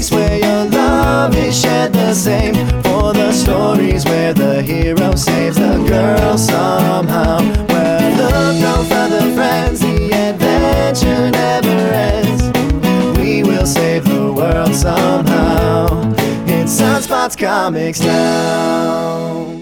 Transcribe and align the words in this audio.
comics 0.00 0.10
where 0.10 0.38
your 0.38 0.64
love 0.70 1.36
is 1.36 1.60
shared 1.60 1.92
the 1.92 2.14
same. 2.14 2.54
For 2.82 3.12
the 3.12 3.32
stories 3.32 4.04
where 4.04 4.32
the 4.32 4.62
hero 4.62 5.14
saves 5.14 5.56
the 5.56 5.84
girl 5.86 6.38
somehow. 6.38 7.40
Where 7.68 8.16
look 8.16 8.56
no 8.60 8.84
further, 8.88 9.34
friends, 9.34 9.80
the 9.80 10.12
adventure 10.12 11.30
never 11.30 11.92
ends. 11.92 13.18
We 13.18 13.42
will 13.42 13.66
save 13.66 14.04
the 14.04 14.32
world 14.32 14.74
somehow. 14.74 16.12
It's 16.46 16.80
Sunspots 16.80 17.36
Comics 17.36 18.00
now. 18.00 19.59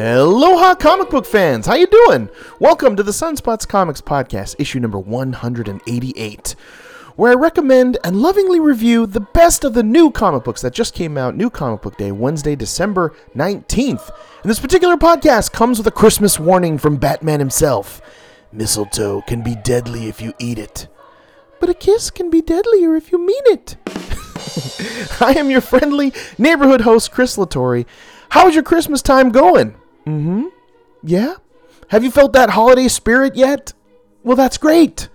Aloha, 0.00 0.76
comic 0.76 1.10
book 1.10 1.26
fans! 1.26 1.66
How 1.66 1.74
you 1.74 1.86
doing? 1.86 2.30
Welcome 2.58 2.96
to 2.96 3.02
the 3.02 3.10
Sunspots 3.10 3.68
Comics 3.68 4.00
Podcast, 4.00 4.56
issue 4.58 4.80
number 4.80 4.98
188, 4.98 6.54
where 7.16 7.32
I 7.32 7.34
recommend 7.34 7.98
and 8.02 8.16
lovingly 8.16 8.60
review 8.60 9.04
the 9.04 9.20
best 9.20 9.62
of 9.62 9.74
the 9.74 9.82
new 9.82 10.10
comic 10.10 10.42
books 10.42 10.62
that 10.62 10.72
just 10.72 10.94
came 10.94 11.18
out, 11.18 11.36
New 11.36 11.50
Comic 11.50 11.82
Book 11.82 11.98
Day, 11.98 12.12
Wednesday, 12.12 12.56
December 12.56 13.14
19th. 13.36 14.10
And 14.42 14.50
this 14.50 14.58
particular 14.58 14.96
podcast 14.96 15.52
comes 15.52 15.76
with 15.76 15.86
a 15.86 15.90
Christmas 15.90 16.40
warning 16.40 16.78
from 16.78 16.96
Batman 16.96 17.38
himself. 17.38 18.00
Mistletoe 18.52 19.20
can 19.26 19.42
be 19.42 19.54
deadly 19.54 20.08
if 20.08 20.22
you 20.22 20.32
eat 20.38 20.58
it, 20.58 20.88
but 21.60 21.68
a 21.68 21.74
kiss 21.74 22.10
can 22.10 22.30
be 22.30 22.40
deadlier 22.40 22.96
if 22.96 23.12
you 23.12 23.18
mean 23.18 23.42
it. 23.48 23.76
I 25.20 25.34
am 25.36 25.50
your 25.50 25.60
friendly 25.60 26.14
neighborhood 26.38 26.80
host, 26.80 27.12
Chris 27.12 27.36
Latore. 27.36 27.84
How's 28.30 28.54
your 28.54 28.64
Christmas 28.64 29.02
time 29.02 29.28
going? 29.28 29.74
Mm-hmm. 30.06 30.46
Yeah? 31.02 31.36
Have 31.88 32.04
you 32.04 32.10
felt 32.10 32.32
that 32.32 32.50
holiday 32.50 32.88
spirit 32.88 33.34
yet? 33.36 33.72
Well, 34.22 34.36
that's 34.36 34.58
great. 34.58 35.08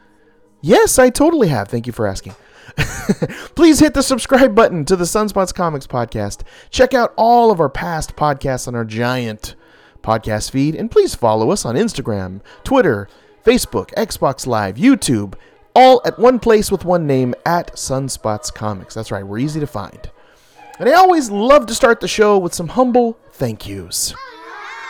Yes, 0.62 0.98
I 0.98 1.10
totally 1.10 1.48
have. 1.50 1.68
Thank 1.68 1.88
you 1.88 1.94
for 1.94 2.08
asking. 2.08 2.36
Please 3.56 3.80
hit 3.80 3.94
the 3.94 4.04
subscribe 4.04 4.56
button 4.56 4.84
to 4.86 4.96
the 4.96 5.06
Sunspots 5.06 5.54
Comics 5.54 5.88
podcast. 5.88 6.42
Check 6.70 6.94
out 6.94 7.14
all 7.16 7.52
of 7.52 7.60
our 7.60 7.70
past 7.70 8.16
podcasts 8.16 8.68
on 8.68 8.76
our 8.76 8.84
giant 8.84 9.56
podcast 10.02 10.52
feed, 10.52 10.76
and 10.76 10.92
please 10.92 11.16
follow 11.16 11.50
us 11.50 11.66
on 11.66 11.76
Instagram, 11.76 12.42
Twitter, 12.64 13.10
Facebook, 13.44 13.94
Xbox 13.96 14.46
Live, 14.46 14.76
YouTube, 14.76 15.36
all 15.76 16.02
at 16.06 16.20
one 16.20 16.40
place 16.40 16.72
with 16.72 16.86
one 16.86 17.08
name 17.08 17.34
at 17.46 17.74
Sunspots 17.74 18.54
Comics. 18.54 18.94
That's 18.94 19.12
right, 19.12 19.26
we're 19.26 19.40
easy 19.40 19.60
to 19.60 19.68
find. 19.68 20.12
And 20.80 20.90
I 20.90 20.94
always 20.94 21.30
love 21.32 21.66
to 21.68 21.76
start 21.76 22.02
the 22.02 22.08
show 22.08 22.38
with 22.38 22.54
some 22.54 22.70
humble 22.70 23.18
thank 23.32 23.68
yous. 23.68 24.14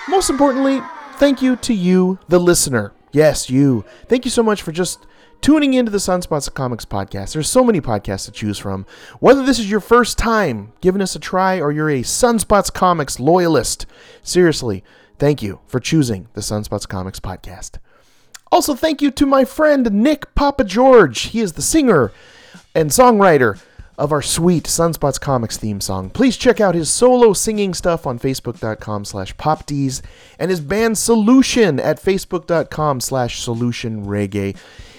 Most 0.08 0.30
importantly, 0.30 0.82
thank 1.14 1.42
you 1.42 1.56
to 1.58 1.74
you, 1.74 2.20
the 2.28 2.40
listener. 2.40 2.94
Yes, 3.12 3.50
you. 3.50 3.86
Thank 4.08 4.26
you 4.26 4.32
so 4.32 4.44
much 4.44 4.62
for 4.62 4.72
just 4.72 5.08
tuning 5.42 5.74
into 5.74 5.92
the 5.92 5.98
Sunspots 5.98 6.54
Comics 6.54 6.86
podcast. 6.86 7.34
There's 7.34 7.50
so 7.50 7.64
many 7.64 7.82
podcasts 7.82 8.26
to 8.26 8.32
choose 8.32 8.60
from. 8.60 8.86
Whether 9.20 9.44
this 9.44 9.58
is 9.58 9.70
your 9.70 9.80
first 9.80 10.18
time 10.18 10.74
giving 10.82 11.02
us 11.02 11.16
a 11.16 11.20
try 11.20 11.60
or 11.60 11.72
you're 11.72 11.90
a 11.90 12.02
Sunspots 12.02 12.72
Comics 12.72 13.20
loyalist, 13.20 13.86
seriously, 14.22 14.84
thank 15.18 15.42
you 15.42 15.60
for 15.66 15.80
choosing 15.80 16.28
the 16.34 16.42
Sunspots 16.42 16.88
Comics 16.88 17.20
podcast. 17.20 17.80
Also, 18.52 18.76
thank 18.76 19.02
you 19.02 19.10
to 19.12 19.26
my 19.26 19.44
friend 19.44 19.92
Nick 19.92 20.36
Papa 20.36 20.64
George. 20.64 21.22
He 21.22 21.42
is 21.42 21.54
the 21.54 21.62
singer 21.62 22.12
and 22.76 22.92
songwriter 22.92 23.60
of 23.98 24.12
our 24.12 24.22
sweet 24.22 24.66
Sunspots 24.66 25.20
Comics 25.20 25.58
theme 25.58 25.82
song. 25.82 26.10
Please 26.10 26.38
check 26.38 26.60
out 26.60 26.76
his 26.76 26.90
solo 26.90 27.34
singing 27.34 27.74
stuff 27.74 28.06
on 28.06 28.20
facebook.com 28.20 29.06
slash 29.06 29.36
popdees 29.36 30.02
and 30.38 30.50
his 30.50 30.62
band 30.62 30.98
Solution 30.98 31.80
at 31.80 32.02
facebook.com 32.02 33.02
slash 33.02 33.40
solution 33.40 34.06
reggae. 34.06 34.56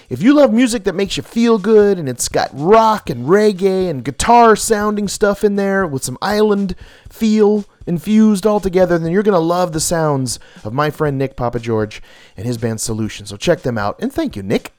If 0.09 0.21
you 0.21 0.33
love 0.33 0.53
music 0.53 0.85
that 0.85 0.95
makes 0.95 1.17
you 1.17 1.23
feel 1.23 1.57
good 1.57 1.99
and 1.99 2.07
it's 2.07 2.29
got 2.29 2.49
rock 2.53 3.09
and 3.09 3.25
reggae 3.25 3.89
and 3.89 4.05
guitar 4.05 4.55
sounding 4.55 5.09
stuff 5.09 5.43
in 5.43 5.57
there 5.57 5.85
with 5.85 6.03
some 6.03 6.17
island 6.21 6.75
feel 7.09 7.65
infused 7.85 8.45
all 8.45 8.61
together, 8.61 8.97
then 8.97 9.11
you're 9.11 9.23
going 9.23 9.33
to 9.33 9.39
love 9.39 9.73
the 9.73 9.81
sounds 9.81 10.39
of 10.63 10.73
my 10.73 10.89
friend 10.89 11.17
Nick 11.17 11.35
Papa 11.35 11.59
George 11.59 12.01
and 12.37 12.45
his 12.45 12.57
band 12.57 12.79
Solution. 12.79 13.25
So 13.25 13.35
check 13.35 13.63
them 13.63 13.77
out. 13.77 14.01
And 14.01 14.11
thank 14.11 14.37
you, 14.37 14.43
Nick. 14.43 14.76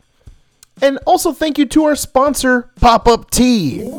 And 0.80 0.98
also 1.06 1.32
thank 1.32 1.58
you 1.58 1.66
to 1.66 1.84
our 1.84 1.96
sponsor, 1.96 2.70
Pop 2.80 3.08
Up 3.08 3.30
Tee. 3.30 3.90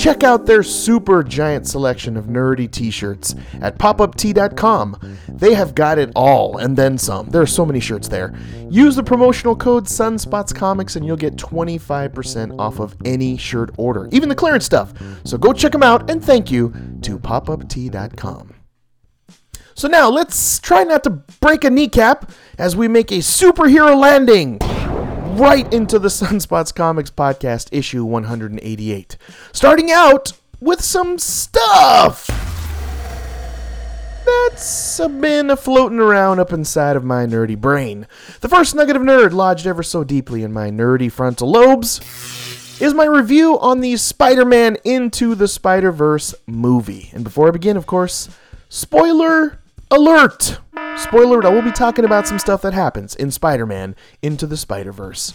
Check 0.00 0.24
out 0.24 0.46
their 0.46 0.62
super 0.62 1.22
giant 1.22 1.66
selection 1.66 2.16
of 2.16 2.24
nerdy 2.24 2.70
t-shirts 2.70 3.34
at 3.60 3.76
popuptee.com. 3.76 5.18
They 5.28 5.52
have 5.52 5.74
got 5.74 5.98
it 5.98 6.10
all 6.16 6.56
and 6.56 6.74
then 6.74 6.96
some. 6.96 7.28
There 7.28 7.42
are 7.42 7.46
so 7.46 7.66
many 7.66 7.80
shirts 7.80 8.08
there. 8.08 8.34
Use 8.70 8.96
the 8.96 9.02
promotional 9.02 9.54
code 9.54 9.84
SunspotsComics 9.84 10.96
and 10.96 11.04
you'll 11.04 11.18
get 11.18 11.36
25% 11.36 12.58
off 12.58 12.80
of 12.80 12.96
any 13.04 13.36
shirt 13.36 13.74
order, 13.76 14.08
even 14.10 14.30
the 14.30 14.34
clearance 14.34 14.64
stuff. 14.64 14.94
So 15.24 15.36
go 15.36 15.52
check 15.52 15.72
them 15.72 15.82
out 15.82 16.08
and 16.08 16.24
thank 16.24 16.50
you 16.50 16.72
to 17.02 17.18
popuptee.com. 17.18 18.54
So 19.74 19.86
now 19.86 20.08
let's 20.08 20.60
try 20.60 20.82
not 20.84 21.04
to 21.04 21.10
break 21.10 21.64
a 21.64 21.70
kneecap 21.70 22.30
as 22.58 22.74
we 22.74 22.88
make 22.88 23.10
a 23.10 23.18
superhero 23.18 23.94
landing 23.98 24.58
right 25.36 25.72
into 25.72 25.98
the 25.98 26.08
Sunspots 26.10 26.74
Comics 26.74 27.10
Podcast, 27.10 27.68
issue 27.72 28.04
188. 28.04 29.16
Starting 29.52 29.90
out 29.90 30.32
with 30.60 30.80
some 30.82 31.18
stuff 31.18 32.26
that's 34.26 34.98
been 34.98 35.56
floating 35.56 35.98
around 35.98 36.38
up 36.40 36.52
inside 36.52 36.96
of 36.96 37.04
my 37.04 37.24
nerdy 37.26 37.58
brain. 37.58 38.06
The 38.40 38.48
first 38.48 38.74
nugget 38.74 38.96
of 38.96 39.02
nerd 39.02 39.32
lodged 39.32 39.66
ever 39.66 39.82
so 39.82 40.04
deeply 40.04 40.42
in 40.42 40.52
my 40.52 40.70
nerdy 40.70 41.10
frontal 41.10 41.50
lobes 41.50 42.00
is 42.80 42.94
my 42.94 43.04
review 43.04 43.58
on 43.58 43.80
the 43.80 43.96
Spider 43.96 44.44
Man 44.44 44.76
Into 44.84 45.34
the 45.34 45.48
Spider 45.48 45.92
Verse 45.92 46.34
movie. 46.46 47.10
And 47.12 47.24
before 47.24 47.48
I 47.48 47.50
begin, 47.50 47.76
of 47.76 47.86
course, 47.86 48.28
spoiler 48.68 49.58
alert! 49.90 50.58
Spoiler 50.96 51.40
alert, 51.40 51.44
I 51.46 51.50
will 51.50 51.62
be 51.62 51.72
talking 51.72 52.04
about 52.04 52.26
some 52.26 52.38
stuff 52.38 52.62
that 52.62 52.74
happens 52.74 53.14
in 53.14 53.30
Spider 53.30 53.66
Man 53.66 53.96
Into 54.22 54.46
the 54.46 54.56
Spider 54.56 54.92
Verse. 54.92 55.34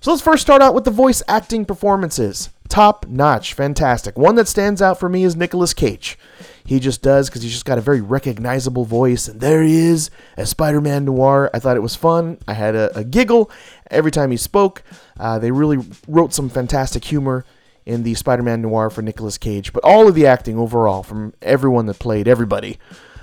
So 0.00 0.10
let's 0.10 0.22
first 0.22 0.42
start 0.42 0.62
out 0.62 0.74
with 0.74 0.84
the 0.84 0.90
voice 0.90 1.22
acting 1.28 1.64
performances. 1.64 2.50
Top 2.68 3.06
notch, 3.06 3.54
fantastic. 3.54 4.18
One 4.18 4.34
that 4.34 4.48
stands 4.48 4.82
out 4.82 4.98
for 4.98 5.08
me 5.08 5.22
is 5.22 5.36
Nicolas 5.36 5.74
Cage. 5.74 6.18
He 6.64 6.80
just 6.80 7.02
does 7.02 7.28
because 7.28 7.42
he's 7.42 7.52
just 7.52 7.64
got 7.64 7.78
a 7.78 7.82
very 7.82 8.00
recognizable 8.00 8.84
voice, 8.84 9.28
and 9.28 9.40
there 9.40 9.62
he 9.62 9.76
is 9.76 10.10
as 10.36 10.50
Spider 10.50 10.80
Man 10.80 11.04
Noir. 11.04 11.50
I 11.52 11.58
thought 11.58 11.76
it 11.76 11.80
was 11.80 11.94
fun. 11.94 12.38
I 12.48 12.54
had 12.54 12.74
a, 12.74 12.96
a 12.96 13.04
giggle 13.04 13.50
every 13.90 14.10
time 14.10 14.30
he 14.30 14.36
spoke. 14.36 14.82
Uh, 15.20 15.38
they 15.38 15.50
really 15.50 15.78
wrote 16.08 16.32
some 16.32 16.48
fantastic 16.48 17.04
humor 17.04 17.44
in 17.84 18.02
the 18.04 18.14
Spider 18.14 18.42
Man 18.42 18.62
Noir 18.62 18.90
for 18.90 19.02
Nicolas 19.02 19.38
Cage, 19.38 19.72
but 19.72 19.84
all 19.84 20.08
of 20.08 20.14
the 20.14 20.26
acting 20.26 20.58
overall 20.58 21.02
from 21.02 21.34
everyone 21.42 21.86
that 21.86 21.98
played 21.98 22.26
everybody 22.26 22.78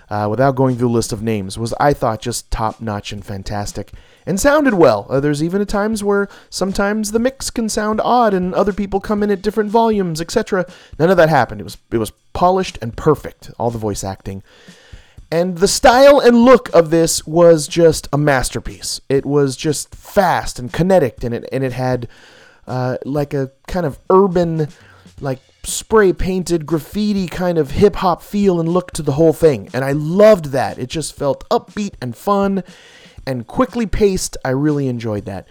uh, 0.10 0.28
without 0.30 0.56
going 0.56 0.78
through 0.78 0.90
a 0.90 0.92
list 0.92 1.14
of 1.14 1.22
names, 1.22 1.58
was 1.58 1.74
I 1.80 1.94
thought 1.94 2.22
just 2.22 2.50
top 2.52 2.82
notch 2.82 3.12
and 3.12 3.24
fantastic, 3.24 3.92
and 4.26 4.40
sounded 4.40 4.74
well. 4.74 5.06
Uh, 5.10 5.20
there's 5.20 5.44
even 5.44 5.66
times 5.66 6.04
where 6.04 6.28
sometimes 6.50 7.12
the 7.12 7.20
mix 7.20 7.50
can 7.50 7.70
sound 7.70 8.02
odd, 8.04 8.34
and 8.34 8.54
other 8.54 8.74
people 8.74 9.00
come 9.00 9.24
in 9.24 9.32
at 9.32 9.42
different 9.42 9.70
volumes, 9.70 10.20
etc. 10.20 10.66
None 10.98 11.10
of 11.10 11.18
that 11.18 11.30
happened. 11.30 11.62
It 11.62 11.66
was 11.66 11.78
it 11.92 11.98
was 11.98 12.12
polished 12.34 12.78
and 12.82 12.96
perfect. 12.96 13.52
All 13.60 13.72
the 13.72 13.78
voice 13.78 14.04
acting. 14.04 14.44
And 15.32 15.60
the 15.60 15.68
style 15.68 16.20
and 16.20 16.44
look 16.44 16.74
of 16.74 16.90
this 16.90 17.28
was 17.28 17.68
just 17.68 18.08
a 18.12 18.18
masterpiece. 18.18 19.00
It 19.10 19.28
was 19.28 19.56
just 19.56 19.94
fast 19.94 20.58
and 20.58 20.74
kinetic, 20.74 21.24
and 21.24 21.36
it 21.36 21.46
and 21.52 21.64
it 21.64 21.74
had 21.74 22.08
uh, 22.66 22.98
like 23.06 23.34
a 23.34 23.52
kind 23.68 23.86
of 23.86 24.00
urban, 24.10 24.70
like 25.22 25.40
spray 25.64 26.14
painted 26.14 26.66
graffiti 26.66 27.28
kind 27.28 27.58
of 27.58 27.72
hip 27.72 27.98
hop 27.98 28.22
feel 28.22 28.60
and 28.60 28.70
look 28.70 28.92
to 28.92 29.02
the 29.02 29.14
whole 29.14 29.34
thing. 29.34 29.70
And 29.74 29.84
I 29.84 29.92
loved 29.92 30.46
that. 30.46 30.80
It 30.80 30.90
just 30.90 31.16
felt 31.16 31.48
upbeat 31.50 31.94
and 32.02 32.16
fun 32.16 32.64
and 33.26 33.46
quickly 33.46 33.86
paced. 33.86 34.38
I 34.44 34.50
really 34.50 34.88
enjoyed 34.88 35.26
that. 35.26 35.48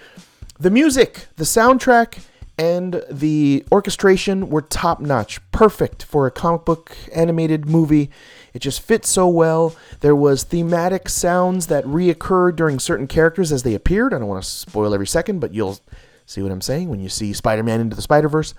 The 0.58 0.70
music, 0.70 1.26
the 1.36 1.44
soundtrack, 1.44 2.18
and 2.58 3.04
the 3.08 3.64
orchestration 3.70 4.50
were 4.50 4.62
top 4.62 4.98
notch. 4.98 5.38
Perfect 5.52 6.02
for 6.02 6.26
a 6.26 6.32
comic 6.32 6.64
book 6.64 6.96
animated 7.14 7.68
movie. 7.68 8.10
It 8.52 8.58
just 8.58 8.80
fits 8.80 9.08
so 9.08 9.28
well. 9.28 9.76
There 10.00 10.16
was 10.16 10.42
thematic 10.42 11.08
sounds 11.08 11.68
that 11.68 11.84
reoccurred 11.84 12.56
during 12.56 12.80
certain 12.80 13.06
characters 13.06 13.52
as 13.52 13.62
they 13.62 13.74
appeared. 13.74 14.12
I 14.12 14.18
don't 14.18 14.26
want 14.26 14.42
to 14.42 14.50
spoil 14.50 14.92
every 14.92 15.06
second, 15.06 15.38
but 15.38 15.54
you'll 15.54 15.78
see 16.26 16.42
what 16.42 16.50
I'm 16.50 16.60
saying 16.60 16.88
when 16.88 16.98
you 16.98 17.08
see 17.08 17.32
Spider-Man 17.32 17.80
into 17.80 17.94
the 17.94 18.02
Spider-Verse. 18.02 18.54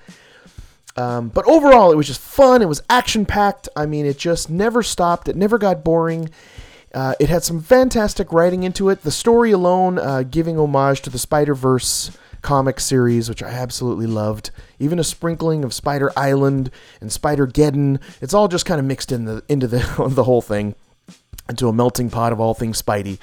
Um, 0.96 1.30
but 1.30 1.46
overall, 1.46 1.92
it 1.92 1.96
was 1.96 2.08
just 2.08 2.22
fun. 2.22 2.62
It 2.62 2.68
was 2.68 2.82
action 2.90 3.26
packed. 3.26 3.70
I 3.76 3.86
mean, 3.86 4.06
it 4.06 4.18
just 4.18 4.50
never 4.50 4.84
stopped. 4.84 5.28
It 5.28 5.36
never 5.36 5.58
got 5.58 5.84
boring. 5.84 6.30
Uh, 6.94 7.14
it 7.20 7.30
had 7.30 7.44
some 7.44 7.62
fantastic 7.62 8.34
writing 8.34 8.64
into 8.64 8.90
it. 8.90 9.04
The 9.04 9.12
story 9.12 9.52
alone, 9.52 10.00
uh, 10.00 10.24
giving 10.24 10.58
homage 10.58 11.02
to 11.04 11.10
the 11.10 11.20
Spider 11.20 11.54
Verse 11.54 12.12
comic 12.42 12.80
series, 12.80 13.30
which 13.30 13.44
I 13.44 13.50
absolutely 13.50 14.08
loved. 14.08 14.52
Even 14.80 14.98
a 14.98 15.04
sprinkling 15.04 15.64
of 15.64 15.74
Spider 15.74 16.12
Island 16.18 16.72
and 17.00 17.12
Spider 17.12 17.46
Geddon. 17.46 18.00
It's 18.22 18.34
all 18.34 18.48
just 18.48 18.66
kind 18.66 18.80
of 18.80 18.86
mixed 18.86 19.12
in 19.12 19.26
the 19.26 19.44
into 19.48 19.68
the 19.68 19.80
the 20.10 20.24
whole 20.24 20.42
thing 20.42 20.76
into 21.50 21.68
a 21.68 21.74
melting 21.74 22.10
pot 22.10 22.32
of 22.32 22.40
all 22.40 22.54
things 22.54 22.82
Spidey. 22.82 23.20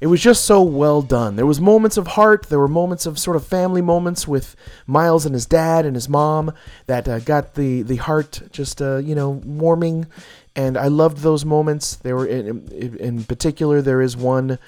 It 0.00 0.06
was 0.06 0.20
just 0.20 0.44
so 0.44 0.62
well 0.62 1.02
done. 1.02 1.36
There 1.36 1.46
was 1.46 1.60
moments 1.60 1.96
of 1.96 2.08
heart. 2.08 2.46
There 2.48 2.58
were 2.58 2.68
moments 2.68 3.06
of 3.06 3.18
sort 3.18 3.36
of 3.36 3.46
family 3.46 3.82
moments 3.82 4.28
with 4.28 4.54
Miles 4.86 5.26
and 5.26 5.34
his 5.34 5.46
dad 5.46 5.84
and 5.84 5.96
his 5.96 6.08
mom 6.08 6.52
that 6.86 7.08
uh, 7.08 7.18
got 7.20 7.54
the 7.54 7.82
the 7.82 7.96
heart 7.96 8.42
just 8.50 8.80
uh, 8.80 8.98
you 8.98 9.14
know 9.14 9.30
warming. 9.30 10.06
And 10.54 10.76
I 10.76 10.88
loved 10.88 11.18
those 11.18 11.44
moments. 11.44 11.96
There 11.96 12.16
were 12.16 12.26
in, 12.26 12.68
in, 12.68 12.96
in 12.96 13.24
particular 13.24 13.80
there 13.80 14.00
is 14.00 14.16
one 14.16 14.58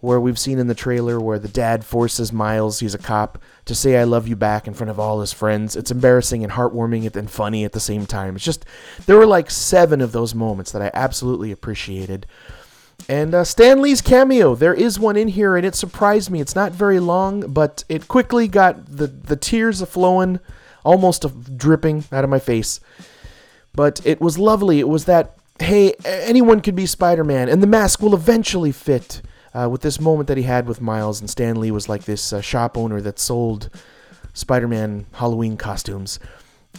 where 0.00 0.20
we've 0.20 0.38
seen 0.38 0.58
in 0.58 0.68
the 0.68 0.74
trailer 0.74 1.18
where 1.20 1.38
the 1.38 1.48
dad 1.48 1.84
forces 1.84 2.32
Miles, 2.32 2.78
he's 2.80 2.94
a 2.94 2.98
cop, 2.98 3.42
to 3.64 3.74
say 3.74 3.96
I 3.96 4.04
love 4.04 4.28
you 4.28 4.36
back 4.36 4.68
in 4.68 4.74
front 4.74 4.90
of 4.90 5.00
all 5.00 5.20
his 5.20 5.32
friends. 5.32 5.74
It's 5.74 5.90
embarrassing 5.90 6.44
and 6.44 6.52
heartwarming 6.52 7.14
and 7.16 7.30
funny 7.30 7.64
at 7.64 7.72
the 7.72 7.80
same 7.80 8.06
time. 8.06 8.36
It's 8.36 8.44
just 8.44 8.64
there 9.06 9.16
were 9.16 9.26
like 9.26 9.50
7 9.50 10.00
of 10.00 10.12
those 10.12 10.34
moments 10.34 10.70
that 10.70 10.82
I 10.82 10.90
absolutely 10.94 11.50
appreciated. 11.50 12.26
And 13.06 13.34
uh, 13.34 13.44
Stan 13.44 13.80
Lee's 13.80 14.02
cameo, 14.02 14.54
there 14.54 14.74
is 14.74 14.98
one 14.98 15.16
in 15.16 15.28
here, 15.28 15.56
and 15.56 15.64
it 15.64 15.74
surprised 15.74 16.30
me. 16.30 16.40
It's 16.40 16.54
not 16.54 16.72
very 16.72 17.00
long, 17.00 17.52
but 17.52 17.84
it 17.88 18.08
quickly 18.08 18.48
got 18.48 18.86
the, 18.86 19.06
the 19.06 19.36
tears 19.36 19.82
flowing, 19.82 20.40
almost 20.84 21.24
dripping 21.56 22.04
out 22.12 22.24
of 22.24 22.30
my 22.30 22.38
face. 22.38 22.80
But 23.72 24.04
it 24.04 24.20
was 24.20 24.38
lovely. 24.38 24.80
It 24.80 24.88
was 24.88 25.04
that, 25.06 25.36
hey, 25.58 25.94
anyone 26.04 26.60
could 26.60 26.74
be 26.74 26.86
Spider 26.86 27.24
Man, 27.24 27.48
and 27.48 27.62
the 27.62 27.66
mask 27.66 28.02
will 28.02 28.14
eventually 28.14 28.72
fit. 28.72 29.22
Uh, 29.54 29.66
with 29.66 29.80
this 29.80 29.98
moment 29.98 30.28
that 30.28 30.36
he 30.36 30.42
had 30.42 30.68
with 30.68 30.80
Miles, 30.80 31.20
and 31.20 31.28
Stan 31.28 31.58
Lee 31.58 31.70
was 31.70 31.88
like 31.88 32.04
this 32.04 32.34
uh, 32.34 32.40
shop 32.42 32.76
owner 32.76 33.00
that 33.00 33.18
sold 33.18 33.70
Spider 34.34 34.68
Man 34.68 35.06
Halloween 35.12 35.56
costumes 35.56 36.20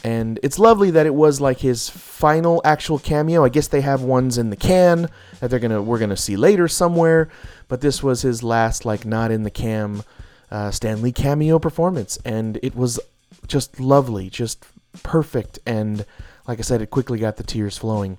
and 0.03 0.39
it's 0.43 0.59
lovely 0.59 0.91
that 0.91 1.05
it 1.05 1.13
was 1.13 1.41
like 1.41 1.59
his 1.59 1.89
final 1.89 2.61
actual 2.63 2.99
cameo. 2.99 3.43
I 3.43 3.49
guess 3.49 3.67
they 3.67 3.81
have 3.81 4.01
ones 4.01 4.37
in 4.37 4.49
the 4.49 4.55
can 4.55 5.09
that 5.39 5.49
they're 5.49 5.59
gonna 5.59 5.81
we're 5.81 5.99
gonna 5.99 6.17
see 6.17 6.35
later 6.35 6.67
somewhere, 6.67 7.29
but 7.67 7.81
this 7.81 8.01
was 8.01 8.21
his 8.21 8.43
last 8.43 8.85
like 8.85 9.05
not 9.05 9.31
in 9.31 9.43
the 9.43 9.51
cam 9.51 10.03
uh, 10.51 10.71
Stan 10.71 11.01
Lee 11.01 11.11
cameo 11.11 11.59
performance, 11.59 12.17
and 12.25 12.59
it 12.63 12.75
was 12.75 12.99
just 13.47 13.79
lovely, 13.79 14.29
just 14.29 14.65
perfect, 15.03 15.59
and 15.65 16.05
like 16.47 16.59
I 16.59 16.63
said, 16.63 16.81
it 16.81 16.89
quickly 16.89 17.19
got 17.19 17.37
the 17.37 17.43
tears 17.43 17.77
flowing. 17.77 18.17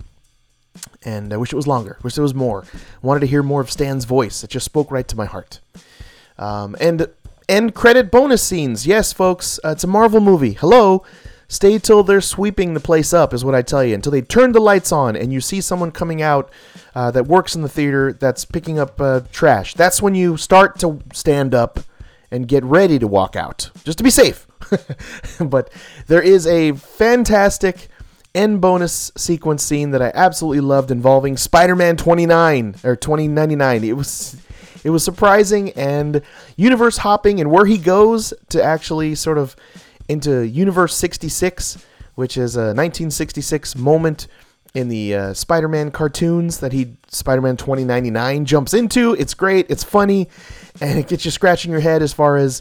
And 1.05 1.33
I 1.33 1.37
wish 1.37 1.53
it 1.53 1.57
was 1.57 1.67
longer. 1.67 1.99
Wish 2.05 2.17
it 2.17 2.23
was 2.23 2.35
more. 2.35 2.65
Wanted 3.03 3.21
to 3.21 3.27
hear 3.27 3.43
more 3.43 3.61
of 3.61 3.71
Stan's 3.71 4.05
voice. 4.05 4.45
It 4.45 4.51
just 4.51 4.65
spoke 4.65 4.93
right 4.93 5.09
to 5.09 5.17
my 5.17 5.25
heart. 5.27 5.59
Um, 6.39 6.77
and 6.81 7.09
end 7.49 7.75
credit 7.75 8.11
bonus 8.13 8.43
scenes. 8.43 8.87
Yes, 8.87 9.13
folks, 9.13 9.59
uh, 9.65 9.71
it's 9.71 9.83
a 9.83 9.89
Marvel 9.89 10.21
movie. 10.21 10.53
Hello. 10.53 11.03
Stay 11.51 11.81
till 11.81 12.05
they're 12.05 12.21
sweeping 12.21 12.75
the 12.75 12.81
place 12.81 13.13
up, 13.13 13.35
is 13.35 13.45
what 13.45 13.57
I 13.57 13.63
tell 13.63 13.83
you. 13.83 13.93
Until 13.93 14.13
they 14.13 14.23
turn 14.23 14.53
the 14.53 14.61
lights 14.61 14.93
on 14.93 15.17
and 15.17 15.33
you 15.33 15.41
see 15.41 15.61
someone 15.61 15.91
coming 15.91 16.23
out 16.23 16.49
uh, 16.95 17.11
that 17.11 17.27
works 17.27 17.57
in 17.57 17.63
the 17.63 17.69
theater 17.69 18.13
that's 18.13 18.45
picking 18.45 18.79
up 18.79 19.01
uh, 19.01 19.23
trash. 19.33 19.75
That's 19.75 20.01
when 20.01 20.15
you 20.15 20.37
start 20.37 20.79
to 20.79 21.03
stand 21.13 21.53
up 21.53 21.81
and 22.31 22.47
get 22.47 22.63
ready 22.63 23.01
to 23.01 23.09
walk 23.09 23.35
out, 23.35 23.69
just 23.83 23.99
to 23.99 24.05
be 24.05 24.11
safe. 24.11 24.47
but 25.41 25.73
there 26.07 26.23
is 26.23 26.47
a 26.47 26.71
fantastic 26.73 27.89
end 28.33 28.61
bonus 28.61 29.11
sequence 29.17 29.65
scene 29.65 29.91
that 29.91 30.01
I 30.01 30.13
absolutely 30.15 30.61
loved 30.61 30.93
involving 30.93 31.37
Spider-Man 31.37 31.97
29 31.97 32.77
or 32.85 32.95
2099. 32.95 33.83
It 33.83 33.97
was 33.97 34.37
it 34.85 34.91
was 34.91 35.03
surprising 35.03 35.71
and 35.71 36.23
universe 36.57 36.99
hopping 36.99 37.41
and 37.41 37.51
where 37.51 37.67
he 37.67 37.77
goes 37.77 38.33
to 38.51 38.63
actually 38.63 39.17
sort 39.17 39.37
of 39.37 39.57
into 40.11 40.47
Universe 40.47 40.97
66, 40.97 41.85
which 42.17 42.37
is 42.37 42.57
a 42.57 42.75
1966 42.75 43.77
moment 43.77 44.27
in 44.75 44.89
the 44.89 45.15
uh, 45.15 45.35
Spider-Man 45.35 45.91
cartoons 45.91 46.61
that 46.61 46.73
he 46.73 46.97
Spider-Man 47.09 47.57
2099 47.57 48.45
jumps 48.45 48.75
into. 48.75 49.15
It's 49.15 49.35
great, 49.35 49.71
it's 49.71 49.85
funny, 49.85 50.29
and 50.81 50.99
it 50.99 51.09
gets 51.09 51.25
you 51.25 51.31
scratching 51.31 51.71
your 51.71 51.81
head 51.81 52.03
as 52.03 52.13
far 52.13 52.37
as 52.37 52.61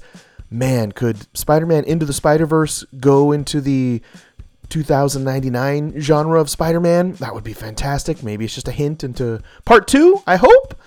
man, 0.50 0.92
could 0.92 1.28
Spider-Man 1.38 1.84
into 1.86 2.06
the 2.06 2.14
Spider-Verse 2.14 2.86
go 3.00 3.32
into 3.32 3.62
the 3.62 4.02
2099 4.70 6.00
genre 6.00 6.40
of 6.40 6.50
Spider-Man? 6.50 7.14
That 7.14 7.34
would 7.34 7.44
be 7.44 7.54
fantastic. 7.54 8.24
Maybe 8.24 8.46
it's 8.46 8.56
just 8.56 8.68
a 8.68 8.72
hint 8.72 9.04
into 9.04 9.42
part 9.66 9.88
2, 9.88 10.24
I 10.26 10.38
hope. 10.38 10.80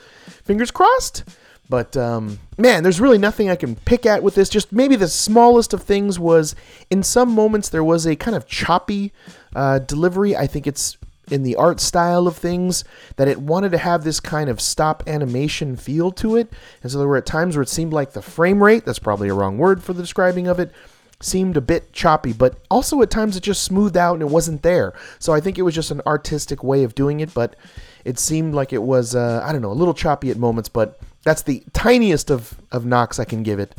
Fingers 0.45 0.71
crossed. 0.71 1.25
But 1.73 1.97
um, 1.97 2.39
man, 2.59 2.83
there's 2.83 3.01
really 3.01 3.17
nothing 3.17 3.49
I 3.49 3.57
can 3.57 3.77
pick 3.77 4.05
at 4.05 4.23
with 4.23 4.35
this. 4.35 4.51
Just 4.51 4.73
maybe 4.73 4.95
the 4.95 5.09
smallest 5.09 5.73
of 5.73 5.83
things 5.83 6.19
was 6.19 6.55
in 6.91 7.03
some 7.03 7.31
moments 7.31 7.71
there 7.71 7.83
was 7.83 8.05
a 8.05 8.15
kind 8.15 8.37
of 8.37 8.47
choppy 8.47 9.11
uh, 9.57 9.79
delivery. 9.79 10.37
I 10.37 10.47
think 10.47 10.67
it's 10.67 10.99
in 11.31 11.45
the 11.45 11.57
art 11.57 11.81
style 11.81 12.27
of 12.27 12.37
things 12.37 12.85
that 13.17 13.27
it 13.27 13.41
wanted 13.41 13.73
to 13.73 13.79
have 13.79 14.05
this 14.05 14.21
kind 14.21 14.51
of 14.51 14.61
stop 14.61 15.03
animation 15.07 15.77
feel 15.77 16.11
to 16.13 16.37
it. 16.37 16.53
And 16.83 16.93
so 16.93 16.99
there 16.99 17.09
were 17.09 17.17
at 17.17 17.25
times 17.25 17.57
where 17.57 17.63
it 17.63 17.71
seemed 17.71 17.95
like 17.95 18.13
the 18.13 18.21
frame 18.21 18.63
rate, 18.63 18.85
that's 18.85 18.99
probably 18.99 19.31
a 19.31 19.35
wrong 19.35 19.57
word 19.57 19.83
for 19.83 19.95
the 19.95 20.03
describing 20.03 20.49
of 20.49 20.61
it, 20.61 20.73
seemed 21.21 21.57
a 21.57 21.63
bit 21.63 21.91
choppy, 21.95 22.35
but 22.35 22.59
also 22.71 23.01
at 23.01 23.11
times 23.11 23.35
it 23.35 23.43
just 23.43 23.63
smoothed 23.63 23.97
out 23.97 24.13
and 24.13 24.23
it 24.23 24.29
wasn't 24.29 24.61
there. 24.61 24.93
So 25.19 25.33
I 25.33 25.41
think 25.41 25.57
it 25.57 25.63
was 25.63 25.75
just 25.75 25.91
an 25.91 26.03
artistic 26.07 26.63
way 26.63 26.85
of 26.85 26.95
doing 26.95 27.21
it, 27.21 27.33
but 27.33 27.57
it 28.05 28.19
seemed 28.19 28.55
like 28.55 28.75
it 28.75 28.83
was, 28.83 29.15
uh, 29.15 29.43
I 29.43 29.53
don't 29.53 29.63
know, 29.63 29.73
a 29.73 29.73
little 29.73 29.95
choppy 29.95 30.31
at 30.31 30.37
moments, 30.37 30.69
but 30.69 31.01
that's 31.25 31.43
the 31.43 31.63
tiniest 31.73 32.31
of, 32.31 32.57
of 32.71 32.85
knocks 32.85 33.19
I 33.19 33.25
can 33.25 33.43
give 33.43 33.59
it. 33.59 33.75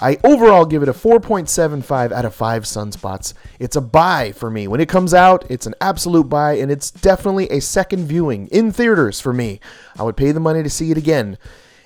I 0.00 0.18
overall 0.22 0.66
give 0.66 0.82
it 0.82 0.88
a 0.88 0.92
4.75 0.92 2.12
out 2.12 2.24
of 2.24 2.34
5 2.34 2.64
sunspots. 2.64 3.34
It's 3.58 3.76
a 3.76 3.80
buy 3.80 4.32
for 4.32 4.50
me. 4.50 4.68
When 4.68 4.80
it 4.80 4.88
comes 4.88 5.12
out, 5.12 5.44
it's 5.50 5.66
an 5.66 5.74
absolute 5.80 6.28
buy, 6.28 6.54
and 6.54 6.70
it's 6.70 6.90
definitely 6.90 7.48
a 7.50 7.60
second 7.60 8.06
viewing 8.06 8.46
in 8.48 8.72
theaters 8.72 9.20
for 9.20 9.32
me. 9.32 9.60
I 9.98 10.04
would 10.04 10.16
pay 10.16 10.32
the 10.32 10.40
money 10.40 10.62
to 10.62 10.70
see 10.70 10.90
it 10.90 10.98
again. 10.98 11.38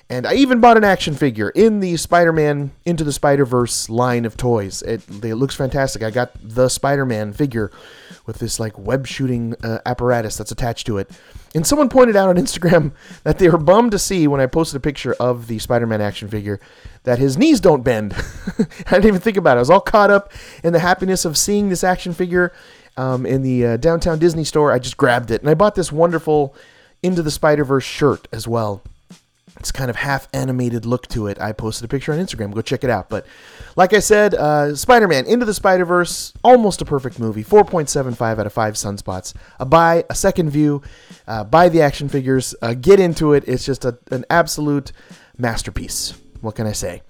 And 0.07 0.27
I 0.27 0.35
even 0.35 0.59
bought 0.59 0.77
an 0.77 0.83
action 0.83 1.15
figure 1.15 1.49
in 1.49 1.79
the 1.79 1.97
Spider 1.97 2.31
Man 2.31 2.71
Into 2.85 3.03
the 3.03 3.11
Spider 3.11 3.43
Verse 3.43 3.89
line 3.89 4.25
of 4.25 4.37
toys. 4.37 4.83
It, 4.83 5.01
it 5.23 5.35
looks 5.35 5.55
fantastic. 5.55 6.03
I 6.03 6.11
got 6.11 6.31
the 6.43 6.69
Spider 6.69 7.07
Man 7.07 7.33
figure 7.33 7.71
with 8.25 8.39
this 8.39 8.59
like 8.59 8.77
web 8.77 9.07
shooting 9.07 9.55
uh, 9.63 9.79
apparatus 9.85 10.37
that's 10.37 10.51
attached 10.51 10.87
to 10.87 10.97
it. 10.97 11.09
And 11.53 11.65
someone 11.65 11.89
pointed 11.89 12.15
out 12.15 12.29
on 12.29 12.35
Instagram 12.35 12.91
that 13.23 13.39
they 13.39 13.49
were 13.49 13.57
bummed 13.57 13.91
to 13.91 13.99
see 13.99 14.27
when 14.27 14.41
I 14.41 14.45
posted 14.45 14.77
a 14.77 14.79
picture 14.79 15.13
of 15.19 15.47
the 15.47 15.59
Spider 15.59 15.87
Man 15.87 16.01
action 16.01 16.27
figure 16.27 16.59
that 17.03 17.19
his 17.19 17.37
knees 17.37 17.59
don't 17.59 17.83
bend. 17.83 18.13
I 18.57 18.63
didn't 18.91 19.05
even 19.05 19.21
think 19.21 19.37
about 19.37 19.57
it. 19.57 19.59
I 19.59 19.61
was 19.61 19.69
all 19.69 19.81
caught 19.81 20.11
up 20.11 20.31
in 20.63 20.73
the 20.73 20.79
happiness 20.79 21.25
of 21.25 21.37
seeing 21.37 21.69
this 21.69 21.83
action 21.83 22.13
figure 22.13 22.51
um, 22.97 23.25
in 23.25 23.41
the 23.41 23.65
uh, 23.65 23.77
downtown 23.77 24.19
Disney 24.19 24.43
store. 24.43 24.71
I 24.71 24.79
just 24.79 24.97
grabbed 24.97 25.31
it. 25.31 25.41
And 25.41 25.49
I 25.49 25.53
bought 25.53 25.75
this 25.75 25.91
wonderful 25.91 26.55
Into 27.03 27.21
the 27.21 27.31
Spider 27.31 27.63
Verse 27.63 27.83
shirt 27.83 28.27
as 28.31 28.47
well 28.47 28.81
it's 29.59 29.71
kind 29.71 29.89
of 29.89 29.95
half 29.95 30.27
animated 30.33 30.85
look 30.85 31.07
to 31.07 31.27
it. 31.27 31.39
I 31.39 31.51
posted 31.51 31.85
a 31.85 31.87
picture 31.87 32.13
on 32.13 32.19
Instagram. 32.19 32.53
Go 32.53 32.61
check 32.61 32.83
it 32.83 32.89
out. 32.89 33.09
But 33.09 33.25
like 33.75 33.93
I 33.93 33.99
said, 33.99 34.33
uh, 34.33 34.75
Spider 34.75 35.07
Man 35.07 35.25
Into 35.25 35.45
the 35.45 35.53
Spider 35.53 35.85
Verse, 35.85 36.33
almost 36.43 36.81
a 36.81 36.85
perfect 36.85 37.19
movie. 37.19 37.43
4.75 37.43 38.39
out 38.39 38.45
of 38.45 38.53
5 38.53 38.73
sunspots. 38.75 39.33
A 39.59 39.65
buy, 39.65 40.05
a 40.09 40.15
second 40.15 40.49
view, 40.49 40.81
uh, 41.27 41.43
buy 41.43 41.69
the 41.69 41.81
action 41.81 42.07
figures, 42.07 42.55
uh, 42.61 42.73
get 42.73 42.99
into 42.99 43.33
it. 43.33 43.43
It's 43.47 43.65
just 43.65 43.83
a, 43.83 43.97
an 44.11 44.25
absolute 44.29 44.91
masterpiece. 45.37 46.13
What 46.41 46.55
can 46.55 46.67
I 46.67 46.71
say? 46.71 47.01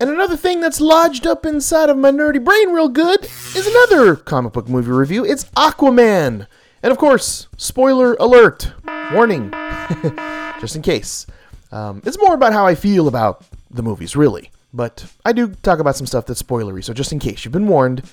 And 0.00 0.08
another 0.10 0.36
thing 0.36 0.60
that's 0.60 0.80
lodged 0.80 1.26
up 1.26 1.44
inside 1.44 1.90
of 1.90 1.98
my 1.98 2.12
nerdy 2.12 2.42
brain 2.42 2.70
real 2.70 2.88
good 2.88 3.24
is 3.24 3.66
another 3.66 4.14
comic 4.14 4.52
book 4.52 4.68
movie 4.68 4.92
review. 4.92 5.24
It's 5.24 5.44
Aquaman. 5.56 6.46
And 6.82 6.92
of 6.92 6.98
course, 6.98 7.48
spoiler 7.56 8.14
alert, 8.20 8.72
warning, 9.12 9.50
just 10.60 10.76
in 10.76 10.82
case. 10.82 11.26
Um, 11.72 12.00
it's 12.06 12.18
more 12.18 12.34
about 12.34 12.52
how 12.52 12.64
I 12.64 12.76
feel 12.76 13.08
about 13.08 13.44
the 13.70 13.82
movies, 13.82 14.14
really. 14.14 14.52
But 14.78 15.06
I 15.24 15.32
do 15.32 15.48
talk 15.48 15.80
about 15.80 15.96
some 15.96 16.06
stuff 16.06 16.26
that's 16.26 16.40
spoilery, 16.40 16.84
so 16.84 16.94
just 16.94 17.10
in 17.10 17.18
case, 17.18 17.44
you've 17.44 17.50
been 17.50 17.66
warned. 17.66 18.08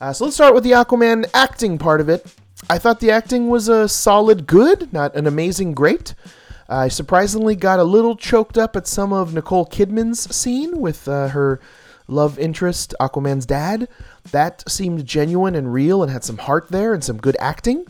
Uh, 0.00 0.14
so 0.14 0.24
let's 0.24 0.34
start 0.34 0.54
with 0.54 0.64
the 0.64 0.70
Aquaman 0.70 1.28
acting 1.34 1.76
part 1.76 2.00
of 2.00 2.08
it. 2.08 2.24
I 2.70 2.78
thought 2.78 3.00
the 3.00 3.10
acting 3.10 3.50
was 3.50 3.68
a 3.68 3.86
solid 3.86 4.46
good, 4.46 4.94
not 4.94 5.14
an 5.14 5.26
amazing 5.26 5.74
great. 5.74 6.14
I 6.70 6.88
surprisingly 6.88 7.54
got 7.54 7.80
a 7.80 7.84
little 7.84 8.16
choked 8.16 8.56
up 8.56 8.76
at 8.76 8.86
some 8.86 9.12
of 9.12 9.34
Nicole 9.34 9.66
Kidman's 9.66 10.34
scene 10.34 10.80
with 10.80 11.06
uh, 11.06 11.28
her 11.28 11.60
love 12.08 12.38
interest, 12.38 12.94
Aquaman's 12.98 13.44
dad. 13.44 13.86
That 14.30 14.64
seemed 14.66 15.04
genuine 15.04 15.54
and 15.54 15.70
real 15.70 16.02
and 16.02 16.10
had 16.10 16.24
some 16.24 16.38
heart 16.38 16.70
there 16.70 16.94
and 16.94 17.04
some 17.04 17.18
good 17.18 17.36
acting. 17.38 17.84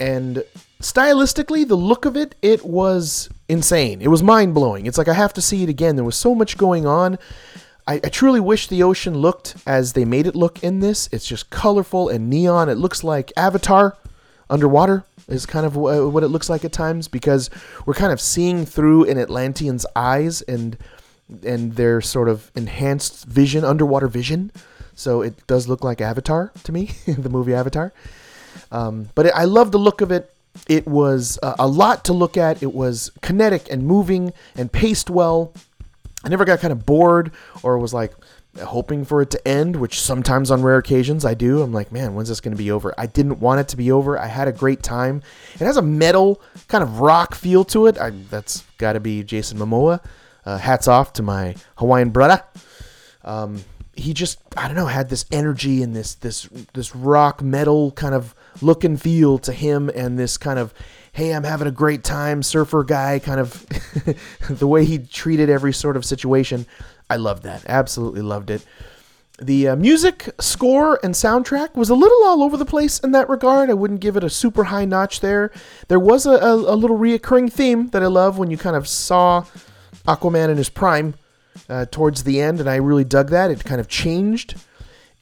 And 0.00 0.42
stylistically, 0.82 1.68
the 1.68 1.76
look 1.76 2.06
of 2.06 2.16
it, 2.16 2.34
it 2.42 2.64
was 2.64 3.28
insane. 3.50 4.00
It 4.00 4.08
was 4.08 4.22
mind 4.22 4.54
blowing. 4.54 4.86
It's 4.86 4.98
like 4.98 5.08
I 5.08 5.14
have 5.14 5.32
to 5.34 5.42
see 5.42 5.62
it 5.62 5.68
again. 5.68 5.96
There 5.96 6.04
was 6.04 6.16
so 6.16 6.34
much 6.34 6.56
going 6.56 6.86
on. 6.86 7.18
I, 7.86 7.94
I, 7.94 8.08
truly 8.08 8.40
wish 8.40 8.68
the 8.68 8.82
ocean 8.82 9.18
looked 9.18 9.56
as 9.66 9.94
they 9.94 10.04
made 10.04 10.26
it 10.26 10.36
look 10.36 10.62
in 10.62 10.80
this. 10.80 11.08
It's 11.12 11.26
just 11.26 11.50
colorful 11.50 12.08
and 12.08 12.30
neon. 12.30 12.68
It 12.68 12.76
looks 12.76 13.02
like 13.02 13.32
Avatar 13.36 13.96
underwater 14.48 15.04
is 15.28 15.46
kind 15.46 15.64
of 15.64 15.76
what 15.76 16.22
it 16.22 16.28
looks 16.28 16.50
like 16.50 16.64
at 16.64 16.72
times 16.72 17.08
because 17.08 17.50
we're 17.86 17.94
kind 17.94 18.12
of 18.12 18.20
seeing 18.20 18.66
through 18.66 19.08
an 19.08 19.18
Atlantean's 19.18 19.86
eyes 19.94 20.42
and 20.42 20.76
and 21.44 21.74
their 21.74 22.00
sort 22.00 22.28
of 22.28 22.50
enhanced 22.56 23.24
vision, 23.24 23.64
underwater 23.64 24.08
vision. 24.08 24.50
So 24.94 25.22
it 25.22 25.46
does 25.46 25.68
look 25.68 25.84
like 25.84 26.00
Avatar 26.00 26.52
to 26.64 26.72
me, 26.72 26.90
the 27.06 27.28
movie 27.28 27.54
Avatar. 27.54 27.92
Um, 28.72 29.08
but 29.14 29.34
I 29.34 29.44
love 29.44 29.72
the 29.72 29.78
look 29.78 30.00
of 30.00 30.10
it. 30.10 30.32
It 30.68 30.86
was 30.86 31.38
uh, 31.42 31.54
a 31.58 31.66
lot 31.66 32.04
to 32.06 32.12
look 32.12 32.36
at. 32.36 32.62
It 32.62 32.74
was 32.74 33.10
kinetic 33.22 33.70
and 33.70 33.86
moving 33.86 34.32
and 34.56 34.70
paced 34.70 35.10
well. 35.10 35.52
I 36.24 36.28
never 36.28 36.44
got 36.44 36.60
kind 36.60 36.72
of 36.72 36.84
bored 36.84 37.32
or 37.62 37.78
was 37.78 37.94
like 37.94 38.12
hoping 38.58 39.04
for 39.04 39.22
it 39.22 39.30
to 39.30 39.48
end, 39.48 39.76
which 39.76 40.00
sometimes 40.00 40.50
on 40.50 40.62
rare 40.62 40.76
occasions 40.76 41.24
I 41.24 41.34
do. 41.34 41.62
I'm 41.62 41.72
like, 41.72 41.92
man, 41.92 42.14
when's 42.14 42.28
this 42.28 42.40
going 42.40 42.54
to 42.54 42.62
be 42.62 42.70
over? 42.70 42.92
I 42.98 43.06
didn't 43.06 43.40
want 43.40 43.60
it 43.60 43.68
to 43.68 43.76
be 43.76 43.92
over. 43.92 44.18
I 44.18 44.26
had 44.26 44.48
a 44.48 44.52
great 44.52 44.82
time. 44.82 45.22
It 45.54 45.60
has 45.60 45.76
a 45.76 45.82
metal 45.82 46.42
kind 46.68 46.82
of 46.82 47.00
rock 47.00 47.34
feel 47.34 47.64
to 47.66 47.86
it. 47.86 47.98
I, 47.98 48.10
that's 48.10 48.64
got 48.78 48.94
to 48.94 49.00
be 49.00 49.22
Jason 49.22 49.58
Momoa. 49.58 50.04
Uh, 50.44 50.58
hats 50.58 50.88
off 50.88 51.12
to 51.14 51.22
my 51.22 51.54
Hawaiian 51.76 52.10
brother. 52.10 52.42
Um, 53.24 53.62
he 53.94 54.14
just 54.14 54.38
I 54.56 54.66
don't 54.66 54.76
know 54.76 54.86
had 54.86 55.10
this 55.10 55.26
energy 55.30 55.82
and 55.82 55.94
this 55.94 56.14
this 56.14 56.48
this 56.72 56.96
rock 56.96 57.42
metal 57.42 57.92
kind 57.92 58.14
of 58.14 58.34
look 58.62 58.84
and 58.84 59.00
feel 59.00 59.38
to 59.38 59.52
him 59.52 59.90
and 59.94 60.18
this 60.18 60.36
kind 60.36 60.58
of 60.58 60.74
hey 61.12 61.34
I'm 61.34 61.44
having 61.44 61.66
a 61.66 61.72
great 61.72 62.04
time 62.04 62.42
surfer 62.42 62.84
guy 62.84 63.18
kind 63.18 63.40
of 63.40 63.66
the 64.48 64.66
way 64.66 64.84
he 64.84 64.98
treated 64.98 65.50
every 65.50 65.72
sort 65.72 65.96
of 65.96 66.04
situation. 66.04 66.66
I 67.08 67.16
loved 67.16 67.42
that. 67.42 67.64
Absolutely 67.66 68.22
loved 68.22 68.50
it. 68.50 68.64
The 69.42 69.68
uh, 69.68 69.76
music 69.76 70.28
score 70.38 71.00
and 71.02 71.14
soundtrack 71.14 71.74
was 71.74 71.88
a 71.88 71.94
little 71.94 72.24
all 72.24 72.42
over 72.42 72.58
the 72.58 72.66
place 72.66 72.98
in 72.98 73.12
that 73.12 73.28
regard. 73.28 73.70
I 73.70 73.74
wouldn't 73.74 74.00
give 74.00 74.16
it 74.16 74.22
a 74.22 74.28
super 74.28 74.64
high 74.64 74.84
notch 74.84 75.20
there. 75.20 75.50
There 75.88 75.98
was 75.98 76.26
a, 76.26 76.32
a, 76.32 76.54
a 76.54 76.76
little 76.76 76.98
reoccurring 76.98 77.50
theme 77.50 77.88
that 77.88 78.02
I 78.02 78.06
love 78.06 78.36
when 78.36 78.50
you 78.50 78.58
kind 78.58 78.76
of 78.76 78.86
saw 78.86 79.46
Aquaman 80.06 80.50
in 80.50 80.58
his 80.58 80.68
prime 80.68 81.14
uh, 81.70 81.86
towards 81.90 82.24
the 82.24 82.40
end, 82.40 82.60
and 82.60 82.68
I 82.68 82.76
really 82.76 83.04
dug 83.04 83.30
that. 83.30 83.50
It 83.50 83.64
kind 83.64 83.80
of 83.80 83.88
changed 83.88 84.56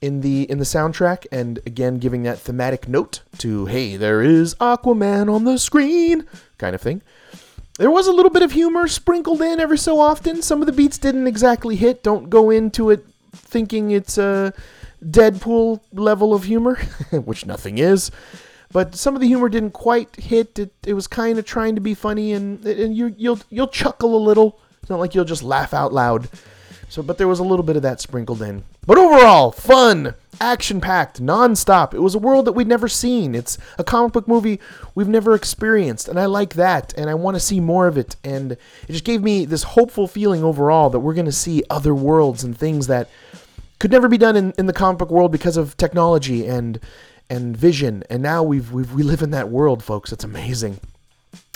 in 0.01 0.21
the 0.21 0.49
in 0.51 0.59
the 0.59 0.65
soundtrack, 0.65 1.27
and 1.33 1.59
again, 1.67 1.99
giving 1.99 2.23
that 2.23 2.39
thematic 2.39 2.89
note 2.89 3.23
to 3.39 3.67
"Hey, 3.67 3.97
there 3.97 4.23
is 4.23 4.55
Aquaman 4.57 5.33
on 5.33 5.45
the 5.45 5.59
screen" 5.59 6.27
kind 6.59 6.75
of 6.75 6.81
thing. 6.81 7.03
There 7.79 7.91
was 7.91 8.07
a 8.07 8.13
little 8.13 8.31
bit 8.31 8.43
of 8.43 8.53
humor 8.53 8.89
sprinkled 8.89 9.41
in 9.41 9.61
every 9.61 9.79
so 9.79 10.01
often. 10.01 10.43
Some 10.43 10.61
of 10.61 10.67
the 10.67 10.73
beats 10.73 10.99
didn't 10.99 11.27
exactly 11.27 11.77
hit. 11.77 12.03
Don't 12.03 12.29
go 12.29 12.51
into 12.51 12.91
it 12.91 13.07
thinking 13.33 13.93
it's 13.93 14.19
a 14.19 14.53
Deadpool 15.05 15.81
level 15.93 16.35
of 16.35 16.45
humor, 16.45 16.75
which 17.13 17.47
nothing 17.47 17.79
is. 17.79 18.11
But 18.73 18.97
some 18.97 19.15
of 19.15 19.21
the 19.21 19.29
humor 19.29 19.49
didn't 19.49 19.71
quite 19.71 20.17
hit. 20.17 20.59
It, 20.59 20.73
it 20.85 20.95
was 20.95 21.07
kind 21.07 21.39
of 21.39 21.45
trying 21.45 21.77
to 21.77 21.81
be 21.81 21.95
funny, 21.95 22.33
and 22.33 22.65
and 22.67 22.97
you 22.97 23.15
you'll 23.17 23.41
you'll 23.49 23.69
chuckle 23.69 24.17
a 24.17 24.23
little 24.23 24.59
it's 24.89 24.91
not 24.91 25.01
like 25.01 25.15
you'll 25.15 25.27
just 25.27 25.43
laugh 25.43 25.75
out 25.75 25.93
loud. 25.93 26.31
So, 26.89 27.03
but 27.03 27.19
there 27.19 27.29
was 27.29 27.39
a 27.39 27.45
little 27.45 27.63
bit 27.63 27.77
of 27.77 27.83
that 27.83 28.01
sprinkled 28.01 28.41
in. 28.41 28.65
But 28.87 28.97
overall, 28.97 29.53
fun, 29.53 30.15
action 30.41 30.81
packed, 30.81 31.21
non-stop. 31.21 31.93
It 31.93 32.01
was 32.01 32.15
a 32.15 32.19
world 32.19 32.47
that 32.47 32.53
we'd 32.53 32.67
never 32.67 32.89
seen. 32.89 33.35
It's 33.35 33.59
a 33.77 33.85
comic 33.85 34.13
book 34.15 34.27
movie 34.27 34.59
we've 34.95 35.09
never 35.09 35.35
experienced, 35.35 36.09
and 36.09 36.19
I 36.19 36.25
like 36.27 36.55
that, 36.55 36.95
and 36.97 37.11
I 37.11 37.15
want 37.15 37.37
to 37.37 37.41
see 37.41 37.61
more 37.61 37.87
of 37.87 37.99
it. 37.99 38.17
And 38.25 38.53
it 38.53 38.89
just 38.89 39.05
gave 39.05 39.23
me 39.23 39.45
this 39.45 39.63
hopeful 39.65 40.09
feeling 40.09 40.43
overall 40.43 40.89
that 40.91 41.01
we're 41.01 41.15
going 41.15 41.27
to 41.27 41.33
see 41.33 41.63
other 41.69 41.95
worlds 41.95 42.43
and 42.43 42.57
things 42.57 42.87
that 42.87 43.11
could 43.79 43.91
never 43.91 44.09
be 44.09 44.19
done 44.19 44.37
in, 44.37 44.55
in 44.59 44.67
the 44.67 44.73
comic 44.73 44.99
book 44.99 45.11
world 45.11 45.31
because 45.31 45.57
of 45.57 45.77
technology 45.77 46.47
and 46.47 46.81
and 47.31 47.55
vision. 47.55 48.03
And 48.09 48.23
now 48.23 48.43
we've, 48.43 48.73
we've 48.73 48.93
we 48.93 49.03
live 49.03 49.21
in 49.23 49.31
that 49.33 49.51
world, 49.51 49.85
folks. 49.85 50.13
It's 50.13 50.25
amazing. 50.25 50.81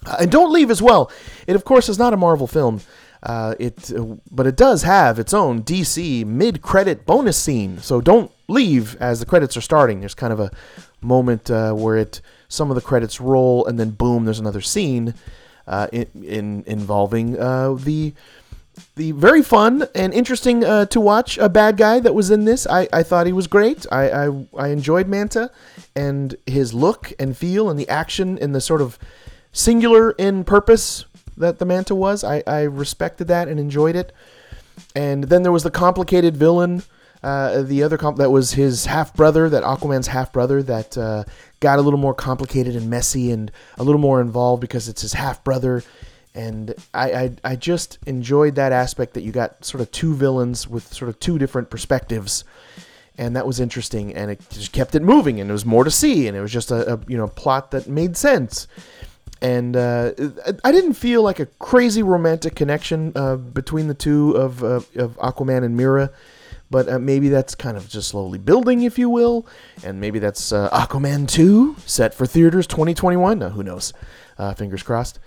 Uh, 0.05 0.17
and 0.21 0.31
don't 0.31 0.53
leave 0.53 0.71
as 0.71 0.83
well. 0.83 1.11
It 1.47 1.57
of 1.57 1.65
course 1.65 1.89
is 1.89 1.99
not 1.99 2.13
a 2.13 2.17
Marvel 2.19 2.47
film. 2.47 2.83
Uh, 3.23 3.55
it, 3.61 3.93
uh, 3.93 4.17
but 4.31 4.47
it 4.47 4.57
does 4.57 4.83
have 4.83 5.19
its 5.19 5.33
own 5.33 5.63
DC 5.63 6.27
mid-credit 6.27 7.07
bonus 7.07 7.37
scene. 7.37 7.79
So 7.79 8.01
don't 8.01 8.33
leave 8.49 8.97
as 8.97 9.21
the 9.21 9.27
credits 9.27 9.57
are 9.57 9.61
starting. 9.61 10.01
There's 10.01 10.15
kind 10.15 10.33
of 10.33 10.41
a 10.41 10.51
moment 11.01 11.51
uh, 11.51 11.73
where 11.73 11.97
it 11.97 12.21
some 12.49 12.71
of 12.71 12.75
the 12.75 12.83
credits 12.83 13.21
roll, 13.21 13.65
and 13.67 13.79
then 13.79 13.91
boom, 13.91 14.25
there's 14.25 14.41
another 14.41 14.61
scene 14.61 15.15
uh, 15.67 15.87
in, 15.93 16.07
in, 16.23 16.65
involving 16.67 17.39
uh, 17.39 17.75
the 17.75 18.13
the 18.97 19.13
very 19.13 19.43
fun 19.43 19.87
and 19.95 20.15
interesting 20.15 20.65
uh, 20.65 20.87
to 20.87 20.99
watch 20.99 21.37
a 21.37 21.49
bad 21.49 21.77
guy 21.77 22.01
that 22.01 22.15
was 22.15 22.31
in 22.31 22.47
this. 22.47 22.67
I, 22.67 22.89
I 22.91 23.03
thought 23.03 23.27
he 23.27 23.33
was 23.33 23.47
great. 23.47 23.87
I, 23.93 24.27
I 24.27 24.47
I 24.57 24.69
enjoyed 24.69 25.09
Manta 25.09 25.51
and 25.95 26.35
his 26.47 26.75
look 26.75 27.13
and 27.19 27.37
feel 27.37 27.71
and 27.71 27.79
the 27.79 27.89
action 27.89 28.39
and 28.41 28.55
the 28.55 28.61
sort 28.61 28.81
of 28.81 28.99
singular 29.53 30.13
in 30.13 30.45
purpose 30.45 31.05
that 31.37 31.59
the 31.59 31.65
Manta 31.65 31.95
was. 31.95 32.25
I, 32.25 32.43
I 32.47 32.63
respected 32.63 33.29
that 33.29 33.49
and 33.49 33.59
enjoyed 33.59 33.97
it. 33.97 34.13
And 34.95 35.25
then 35.25 35.43
there 35.43 35.53
was 35.53 35.63
the 35.63 35.71
complicated 35.71 36.37
villain, 36.37 36.83
uh, 37.23 37.63
the 37.63 37.83
other 37.83 37.99
comp 37.99 38.19
that 38.19 38.31
was 38.31 38.53
his 38.53 38.87
half 38.87 39.15
brother, 39.15 39.49
that 39.49 39.63
Aquaman's 39.63 40.09
half 40.09 40.33
brother, 40.33 40.63
that 40.63 40.97
uh, 40.97 41.25
got 41.61 41.79
a 41.79 41.83
little 41.83 41.99
more 41.99 42.15
complicated 42.15 42.75
and 42.75 42.91
messy 42.91 43.31
and 43.31 43.51
a 43.77 43.85
little 43.85 44.01
more 44.01 44.21
involved 44.21 44.61
because 44.61 44.89
it's 44.89 45.03
his 45.03 45.13
half 45.13 45.43
brother. 45.45 45.83
And 46.35 46.75
I, 46.95 47.13
I, 47.13 47.31
I 47.45 47.57
just 47.57 47.99
enjoyed 48.07 48.55
that 48.55 48.73
aspect 48.73 49.15
that 49.15 49.23
you 49.23 49.33
got 49.33 49.65
sort 49.65 49.83
of 49.83 49.91
two 49.91 50.15
villains 50.15 50.67
with 50.67 50.93
sort 50.93 51.09
of 51.11 51.21
two 51.21 51.39
different 51.39 51.69
perspectives 51.69 52.45
and 53.19 53.37
that 53.37 53.47
was 53.47 53.61
interesting 53.61 54.15
and 54.15 54.31
it 54.31 54.41
just 54.51 54.73
kept 54.73 54.95
it 54.95 55.03
moving 55.03 55.41
and 55.41 55.51
there 55.51 55.55
was 55.55 55.67
more 55.67 55.85
to 55.85 55.91
see 55.91 56.27
and 56.27 56.37
it 56.37 56.41
was 56.41 56.53
just 56.53 56.71
a, 56.71 56.95
a 56.95 57.01
you 57.07 57.17
know 57.17 57.29
plot 57.29 57.71
that 57.71 57.87
made 57.89 58.17
sense 58.17 58.67
and 59.43 59.77
uh, 59.77 60.13
I 60.65 60.71
didn't 60.71 60.95
feel 60.95 61.23
like 61.23 61.41
a 61.41 61.47
crazy 61.47 62.03
romantic 62.03 62.55
connection 62.55 63.13
uh, 63.17 63.35
between 63.35 63.89
the 63.89 63.95
two 63.95 64.37
of, 64.37 64.63
uh, 64.63 64.81
of 64.95 65.19
Aquaman 65.19 65.65
and 65.65 65.77
Mera, 65.77 66.11
but 66.71 66.89
uh, 66.89 67.01
maybe 67.01 67.29
that's 67.29 67.57
kind 67.57 67.77
of 67.77 67.89
just 67.89 68.11
slowly 68.11 68.39
building, 68.39 68.85
if 68.85 69.01
you 69.01 69.11
will, 69.11 69.45
and 69.83 70.01
maybe 70.01 70.21
that's 70.21 70.53
uh, 70.53 70.71
Aquaman 70.71 71.29
2 71.29 71.75
set 71.85 72.15
for 72.15 72.25
theaters 72.25 72.69
2021. 72.69 73.41
Now, 73.41 73.49
who 73.49 73.65
knows? 73.65 73.93
Uh, 74.39 74.55
fingers 74.55 74.85
crossed. 74.85 75.19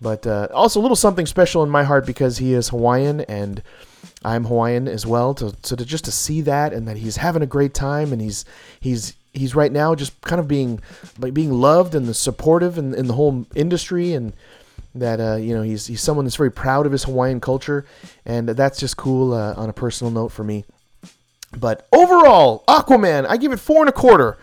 But 0.00 0.26
also 0.52 0.80
a 0.80 0.82
little 0.82 0.96
something 0.96 1.26
special 1.26 1.62
in 1.64 1.70
my 1.70 1.82
heart 1.82 2.06
because 2.06 2.38
he 2.38 2.54
is 2.54 2.68
Hawaiian 2.68 3.22
and 3.22 3.62
I'm 4.24 4.44
Hawaiian 4.44 4.86
as 4.86 5.04
well. 5.04 5.34
To, 5.34 5.54
so 5.62 5.74
to 5.74 5.84
just 5.84 6.04
to 6.04 6.12
see 6.12 6.40
that 6.42 6.72
and 6.72 6.86
that 6.86 6.98
he's 6.98 7.16
having 7.16 7.42
a 7.42 7.46
great 7.46 7.74
time 7.74 8.12
and 8.12 8.22
he's 8.22 8.44
he's 8.78 9.14
he's 9.38 9.54
right 9.54 9.72
now 9.72 9.94
just 9.94 10.20
kind 10.22 10.40
of 10.40 10.48
being 10.48 10.80
like 11.18 11.32
being 11.32 11.52
loved 11.52 11.94
and 11.94 12.06
the 12.06 12.14
supportive 12.14 12.76
in, 12.78 12.94
in 12.94 13.06
the 13.06 13.14
whole 13.14 13.46
industry 13.54 14.12
and 14.12 14.32
that 14.94 15.20
uh, 15.20 15.36
you 15.36 15.54
know 15.54 15.62
he's 15.62 15.86
he's 15.86 16.00
someone 16.00 16.24
that's 16.24 16.36
very 16.36 16.50
proud 16.50 16.86
of 16.86 16.92
his 16.92 17.04
Hawaiian 17.04 17.40
culture 17.40 17.84
and 18.24 18.48
that's 18.48 18.78
just 18.78 18.96
cool 18.96 19.32
uh, 19.32 19.54
on 19.54 19.68
a 19.68 19.72
personal 19.72 20.10
note 20.10 20.30
for 20.30 20.44
me. 20.44 20.64
But 21.56 21.86
overall, 21.92 22.64
Aquaman, 22.68 23.26
I 23.26 23.36
give 23.36 23.52
it 23.52 23.60
four 23.60 23.80
and 23.80 23.88
a 23.88 23.92
quarter, 23.92 24.36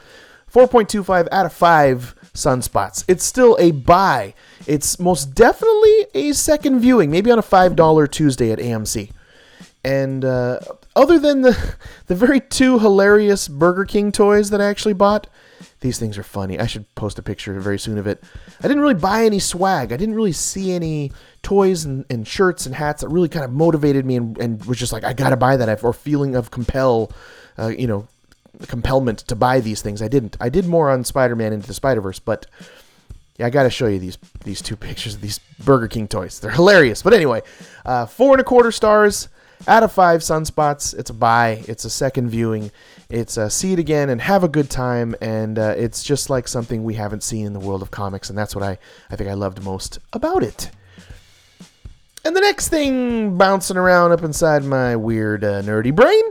four 0.48 0.68
point 0.68 0.90
two 0.90 1.04
five 1.04 1.28
out 1.32 1.46
of 1.46 1.54
five 1.54 2.16
sunspots. 2.34 3.04
It's 3.08 3.24
still 3.24 3.58
a 3.60 3.72
buy. 3.72 4.34
It's 4.66 5.00
most 5.00 5.36
definitely 5.36 6.08
a 6.14 6.32
second 6.34 6.80
viewing, 6.80 7.12
maybe 7.12 7.32
on 7.32 7.40
a 7.40 7.44
five 7.44 7.75
dollar 7.75 8.08
Tuesday 8.08 8.52
at 8.52 8.60
AMC. 8.60 9.12
And 9.84 10.25
uh, 10.25 10.60
other 10.96 11.20
than 11.20 11.42
the 11.42 11.75
the 12.08 12.16
very 12.16 12.40
two 12.40 12.80
hilarious 12.80 13.48
Burger 13.48 13.86
King 13.86 14.12
toys 14.12 14.50
that 14.50 14.62
I 14.62 14.66
actually 14.66 14.94
bought, 14.94 15.28
these 15.82 16.00
things 16.00 16.18
are 16.18 16.24
funny. 16.24 16.60
I 16.60 16.66
should 16.66 16.94
post 16.96 17.20
a 17.20 17.24
picture 17.24 17.60
very 17.60 17.80
soon 17.80 17.98
of 17.98 18.08
it. 18.08 18.24
I 18.60 18.68
didn't 18.68 18.82
really 18.82 18.94
buy 18.96 19.25
any 19.25 19.40
swag. 19.40 19.92
I 19.92 19.98
didn't 19.98 20.16
really 20.16 20.32
see 20.32 20.72
any 20.72 21.12
toys 21.44 21.86
and, 21.86 22.06
and 22.10 22.28
shirts 22.28 22.66
and 22.66 22.74
hats 22.74 23.02
that 23.02 23.10
really 23.10 23.30
kind 23.30 23.46
of 23.46 23.52
motivated 23.52 24.06
me 24.06 24.16
and, 24.16 24.38
and 24.38 24.66
was 24.66 24.80
just 24.80 24.94
like, 24.94 25.04
I 25.04 25.14
gotta 25.14 25.38
buy 25.38 25.58
that, 25.58 25.84
or 25.84 25.94
feeling 25.94 26.36
of 26.36 26.52
compel, 26.52 27.12
uh, 27.58 27.68
you 27.68 27.88
know, 27.88 28.08
compellment 28.68 29.20
to 29.20 29.36
buy 29.36 29.60
these 29.60 29.82
things. 29.82 30.02
I 30.02 30.08
didn't. 30.08 30.38
I 30.40 30.50
did 30.50 30.66
more 30.66 30.90
on 30.90 31.04
Spider-Man 31.04 31.54
into 31.54 31.68
the 31.68 31.74
Spider-Verse, 31.74 32.20
but 32.20 32.46
yeah, 33.38 33.48
I 33.48 33.50
gotta 33.50 33.70
show 33.70 33.88
you 33.88 34.00
these 34.00 34.18
these 34.44 34.62
two 34.62 34.75
pictures 34.88 35.16
of 35.16 35.22
these 35.22 35.40
Burger 35.64 35.88
King 35.88 36.08
toys. 36.08 36.40
They're 36.40 36.52
hilarious. 36.52 37.02
But 37.02 37.14
anyway, 37.14 37.42
uh, 37.86 38.06
four 38.06 38.32
and 38.32 38.42
a 38.42 38.44
quarter 38.44 38.72
stars 38.72 39.28
out 39.68 39.84
of 39.84 39.92
five 39.92 40.22
sunspots. 40.22 40.98
It's 40.98 41.10
a 41.10 41.14
buy. 41.14 41.64
It's 41.68 41.86
a 41.86 41.90
second 41.90 42.30
viewing. 42.30 42.72
It's 43.10 43.38
a 43.38 43.50
see 43.50 43.74
it 43.74 43.80
again 43.80 44.10
and 44.10 44.22
have 44.22 44.44
a 44.44 44.48
good 44.48 44.70
time. 44.70 45.16
And 45.22 45.58
uh, 45.58 45.74
it's 45.78 46.04
just 46.04 46.30
like 46.30 46.48
something 46.48 46.84
we 46.84 46.96
haven't 46.96 47.24
seen 47.24 47.46
in 47.46 47.54
the 47.54 47.60
world 47.60 47.82
of 47.82 47.92
comics. 47.92 48.30
And 48.30 48.38
that's 48.38 48.56
what 48.56 48.64
I, 48.64 48.78
I 49.10 49.16
think 49.16 49.30
I 49.30 49.34
loved 49.34 49.64
most 49.64 50.00
about 50.14 50.44
it. 50.44 50.72
And 52.24 52.36
the 52.36 52.42
next 52.42 52.70
thing 52.70 53.38
bouncing 53.38 53.78
around 53.78 54.12
up 54.12 54.24
inside 54.24 54.64
my 54.64 54.96
weird, 54.96 55.44
uh, 55.44 55.62
nerdy 55.62 55.94
brain 55.94 56.24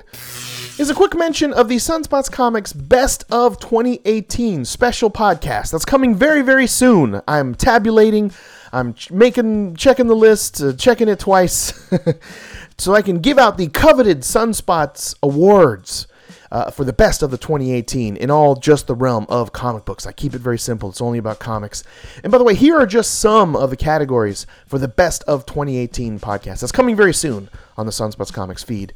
is 0.76 0.90
a 0.90 0.94
quick 0.94 1.14
mention 1.14 1.52
of 1.52 1.68
the 1.68 1.76
Sunspots 1.76 2.28
Comics 2.30 2.72
Best 2.72 3.22
of 3.30 3.60
2018 3.60 4.64
special 4.64 5.08
podcast 5.08 5.70
that's 5.70 5.84
coming 5.84 6.16
very, 6.16 6.42
very 6.42 6.66
soon. 6.66 7.20
I'm 7.28 7.54
tabulating, 7.54 8.32
I'm 8.72 8.96
making, 9.08 9.76
checking 9.76 10.08
the 10.08 10.16
list, 10.16 10.60
uh, 10.60 10.72
checking 10.72 11.06
it 11.08 11.20
twice. 11.20 11.92
so 12.78 12.94
I 12.94 13.02
can 13.02 13.18
give 13.18 13.38
out 13.38 13.56
the 13.56 13.68
coveted 13.68 14.20
Sunspots 14.20 15.14
Awards. 15.22 16.06
Uh, 16.52 16.70
for 16.70 16.84
the 16.84 16.92
best 16.92 17.20
of 17.20 17.32
the 17.32 17.36
2018 17.36 18.16
in 18.16 18.30
all 18.30 18.54
just 18.54 18.86
the 18.86 18.94
realm 18.94 19.26
of 19.28 19.52
comic 19.52 19.84
books. 19.84 20.06
I 20.06 20.12
keep 20.12 20.34
it 20.34 20.40
very 20.40 20.58
simple. 20.58 20.88
It's 20.88 21.00
only 21.00 21.18
about 21.18 21.40
comics. 21.40 21.82
And 22.22 22.30
by 22.30 22.38
the 22.38 22.44
way, 22.44 22.54
here 22.54 22.78
are 22.78 22.86
just 22.86 23.18
some 23.18 23.56
of 23.56 23.70
the 23.70 23.76
categories 23.76 24.46
for 24.64 24.78
the 24.78 24.86
best 24.86 25.24
of 25.24 25.46
2018 25.46 26.20
podcast. 26.20 26.60
That's 26.60 26.70
coming 26.70 26.94
very 26.94 27.12
soon 27.12 27.48
on 27.76 27.86
the 27.86 27.92
Sunspots 27.92 28.32
Comics 28.32 28.62
feed. 28.62 28.92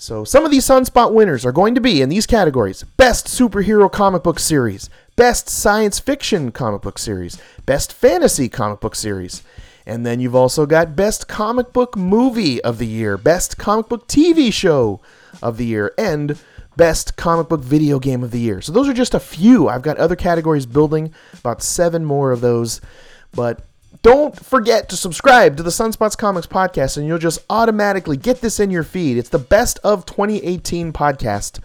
So 0.00 0.22
some 0.22 0.44
of 0.44 0.52
these 0.52 0.64
Sunspot 0.64 1.12
winners 1.12 1.44
are 1.44 1.50
going 1.50 1.74
to 1.74 1.80
be 1.80 2.00
in 2.00 2.08
these 2.08 2.24
categories: 2.24 2.84
Best 2.96 3.26
Superhero 3.26 3.90
Comic 3.90 4.22
Book 4.22 4.38
Series, 4.38 4.88
Best 5.16 5.48
Science 5.48 5.98
Fiction 5.98 6.52
Comic 6.52 6.82
Book 6.82 6.98
Series, 6.98 7.36
Best 7.66 7.92
Fantasy 7.92 8.48
Comic 8.48 8.78
Book 8.78 8.94
Series. 8.94 9.42
And 9.88 10.04
then 10.04 10.20
you've 10.20 10.34
also 10.34 10.66
got 10.66 10.94
Best 10.94 11.28
Comic 11.28 11.72
Book 11.72 11.96
Movie 11.96 12.62
of 12.62 12.76
the 12.76 12.86
Year, 12.86 13.16
Best 13.16 13.56
Comic 13.56 13.88
Book 13.88 14.06
TV 14.06 14.52
Show 14.52 15.00
of 15.42 15.56
the 15.56 15.64
Year, 15.64 15.94
and 15.96 16.38
Best 16.76 17.16
Comic 17.16 17.48
Book 17.48 17.62
Video 17.62 17.98
Game 17.98 18.22
of 18.22 18.30
the 18.30 18.38
Year. 18.38 18.60
So 18.60 18.70
those 18.70 18.86
are 18.86 18.92
just 18.92 19.14
a 19.14 19.20
few. 19.20 19.66
I've 19.66 19.80
got 19.80 19.96
other 19.96 20.14
categories 20.14 20.66
building, 20.66 21.14
about 21.32 21.62
seven 21.62 22.04
more 22.04 22.32
of 22.32 22.42
those. 22.42 22.82
But 23.32 23.62
don't 24.02 24.38
forget 24.38 24.90
to 24.90 24.96
subscribe 24.96 25.56
to 25.56 25.62
the 25.62 25.70
Sunspots 25.70 26.18
Comics 26.18 26.46
podcast, 26.46 26.98
and 26.98 27.06
you'll 27.06 27.16
just 27.16 27.40
automatically 27.48 28.18
get 28.18 28.42
this 28.42 28.60
in 28.60 28.70
your 28.70 28.84
feed. 28.84 29.16
It's 29.16 29.30
the 29.30 29.38
best 29.38 29.78
of 29.82 30.04
2018 30.04 30.92
podcast 30.92 31.60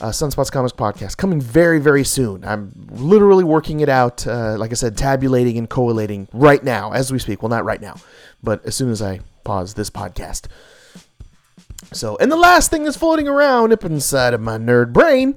uh, 0.00 0.10
Sunspots 0.10 0.50
Comics 0.50 0.72
podcast 0.72 1.16
coming 1.16 1.40
very, 1.40 1.78
very 1.78 2.04
soon. 2.04 2.44
I'm 2.44 2.72
literally 2.90 3.44
working 3.44 3.80
it 3.80 3.88
out, 3.88 4.26
uh, 4.26 4.56
like 4.58 4.70
I 4.70 4.74
said, 4.74 4.96
tabulating 4.96 5.58
and 5.58 5.68
collating 5.68 6.28
right 6.32 6.62
now 6.62 6.92
as 6.92 7.12
we 7.12 7.18
speak. 7.18 7.42
Well, 7.42 7.50
not 7.50 7.64
right 7.64 7.80
now, 7.80 7.96
but 8.42 8.64
as 8.64 8.74
soon 8.74 8.90
as 8.90 9.02
I 9.02 9.20
pause 9.44 9.74
this 9.74 9.90
podcast. 9.90 10.46
So, 11.92 12.16
and 12.18 12.30
the 12.30 12.36
last 12.36 12.70
thing 12.70 12.84
that's 12.84 12.96
floating 12.96 13.26
around 13.26 13.72
up 13.72 13.84
inside 13.84 14.32
of 14.34 14.40
my 14.40 14.58
nerd 14.58 14.92
brain 14.92 15.34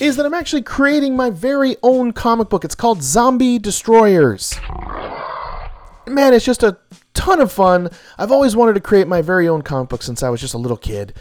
is 0.00 0.16
that 0.16 0.26
I'm 0.26 0.34
actually 0.34 0.62
creating 0.62 1.16
my 1.16 1.30
very 1.30 1.76
own 1.82 2.12
comic 2.12 2.48
book. 2.48 2.64
It's 2.64 2.74
called 2.74 3.02
Zombie 3.02 3.58
Destroyers. 3.58 4.54
Man, 6.06 6.34
it's 6.34 6.44
just 6.44 6.62
a 6.62 6.78
ton 7.14 7.40
of 7.40 7.52
fun. 7.52 7.90
I've 8.18 8.32
always 8.32 8.56
wanted 8.56 8.74
to 8.74 8.80
create 8.80 9.06
my 9.06 9.22
very 9.22 9.48
own 9.48 9.62
comic 9.62 9.88
book 9.88 10.02
since 10.02 10.22
I 10.22 10.28
was 10.28 10.40
just 10.40 10.54
a 10.54 10.58
little 10.58 10.76
kid 10.76 11.14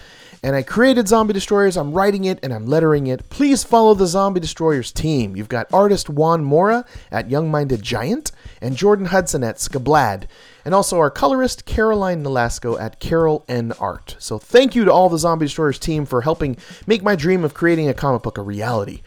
and 0.46 0.56
I 0.56 0.62
created 0.62 1.08
Zombie 1.08 1.34
Destroyers. 1.34 1.76
I'm 1.76 1.92
writing 1.92 2.26
it 2.26 2.38
and 2.44 2.54
I'm 2.54 2.68
lettering 2.68 3.08
it. 3.08 3.32
Please 3.32 3.64
follow 3.64 3.96
the 3.96 4.06
Zombie 4.06 4.40
Destroyers 4.40 4.92
team. 4.92 5.36
You've 5.36 5.50
got 5.50 5.66
artist 5.74 6.08
Juan 6.08 6.44
Mora 6.44 6.86
at 7.10 7.32
Young 7.32 7.50
Minded 7.50 7.82
Giant 7.82 8.32
and 8.62 8.78
Jordan 8.78 9.08
Hudson 9.08 9.44
at 9.44 9.56
Skablad, 9.56 10.26
and 10.64 10.76
also 10.76 11.00
our 11.00 11.10
colorist 11.10 11.66
Caroline 11.66 12.24
Nolasco 12.24 12.80
at 12.80 13.00
Carol 13.00 13.44
N 13.50 13.72
Art. 13.80 14.18
So 14.20 14.38
thank 14.38 14.76
you 14.76 14.86
to 14.86 14.94
all 14.94 15.10
the 15.10 15.18
Zombie 15.18 15.48
Destroyers 15.48 15.80
team 15.80 16.06
for 16.06 16.22
helping 16.22 16.58
make 16.86 17.02
my 17.02 17.16
dream 17.16 17.44
of 17.44 17.56
creating 17.56 17.90
a 17.90 17.96
comic 17.96 18.22
book 18.22 18.38
a 18.38 18.44
reality. 18.44 19.02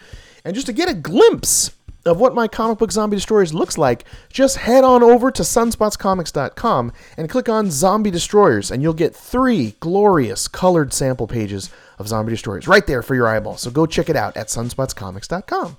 And 0.45 0.57
just 0.57 0.67
to 0.67 0.73
get 0.73 0.91
a 0.91 0.95
glimpse 0.95 1.71
of 2.09 2.19
what 2.19 2.35
my 2.35 2.49
comic 2.49 2.79
book 2.79 2.91
Zombie 2.91 3.17
Destroyers 3.17 3.55
looks 3.55 3.79
like, 3.79 4.05
just 4.31 4.57
head 4.57 4.85
on 4.85 5.03
over 5.03 5.31
to 5.31 5.43
sunspotscomics.com 5.43 6.93
and 7.17 7.31
click 7.31 7.49
on 7.49 7.71
Zombie 7.71 8.11
Destroyers, 8.11 8.71
and 8.71 8.83
you'll 8.83 8.95
get 8.95 9.15
three 9.15 9.75
glorious 9.81 10.49
colored 10.49 10.93
sample 10.93 11.27
pages 11.27 11.71
of 11.99 12.09
Zombie 12.09 12.31
Destroyers 12.31 12.67
right 12.67 12.87
there 12.87 13.03
for 13.03 13.15
your 13.15 13.29
eyeballs. 13.29 13.63
So 13.63 13.71
go 13.71 13.87
check 13.87 14.09
it 14.09 14.17
out 14.17 14.37
at 14.37 14.49
sunspotscomics.com. 14.49 15.77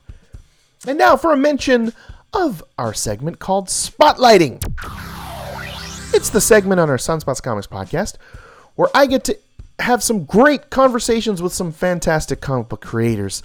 And 0.88 0.98
now 0.98 1.17
for 1.17 1.33
a 1.33 1.38
mention 1.38 1.93
of 2.33 2.63
our 2.77 2.93
segment 2.93 3.39
called 3.39 3.67
Spotlighting. 3.67 4.63
It's 6.13 6.29
the 6.29 6.41
segment 6.41 6.79
on 6.79 6.89
our 6.89 6.98
Sunspots 6.98 7.41
Comics 7.41 7.67
podcast 7.67 8.17
where 8.75 8.89
I 8.95 9.05
get 9.05 9.25
to 9.25 9.38
have 9.79 10.01
some 10.03 10.25
great 10.25 10.69
conversations 10.69 11.41
with 11.41 11.53
some 11.53 11.71
fantastic 11.71 12.41
comic 12.41 12.69
book 12.69 12.81
creators. 12.81 13.43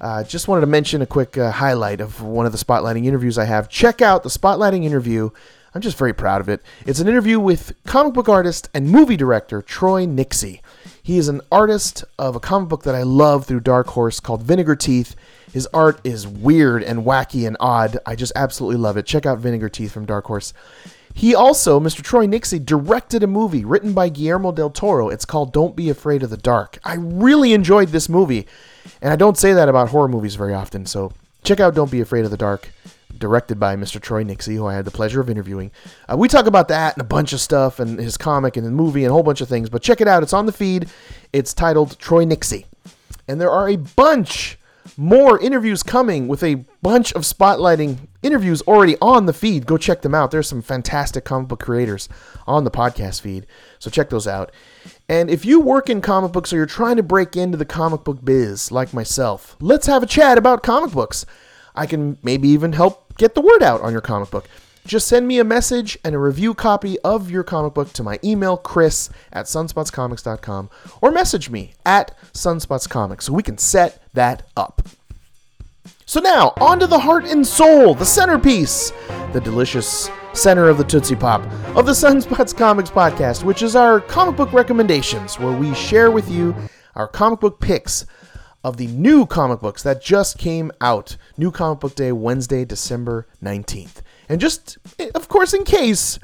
Uh, 0.00 0.24
just 0.24 0.48
wanted 0.48 0.62
to 0.62 0.66
mention 0.66 1.02
a 1.02 1.06
quick 1.06 1.36
uh, 1.36 1.50
highlight 1.50 2.00
of 2.00 2.22
one 2.22 2.46
of 2.46 2.52
the 2.52 2.58
spotlighting 2.58 3.04
interviews 3.04 3.36
I 3.36 3.44
have. 3.44 3.68
Check 3.68 4.00
out 4.00 4.22
the 4.22 4.28
spotlighting 4.30 4.84
interview. 4.84 5.30
I'm 5.74 5.82
just 5.82 5.98
very 5.98 6.12
proud 6.12 6.40
of 6.40 6.48
it. 6.48 6.62
It's 6.86 7.00
an 7.00 7.08
interview 7.08 7.38
with 7.38 7.74
comic 7.86 8.14
book 8.14 8.28
artist 8.28 8.68
and 8.74 8.90
movie 8.90 9.16
director 9.16 9.62
Troy 9.62 10.06
Nixey. 10.06 10.60
He 11.02 11.18
is 11.18 11.28
an 11.28 11.42
artist 11.52 12.04
of 12.18 12.34
a 12.34 12.40
comic 12.40 12.68
book 12.68 12.82
that 12.84 12.94
I 12.94 13.02
love 13.02 13.46
through 13.46 13.60
Dark 13.60 13.88
Horse 13.88 14.20
called 14.20 14.42
Vinegar 14.42 14.76
Teeth. 14.76 15.14
His 15.52 15.68
art 15.72 16.00
is 16.02 16.26
weird 16.26 16.82
and 16.82 17.04
wacky 17.04 17.46
and 17.46 17.56
odd. 17.60 17.98
I 18.06 18.16
just 18.16 18.32
absolutely 18.34 18.78
love 18.80 18.96
it. 18.96 19.06
Check 19.06 19.26
out 19.26 19.38
Vinegar 19.38 19.68
Teeth 19.68 19.92
from 19.92 20.06
Dark 20.06 20.26
Horse. 20.26 20.52
He 21.14 21.34
also, 21.34 21.80
Mr. 21.80 22.02
Troy 22.02 22.26
Nixey, 22.26 22.64
directed 22.64 23.22
a 23.22 23.26
movie 23.26 23.64
written 23.64 23.92
by 23.92 24.08
Guillermo 24.08 24.52
del 24.52 24.70
Toro. 24.70 25.08
It's 25.08 25.24
called 25.24 25.52
Don't 25.52 25.74
Be 25.74 25.90
Afraid 25.90 26.22
of 26.22 26.30
the 26.30 26.36
Dark. 26.36 26.78
I 26.84 26.94
really 26.94 27.52
enjoyed 27.52 27.88
this 27.88 28.08
movie, 28.08 28.46
and 29.02 29.12
I 29.12 29.16
don't 29.16 29.38
say 29.38 29.52
that 29.52 29.68
about 29.68 29.88
horror 29.88 30.08
movies 30.08 30.34
very 30.34 30.54
often. 30.54 30.86
So 30.86 31.12
check 31.44 31.60
out 31.60 31.74
Don't 31.74 31.90
Be 31.90 32.00
Afraid 32.00 32.24
of 32.24 32.30
the 32.30 32.36
Dark, 32.36 32.70
directed 33.16 33.58
by 33.58 33.76
Mr. 33.76 34.00
Troy 34.00 34.24
Nixey, 34.24 34.54
who 34.56 34.66
I 34.66 34.74
had 34.74 34.84
the 34.84 34.90
pleasure 34.90 35.20
of 35.20 35.28
interviewing. 35.30 35.70
Uh, 36.10 36.16
we 36.16 36.28
talk 36.28 36.46
about 36.46 36.68
that 36.68 36.94
and 36.94 37.00
a 37.02 37.04
bunch 37.06 37.32
of 37.32 37.40
stuff, 37.40 37.80
and 37.80 37.98
his 37.98 38.16
comic 38.16 38.56
and 38.56 38.66
the 38.66 38.70
movie 38.70 39.04
and 39.04 39.10
a 39.10 39.14
whole 39.14 39.22
bunch 39.22 39.40
of 39.40 39.48
things. 39.48 39.68
But 39.68 39.82
check 39.82 40.00
it 40.00 40.08
out. 40.08 40.22
It's 40.22 40.32
on 40.32 40.46
the 40.46 40.52
feed. 40.52 40.88
It's 41.32 41.52
titled 41.54 41.98
Troy 41.98 42.24
Nixey. 42.24 42.66
and 43.28 43.40
there 43.40 43.50
are 43.50 43.68
a 43.68 43.76
bunch 43.76 44.58
more 44.96 45.40
interviews 45.40 45.82
coming 45.82 46.28
with 46.28 46.42
a 46.42 46.64
bunch 46.82 47.12
of 47.12 47.22
spotlighting 47.22 47.98
interviews 48.22 48.62
already 48.62 48.96
on 49.00 49.26
the 49.26 49.32
feed. 49.32 49.66
Go 49.66 49.76
check 49.76 50.02
them 50.02 50.14
out. 50.14 50.30
There's 50.30 50.48
some 50.48 50.62
fantastic 50.62 51.24
comic 51.24 51.48
book 51.48 51.60
creators 51.60 52.08
on 52.46 52.64
the 52.64 52.70
podcast 52.70 53.20
feed. 53.20 53.46
So 53.78 53.90
check 53.90 54.10
those 54.10 54.26
out. 54.26 54.52
And 55.08 55.30
if 55.30 55.44
you 55.44 55.60
work 55.60 55.88
in 55.88 56.00
comic 56.00 56.32
books 56.32 56.52
or 56.52 56.56
you're 56.56 56.66
trying 56.66 56.96
to 56.96 57.02
break 57.02 57.36
into 57.36 57.56
the 57.56 57.64
comic 57.64 58.04
book 58.04 58.24
biz 58.24 58.70
like 58.70 58.92
myself, 58.92 59.56
let's 59.60 59.86
have 59.86 60.02
a 60.02 60.06
chat 60.06 60.38
about 60.38 60.62
comic 60.62 60.92
books. 60.92 61.26
I 61.74 61.86
can 61.86 62.18
maybe 62.22 62.48
even 62.48 62.72
help 62.72 63.16
get 63.16 63.34
the 63.34 63.40
word 63.40 63.62
out 63.62 63.80
on 63.80 63.92
your 63.92 64.00
comic 64.00 64.30
book. 64.30 64.48
Just 64.86 65.06
send 65.06 65.28
me 65.28 65.38
a 65.38 65.44
message 65.44 65.98
and 66.04 66.14
a 66.14 66.18
review 66.18 66.54
copy 66.54 66.98
of 67.00 67.30
your 67.30 67.44
comic 67.44 67.74
book 67.74 67.92
to 67.92 68.02
my 68.02 68.18
email, 68.24 68.56
chris 68.56 69.10
at 69.32 69.46
sunspotscomics.com, 69.46 70.70
or 71.00 71.10
message 71.10 71.50
me 71.50 71.74
at 71.84 72.16
sunspotscomics 72.32 73.22
so 73.22 73.32
we 73.32 73.42
can 73.42 73.58
set 73.58 74.02
that 74.14 74.42
up. 74.56 74.88
So 76.06 76.18
now, 76.18 76.54
on 76.60 76.80
to 76.80 76.86
the 76.88 76.98
heart 76.98 77.24
and 77.24 77.46
soul, 77.46 77.94
the 77.94 78.04
centerpiece, 78.04 78.90
the 79.32 79.40
delicious 79.40 80.10
center 80.32 80.68
of 80.68 80.78
the 80.78 80.84
Tootsie 80.84 81.14
Pop 81.14 81.42
of 81.76 81.86
the 81.86 81.92
Sunspots 81.92 82.56
Comics 82.56 82.90
podcast, 82.90 83.44
which 83.44 83.62
is 83.62 83.76
our 83.76 84.00
comic 84.00 84.36
book 84.36 84.52
recommendations, 84.52 85.38
where 85.38 85.56
we 85.56 85.72
share 85.74 86.10
with 86.10 86.28
you 86.28 86.54
our 86.96 87.06
comic 87.06 87.40
book 87.40 87.60
picks 87.60 88.06
of 88.64 88.76
the 88.76 88.86
new 88.88 89.24
comic 89.26 89.60
books 89.60 89.82
that 89.82 90.02
just 90.02 90.38
came 90.38 90.70
out. 90.80 91.16
New 91.36 91.50
Comic 91.50 91.80
Book 91.80 91.94
Day, 91.94 92.12
Wednesday, 92.12 92.64
December 92.64 93.26
19th. 93.42 94.02
And 94.30 94.40
just, 94.40 94.78
eh, 95.00 95.10
of 95.12 95.26
course, 95.26 95.52
in 95.52 95.64
case, 95.64 96.20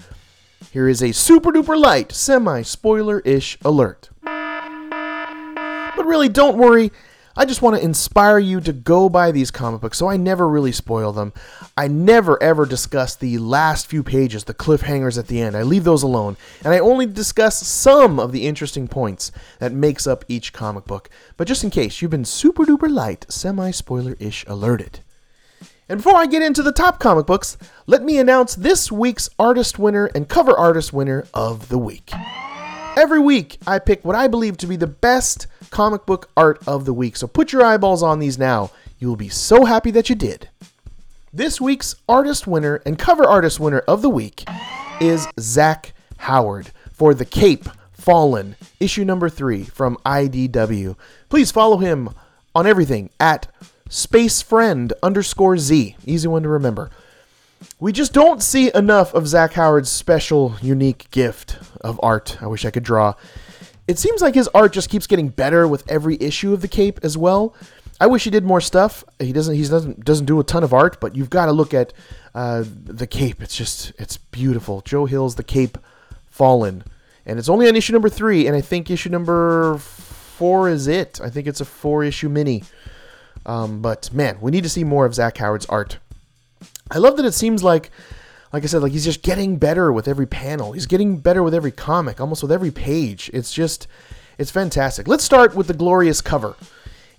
here 0.70 0.88
is 0.88 1.02
a 1.02 1.10
super 1.10 1.50
duper 1.50 1.76
light, 1.76 2.12
semi 2.12 2.62
spoiler 2.62 3.18
ish 3.20 3.58
alert. 3.64 4.10
But 4.22 6.06
really, 6.06 6.28
don't 6.28 6.56
worry. 6.56 6.92
I 7.36 7.44
just 7.44 7.62
want 7.62 7.76
to 7.76 7.82
inspire 7.82 8.38
you 8.38 8.60
to 8.60 8.72
go 8.72 9.08
buy 9.08 9.32
these 9.32 9.50
comic 9.50 9.80
books, 9.80 9.98
so 9.98 10.08
I 10.08 10.16
never 10.16 10.48
really 10.48 10.70
spoil 10.70 11.12
them. 11.12 11.32
I 11.76 11.88
never 11.88 12.40
ever 12.40 12.64
discuss 12.64 13.16
the 13.16 13.38
last 13.38 13.88
few 13.88 14.04
pages, 14.04 14.44
the 14.44 14.54
cliffhangers 14.54 15.18
at 15.18 15.26
the 15.26 15.42
end. 15.42 15.56
I 15.56 15.62
leave 15.62 15.82
those 15.82 16.04
alone, 16.04 16.36
and 16.64 16.72
I 16.72 16.78
only 16.78 17.06
discuss 17.06 17.66
some 17.66 18.20
of 18.20 18.30
the 18.30 18.46
interesting 18.46 18.86
points 18.86 19.32
that 19.58 19.72
makes 19.72 20.06
up 20.06 20.24
each 20.28 20.52
comic 20.52 20.84
book. 20.84 21.10
But 21.36 21.48
just 21.48 21.64
in 21.64 21.70
case, 21.70 22.00
you've 22.00 22.12
been 22.12 22.24
super 22.24 22.64
duper 22.64 22.88
light, 22.88 23.26
semi 23.28 23.72
spoiler 23.72 24.14
ish 24.20 24.46
alerted. 24.46 25.00
And 25.88 25.99
before 25.99 26.16
I 26.16 26.27
get 26.27 26.42
into 26.42 26.64
the 26.64 26.72
top 26.72 26.99
comic 26.99 27.27
books, 27.27 27.57
let 27.87 28.03
me 28.03 28.18
announce 28.18 28.57
this 28.57 28.90
week's 28.90 29.31
artist 29.38 29.79
winner 29.79 30.07
and 30.07 30.29
cover 30.29 30.53
artist 30.53 30.92
winner 30.92 31.25
of 31.33 31.68
the 31.68 31.79
week. 31.79 32.11
Every 32.96 33.20
week, 33.20 33.59
I 33.68 33.79
pick 33.79 34.05
what 34.05 34.16
I 34.16 34.27
believe 34.27 34.57
to 34.59 34.66
be 34.66 34.75
the 34.75 34.88
best 34.88 35.46
comic 35.70 36.05
book 36.05 36.29
art 36.37 36.59
of 36.66 36.87
the 36.87 36.92
week. 36.92 37.16
So 37.16 37.29
put 37.29 37.53
your 37.53 37.64
eyeballs 37.64 38.03
on 38.03 38.18
these 38.18 38.37
now. 38.37 38.70
You 38.99 39.07
will 39.07 39.16
be 39.16 39.29
so 39.29 39.64
happy 39.64 39.92
that 39.92 40.09
you 40.09 40.16
did. 40.16 40.49
This 41.33 41.61
week's 41.61 41.94
artist 42.09 42.49
winner 42.49 42.83
and 42.85 42.99
cover 42.99 43.25
artist 43.25 43.61
winner 43.61 43.81
of 43.81 44.03
the 44.03 44.11
week 44.11 44.44
is 45.01 45.29
Zach 45.38 45.92
Howard 46.16 46.72
for 46.90 47.14
The 47.14 47.27
Cape 47.27 47.68
Fallen, 47.92 48.57
issue 48.81 49.05
number 49.05 49.29
three 49.29 49.64
from 49.64 49.99
IDW. 50.07 50.96
Please 51.29 51.53
follow 51.53 51.77
him 51.77 52.11
on 52.55 52.66
everything 52.66 53.11
at 53.20 53.46
Space 53.88 54.42
Friend 54.42 54.92
underscore 55.03 55.59
Z. 55.59 55.96
Easy 56.05 56.29
one 56.29 56.42
to 56.42 56.49
remember. 56.49 56.90
We 57.79 57.92
just 57.92 58.12
don't 58.12 58.42
see 58.42 58.70
enough 58.75 59.14
of 59.14 59.29
Zach 59.29 59.53
Howard's 59.53 59.90
special, 59.90 60.57
unique 60.61 61.11
gift 61.11 61.59
of 61.81 61.99
art. 62.03 62.38
I 62.42 62.46
wish 62.46 62.64
I 62.64 62.70
could 62.70 62.83
draw. 62.83 63.14
It 63.87 63.99
seems 63.99 64.20
like 64.20 64.35
his 64.35 64.49
art 64.49 64.72
just 64.72 64.90
keeps 64.90 65.07
getting 65.07 65.29
better 65.29 65.68
with 65.68 65.90
every 65.90 66.16
issue 66.20 66.53
of 66.53 66.61
the 66.61 66.68
Cape 66.68 67.01
as 67.03 67.16
well. 67.16 67.55
I 68.01 68.07
wish 68.09 68.25
he 68.25 68.31
did 68.31 68.44
more 68.44 68.61
stuff. 68.61 69.05
He 69.18 69.33
doesn't. 69.33 69.55
He 69.55 69.66
doesn't 69.66 70.05
doesn't 70.05 70.27
do 70.27 70.38
a 70.40 70.44
ton 70.44 70.64
of 70.64 70.75
art, 70.75 71.01
but 71.01 71.16
you've 71.16 71.31
got 71.31 71.46
to 71.46 71.53
look 71.53 71.72
at 71.72 71.92
uh, 72.35 72.64
the 72.66 73.07
Cape. 73.07 73.40
It's 73.40 73.57
just 73.57 73.92
it's 73.99 74.18
beautiful. 74.18 74.83
Joe 74.83 75.07
Hill's 75.07 75.37
The 75.37 75.44
Cape 75.44 75.79
Fallen, 76.29 76.85
and 77.25 77.38
it's 77.38 77.49
only 77.49 77.68
on 77.68 77.77
issue 77.77 77.94
number 77.94 78.11
three, 78.11 78.46
and 78.46 78.55
I 78.55 78.61
think 78.61 78.90
issue 78.90 79.09
number 79.09 79.79
four 79.79 80.68
is 80.68 80.87
it. 80.88 81.20
I 81.22 81.31
think 81.31 81.46
it's 81.46 81.62
a 81.62 81.64
four 81.64 82.05
issue 82.05 82.29
mini. 82.29 82.64
Um, 83.46 83.80
but 83.80 84.12
man, 84.12 84.38
we 84.40 84.50
need 84.50 84.64
to 84.64 84.68
see 84.68 84.85
more 84.85 85.06
of 85.06 85.14
Zach 85.14 85.38
Howard's 85.38 85.66
art. 85.66 85.98
I 86.90 86.98
love 86.98 87.16
that 87.16 87.24
it 87.24 87.32
seems 87.32 87.62
like, 87.62 87.90
like 88.52 88.64
I 88.64 88.66
said, 88.66 88.82
like 88.82 88.92
he's 88.92 89.04
just 89.04 89.22
getting 89.22 89.56
better 89.56 89.92
with 89.92 90.09
every 90.09 90.26
panel. 90.26 90.72
He's 90.72 90.87
getting 90.87 91.18
better 91.18 91.42
with 91.42 91.54
every 91.54 91.70
comic, 91.70 92.20
almost 92.20 92.42
with 92.42 92.52
every 92.52 92.72
page. 92.72 93.30
It's 93.32 93.52
just, 93.52 93.87
it's 94.37 94.50
fantastic. 94.50 95.09
Let's 95.09 95.24
start 95.24 95.54
with 95.54 95.68
the 95.68 95.74
glorious 95.74 96.20
cover. 96.20 96.56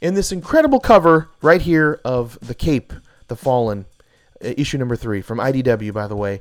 In 0.01 0.13
this 0.13 0.31
incredible 0.31 0.79
cover 0.79 1.29
right 1.41 1.61
here 1.61 1.99
of 2.05 2.37
the 2.41 2.53
Cape 2.53 2.93
The 3.29 3.35
Fallen, 3.35 3.85
uh, 4.43 4.53
issue 4.57 4.77
number 4.77 4.95
three 4.95 5.21
from 5.21 5.39
IDW, 5.39 5.93
by 5.93 6.07
the 6.07 6.15
way. 6.15 6.39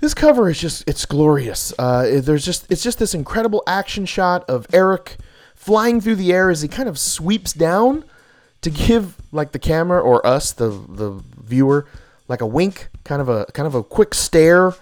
This 0.00 0.14
cover 0.14 0.48
is 0.48 0.60
just 0.60 0.84
it's 0.88 1.06
glorious. 1.06 1.72
Uh, 1.78 2.20
there's 2.20 2.44
just 2.44 2.70
it's 2.70 2.82
just 2.82 2.98
this 2.98 3.14
incredible 3.14 3.62
action 3.66 4.06
shot 4.06 4.48
of 4.48 4.66
Eric 4.72 5.16
flying 5.54 6.00
through 6.00 6.16
the 6.16 6.32
air 6.32 6.50
as 6.50 6.62
he 6.62 6.68
kind 6.68 6.88
of 6.88 6.98
sweeps 6.98 7.52
down 7.52 8.04
to 8.64 8.70
give 8.70 9.16
like 9.30 9.52
the 9.52 9.58
camera 9.58 10.00
or 10.00 10.26
us 10.26 10.52
the 10.52 10.68
the 10.68 11.22
viewer 11.42 11.86
like 12.28 12.40
a 12.40 12.46
wink, 12.46 12.88
kind 13.04 13.20
of 13.20 13.28
a 13.28 13.44
kind 13.52 13.66
of 13.66 13.74
a 13.74 13.82
quick 13.82 14.14
stare 14.14 14.74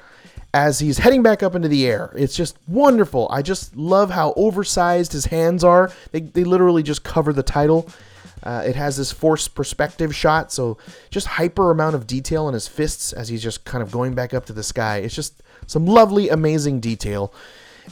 as 0.54 0.78
he's 0.78 0.98
heading 0.98 1.22
back 1.22 1.42
up 1.42 1.54
into 1.54 1.66
the 1.66 1.86
air. 1.86 2.12
It's 2.16 2.36
just 2.36 2.56
wonderful. 2.68 3.26
I 3.30 3.42
just 3.42 3.76
love 3.76 4.10
how 4.10 4.34
oversized 4.36 5.12
his 5.12 5.26
hands 5.26 5.64
are. 5.64 5.90
They, 6.12 6.20
they 6.20 6.44
literally 6.44 6.82
just 6.82 7.02
cover 7.02 7.32
the 7.32 7.42
title. 7.42 7.88
Uh, 8.42 8.62
it 8.66 8.76
has 8.76 8.96
this 8.96 9.10
forced 9.10 9.54
perspective 9.54 10.14
shot, 10.14 10.52
so 10.52 10.76
just 11.10 11.26
hyper 11.26 11.70
amount 11.70 11.94
of 11.94 12.06
detail 12.06 12.48
in 12.48 12.54
his 12.54 12.68
fists 12.68 13.12
as 13.12 13.28
he's 13.28 13.42
just 13.42 13.64
kind 13.64 13.82
of 13.82 13.90
going 13.90 14.14
back 14.14 14.34
up 14.34 14.44
to 14.46 14.52
the 14.52 14.62
sky. 14.62 14.98
It's 14.98 15.14
just 15.14 15.42
some 15.66 15.86
lovely, 15.86 16.28
amazing 16.28 16.80
detail. 16.80 17.32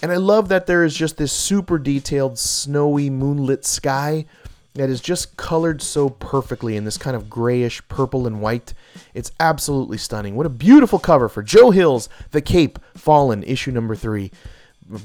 And 0.02 0.12
I 0.12 0.16
love 0.16 0.48
that 0.48 0.66
there 0.66 0.84
is 0.84 0.94
just 0.94 1.16
this 1.16 1.32
super 1.32 1.78
detailed, 1.78 2.38
snowy, 2.38 3.10
moonlit 3.10 3.64
sky 3.64 4.26
that 4.74 4.88
is 4.88 5.00
just 5.00 5.36
colored 5.36 5.82
so 5.82 6.08
perfectly 6.08 6.76
in 6.76 6.84
this 6.84 6.96
kind 6.96 7.16
of 7.16 7.28
grayish 7.28 7.82
purple 7.88 8.26
and 8.26 8.40
white. 8.40 8.72
It's 9.14 9.32
absolutely 9.40 9.98
stunning. 9.98 10.36
What 10.36 10.46
a 10.46 10.50
beautiful 10.50 10.98
cover 10.98 11.28
for 11.28 11.42
Joe 11.42 11.70
Hill's 11.70 12.08
The 12.30 12.40
Cape 12.40 12.78
Fallen, 12.94 13.42
issue 13.42 13.72
number 13.72 13.96
three, 13.96 14.30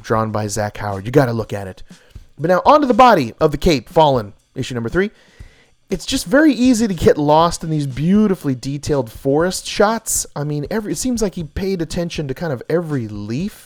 drawn 0.02 0.32
by 0.32 0.48
Zach 0.48 0.78
Howard. 0.78 1.06
You 1.06 1.12
got 1.12 1.26
to 1.26 1.34
look 1.34 1.52
at 1.52 1.68
it. 1.68 1.84
But 2.38 2.50
now, 2.50 2.62
onto 2.66 2.86
the 2.86 2.94
body 2.94 3.34
of 3.40 3.52
The 3.52 3.58
Cape 3.58 3.90
Fallen, 3.90 4.34
issue 4.54 4.76
number 4.76 4.90
three. 4.90 5.12
It's 5.90 6.06
just 6.06 6.26
very 6.26 6.52
easy 6.52 6.88
to 6.88 6.94
get 6.96 7.18
lost 7.18 7.64
in 7.64 7.70
these 7.70 7.86
beautifully 7.86 8.56
detailed 8.56 9.12
forest 9.12 9.68
shots. 9.68 10.26
I 10.36 10.44
mean, 10.44 10.66
every 10.72 10.94
it 10.94 10.98
seems 10.98 11.22
like 11.22 11.36
he 11.36 11.44
paid 11.44 11.80
attention 11.82 12.28
to 12.28 12.34
kind 12.34 12.52
of 12.52 12.64
every 12.68 13.08
leaf 13.08 13.65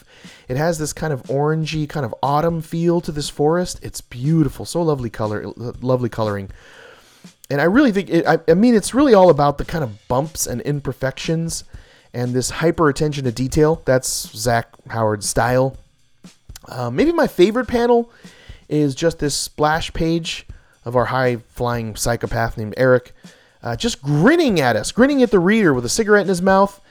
it 0.49 0.57
has 0.57 0.79
this 0.79 0.93
kind 0.93 1.13
of 1.13 1.21
orangey, 1.23 1.87
kind 1.87 2.05
of 2.05 2.13
autumn 2.23 2.61
feel 2.61 2.99
to 3.01 3.11
this 3.11 3.29
forest. 3.29 3.79
It's 3.83 4.01
beautiful, 4.01 4.65
so 4.65 4.81
lovely 4.81 5.11
color, 5.11 5.45
lovely 5.55 6.09
coloring. 6.09 6.49
And 7.51 7.61
I 7.61 7.65
really 7.65 7.91
think 7.91 8.09
it, 8.09 8.25
I, 8.27 8.39
I 8.47 8.55
mean 8.55 8.73
it's 8.73 8.95
really 8.95 9.13
all 9.13 9.29
about 9.29 9.59
the 9.59 9.65
kind 9.65 9.83
of 9.83 10.07
bumps 10.07 10.47
and 10.47 10.59
imperfections 10.61 11.63
and 12.15 12.33
this 12.33 12.49
hyper 12.49 12.89
attention 12.89 13.25
to 13.25 13.31
detail. 13.31 13.83
That's 13.85 14.35
Zach 14.35 14.69
Howard's 14.89 15.29
style. 15.29 15.77
Uh, 16.67 16.89
maybe 16.89 17.11
my 17.11 17.27
favorite 17.27 17.67
panel 17.67 18.11
is 18.67 18.95
just 18.95 19.19
this 19.19 19.35
splash 19.35 19.93
page 19.93 20.47
of 20.83 20.95
our 20.95 21.05
high 21.05 21.37
flying 21.49 21.95
psychopath 21.95 22.57
named 22.57 22.73
Eric, 22.75 23.13
uh, 23.61 23.75
just 23.75 24.01
grinning 24.01 24.59
at 24.59 24.75
us, 24.75 24.91
grinning 24.91 25.21
at 25.21 25.29
the 25.29 25.39
reader 25.39 25.75
with 25.75 25.85
a 25.85 25.89
cigarette 25.89 26.23
in 26.23 26.29
his 26.29 26.41
mouth 26.41 26.81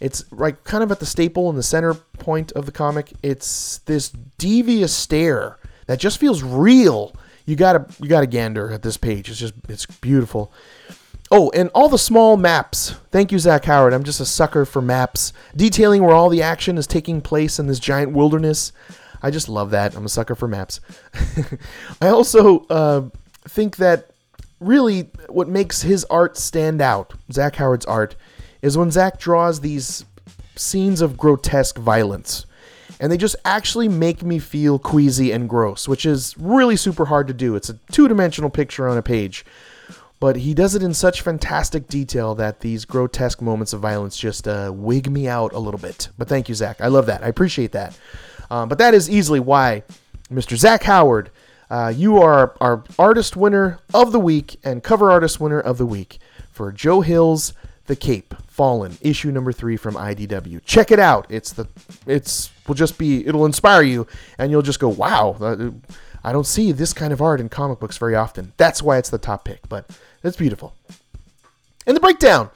it's 0.00 0.30
like 0.32 0.64
kind 0.64 0.82
of 0.82 0.90
at 0.90 1.00
the 1.00 1.06
staple 1.06 1.50
in 1.50 1.56
the 1.56 1.62
center 1.62 1.94
point 1.94 2.52
of 2.52 2.66
the 2.66 2.72
comic. 2.72 3.12
It's 3.22 3.78
this 3.78 4.10
devious 4.38 4.94
stare 4.94 5.58
that 5.86 5.98
just 5.98 6.18
feels 6.18 6.42
real. 6.42 7.14
You 7.46 7.56
gotta 7.56 7.86
you 8.00 8.08
gotta 8.08 8.26
gander 8.26 8.70
at 8.70 8.82
this 8.82 8.96
page. 8.96 9.28
It's 9.28 9.38
just 9.38 9.54
it's 9.68 9.86
beautiful. 9.86 10.52
Oh, 11.30 11.50
and 11.50 11.70
all 11.74 11.88
the 11.88 11.98
small 11.98 12.36
maps. 12.36 12.94
Thank 13.10 13.32
you, 13.32 13.38
Zach 13.38 13.64
Howard. 13.64 13.92
I'm 13.92 14.04
just 14.04 14.20
a 14.20 14.26
sucker 14.26 14.64
for 14.64 14.82
maps 14.82 15.32
detailing 15.56 16.02
where 16.02 16.14
all 16.14 16.28
the 16.28 16.42
action 16.42 16.78
is 16.78 16.86
taking 16.86 17.20
place 17.20 17.58
in 17.58 17.66
this 17.66 17.78
giant 17.78 18.12
wilderness. 18.12 18.72
I 19.22 19.30
just 19.30 19.48
love 19.48 19.70
that. 19.70 19.96
I'm 19.96 20.04
a 20.04 20.10
sucker 20.10 20.34
for 20.34 20.46
maps. 20.46 20.80
I 22.02 22.08
also 22.08 22.66
uh, 22.66 23.08
think 23.48 23.76
that 23.76 24.10
really 24.60 25.10
what 25.28 25.48
makes 25.48 25.82
his 25.82 26.04
art 26.04 26.36
stand 26.36 26.82
out, 26.82 27.14
Zach 27.32 27.56
Howard's 27.56 27.86
art, 27.86 28.16
is 28.64 28.78
when 28.78 28.90
Zach 28.90 29.18
draws 29.18 29.60
these 29.60 30.06
scenes 30.56 31.02
of 31.02 31.18
grotesque 31.18 31.76
violence. 31.76 32.46
And 32.98 33.12
they 33.12 33.18
just 33.18 33.36
actually 33.44 33.88
make 33.88 34.22
me 34.22 34.38
feel 34.38 34.78
queasy 34.78 35.32
and 35.32 35.48
gross, 35.48 35.86
which 35.86 36.06
is 36.06 36.34
really 36.38 36.76
super 36.76 37.06
hard 37.06 37.28
to 37.28 37.34
do. 37.34 37.56
It's 37.56 37.68
a 37.68 37.78
two 37.92 38.08
dimensional 38.08 38.48
picture 38.48 38.88
on 38.88 38.96
a 38.96 39.02
page. 39.02 39.44
But 40.18 40.36
he 40.36 40.54
does 40.54 40.74
it 40.74 40.82
in 40.82 40.94
such 40.94 41.20
fantastic 41.20 41.88
detail 41.88 42.34
that 42.36 42.60
these 42.60 42.86
grotesque 42.86 43.42
moments 43.42 43.74
of 43.74 43.80
violence 43.80 44.16
just 44.16 44.48
uh, 44.48 44.72
wig 44.74 45.10
me 45.10 45.28
out 45.28 45.52
a 45.52 45.58
little 45.58 45.80
bit. 45.80 46.08
But 46.16 46.28
thank 46.28 46.48
you, 46.48 46.54
Zach. 46.54 46.80
I 46.80 46.86
love 46.86 47.04
that. 47.06 47.22
I 47.22 47.28
appreciate 47.28 47.72
that. 47.72 47.98
Um, 48.50 48.70
but 48.70 48.78
that 48.78 48.94
is 48.94 49.10
easily 49.10 49.40
why 49.40 49.82
Mr. 50.32 50.56
Zach 50.56 50.84
Howard, 50.84 51.30
uh, 51.68 51.92
you 51.94 52.16
are 52.18 52.56
our 52.60 52.84
artist 52.98 53.36
winner 53.36 53.80
of 53.92 54.12
the 54.12 54.20
week 54.20 54.58
and 54.64 54.82
cover 54.82 55.10
artist 55.10 55.40
winner 55.40 55.60
of 55.60 55.76
the 55.76 55.86
week 55.86 56.18
for 56.50 56.72
Joe 56.72 57.02
Hill's 57.02 57.52
The 57.86 57.96
Cape. 57.96 58.34
Fallen, 58.54 58.96
issue 59.00 59.32
number 59.32 59.50
three 59.50 59.76
from 59.76 59.96
IDW. 59.96 60.60
Check 60.64 60.92
it 60.92 61.00
out. 61.00 61.26
It's 61.28 61.52
the 61.52 61.66
it's 62.06 62.52
will 62.68 62.76
just 62.76 62.98
be 62.98 63.26
it'll 63.26 63.46
inspire 63.46 63.82
you, 63.82 64.06
and 64.38 64.52
you'll 64.52 64.62
just 64.62 64.78
go, 64.78 64.88
wow. 64.88 65.36
Uh, 65.40 65.72
I 66.22 66.30
don't 66.30 66.46
see 66.46 66.70
this 66.70 66.92
kind 66.92 67.12
of 67.12 67.20
art 67.20 67.40
in 67.40 67.48
comic 67.48 67.80
books 67.80 67.98
very 67.98 68.14
often. 68.14 68.52
That's 68.56 68.80
why 68.80 68.98
it's 68.98 69.10
the 69.10 69.18
top 69.18 69.44
pick, 69.44 69.68
but 69.68 69.90
it's 70.22 70.36
beautiful. 70.36 70.72
In 71.84 71.96
the 71.96 72.00
breakdown, 72.00 72.48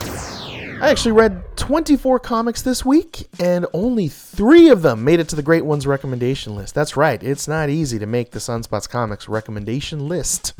I 0.80 0.88
actually 0.88 1.12
read 1.12 1.42
24 1.56 2.20
comics 2.20 2.62
this 2.62 2.84
week, 2.84 3.26
and 3.40 3.66
only 3.72 4.06
three 4.06 4.68
of 4.68 4.82
them 4.82 5.02
made 5.02 5.18
it 5.18 5.28
to 5.30 5.36
the 5.36 5.42
Great 5.42 5.64
Ones 5.64 5.84
recommendation 5.84 6.54
list. 6.54 6.76
That's 6.76 6.96
right, 6.96 7.20
it's 7.20 7.48
not 7.48 7.70
easy 7.70 7.98
to 7.98 8.06
make 8.06 8.30
the 8.30 8.38
Sunspots 8.38 8.88
Comics 8.88 9.28
recommendation 9.28 10.06
list. 10.06 10.52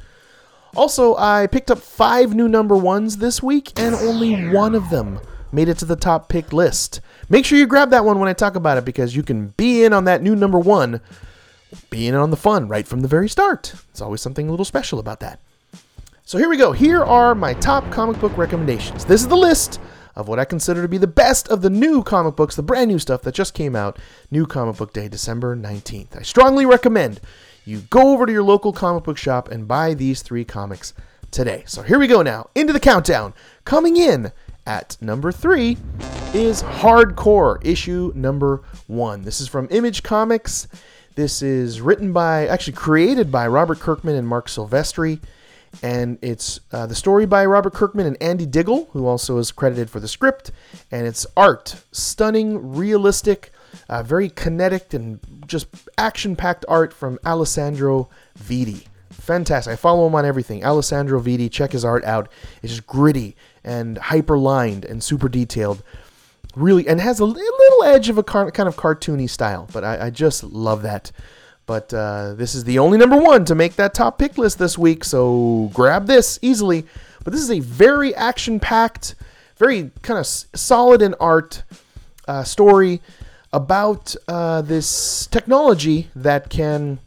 Also, 0.76 1.16
I 1.16 1.46
picked 1.46 1.70
up 1.70 1.78
five 1.78 2.34
new 2.34 2.48
number 2.48 2.76
ones 2.76 3.16
this 3.16 3.42
week, 3.42 3.78
and 3.78 3.94
only 3.94 4.48
one 4.48 4.74
of 4.74 4.90
them 4.90 5.20
made 5.50 5.68
it 5.68 5.78
to 5.78 5.84
the 5.84 5.96
top 5.96 6.28
pick 6.28 6.52
list. 6.52 7.00
Make 7.28 7.44
sure 7.44 7.58
you 7.58 7.66
grab 7.66 7.90
that 7.90 8.04
one 8.04 8.18
when 8.18 8.28
I 8.28 8.32
talk 8.32 8.54
about 8.54 8.78
it 8.78 8.84
because 8.84 9.16
you 9.16 9.22
can 9.22 9.48
be 9.56 9.84
in 9.84 9.92
on 9.92 10.04
that 10.04 10.22
new 10.22 10.36
number 10.36 10.58
one, 10.58 11.00
be 11.90 12.06
in 12.06 12.14
on 12.14 12.30
the 12.30 12.36
fun 12.36 12.68
right 12.68 12.86
from 12.86 13.00
the 13.00 13.08
very 13.08 13.28
start. 13.28 13.74
It's 13.90 14.00
always 14.00 14.20
something 14.20 14.48
a 14.48 14.50
little 14.50 14.64
special 14.64 14.98
about 14.98 15.20
that. 15.20 15.40
So 16.24 16.36
here 16.36 16.48
we 16.48 16.58
go. 16.58 16.72
Here 16.72 17.02
are 17.02 17.34
my 17.34 17.54
top 17.54 17.90
comic 17.90 18.20
book 18.20 18.36
recommendations. 18.36 19.06
This 19.06 19.22
is 19.22 19.28
the 19.28 19.36
list 19.36 19.80
of 20.14 20.28
what 20.28 20.38
I 20.38 20.44
consider 20.44 20.82
to 20.82 20.88
be 20.88 20.98
the 20.98 21.06
best 21.06 21.48
of 21.48 21.62
the 21.62 21.70
new 21.70 22.02
comic 22.02 22.36
books, 22.36 22.56
the 22.56 22.62
brand 22.62 22.90
new 22.90 22.98
stuff 22.98 23.22
that 23.22 23.34
just 23.34 23.54
came 23.54 23.76
out, 23.76 23.98
New 24.30 24.44
Comic 24.44 24.76
Book 24.76 24.92
Day, 24.92 25.08
December 25.08 25.56
19th. 25.56 26.18
I 26.18 26.22
strongly 26.22 26.66
recommend 26.66 27.20
you 27.68 27.82
go 27.90 28.12
over 28.14 28.24
to 28.24 28.32
your 28.32 28.42
local 28.42 28.72
comic 28.72 29.04
book 29.04 29.18
shop 29.18 29.50
and 29.50 29.68
buy 29.68 29.92
these 29.92 30.22
three 30.22 30.42
comics 30.44 30.94
today. 31.30 31.64
So 31.66 31.82
here 31.82 31.98
we 31.98 32.06
go 32.06 32.22
now, 32.22 32.48
into 32.54 32.72
the 32.72 32.80
countdown. 32.80 33.34
Coming 33.66 33.98
in 33.98 34.32
at 34.66 34.96
number 35.02 35.30
three 35.30 35.76
is 36.32 36.62
Hardcore, 36.62 37.58
issue 37.62 38.10
number 38.14 38.62
one. 38.86 39.20
This 39.22 39.38
is 39.38 39.48
from 39.48 39.68
Image 39.70 40.02
Comics. 40.02 40.66
This 41.14 41.42
is 41.42 41.82
written 41.82 42.14
by, 42.14 42.46
actually 42.46 42.72
created 42.72 43.30
by 43.30 43.46
Robert 43.46 43.80
Kirkman 43.80 44.16
and 44.16 44.26
Marc 44.26 44.46
Silvestri. 44.46 45.20
And 45.82 46.16
it's 46.22 46.60
uh, 46.72 46.86
the 46.86 46.94
story 46.94 47.26
by 47.26 47.44
Robert 47.44 47.74
Kirkman 47.74 48.06
and 48.06 48.16
Andy 48.22 48.46
Diggle, 48.46 48.88
who 48.92 49.06
also 49.06 49.36
is 49.36 49.52
credited 49.52 49.90
for 49.90 50.00
the 50.00 50.08
script. 50.08 50.52
And 50.90 51.06
it's 51.06 51.26
art, 51.36 51.84
stunning, 51.92 52.74
realistic, 52.74 53.52
uh, 53.88 54.02
very 54.02 54.28
kinetic 54.28 54.94
and 54.94 55.20
just 55.46 55.68
action 55.96 56.36
packed 56.36 56.64
art 56.68 56.92
from 56.92 57.18
Alessandro 57.24 58.08
Vitti. 58.38 58.86
Fantastic. 59.10 59.72
I 59.72 59.76
follow 59.76 60.06
him 60.06 60.14
on 60.14 60.24
everything. 60.24 60.64
Alessandro 60.64 61.20
Vitti, 61.20 61.50
check 61.50 61.72
his 61.72 61.84
art 61.84 62.04
out. 62.04 62.30
It's 62.62 62.72
just 62.72 62.86
gritty 62.86 63.36
and 63.64 63.98
hyper 63.98 64.38
lined 64.38 64.84
and 64.84 65.02
super 65.02 65.28
detailed. 65.28 65.82
Really, 66.56 66.88
and 66.88 67.00
has 67.00 67.20
a 67.20 67.24
little 67.24 67.84
edge 67.84 68.08
of 68.08 68.18
a 68.18 68.22
car, 68.22 68.50
kind 68.50 68.68
of 68.68 68.76
cartoony 68.76 69.28
style, 69.28 69.68
but 69.72 69.84
I, 69.84 70.06
I 70.06 70.10
just 70.10 70.42
love 70.42 70.82
that. 70.82 71.12
But 71.66 71.92
uh, 71.92 72.34
this 72.34 72.54
is 72.54 72.64
the 72.64 72.78
only 72.78 72.96
number 72.96 73.18
one 73.18 73.44
to 73.44 73.54
make 73.54 73.76
that 73.76 73.92
top 73.92 74.18
pick 74.18 74.38
list 74.38 74.58
this 74.58 74.78
week, 74.78 75.04
so 75.04 75.70
grab 75.74 76.06
this 76.06 76.38
easily. 76.40 76.86
But 77.22 77.32
this 77.34 77.42
is 77.42 77.50
a 77.50 77.60
very 77.60 78.14
action 78.14 78.58
packed, 78.58 79.14
very 79.58 79.90
kind 80.00 80.18
of 80.18 80.26
solid 80.26 81.02
in 81.02 81.14
art 81.20 81.62
uh, 82.26 82.44
story 82.44 83.02
about 83.52 84.14
uh, 84.26 84.62
this 84.62 85.26
technology 85.26 86.08
that 86.14 86.50
can 86.50 86.98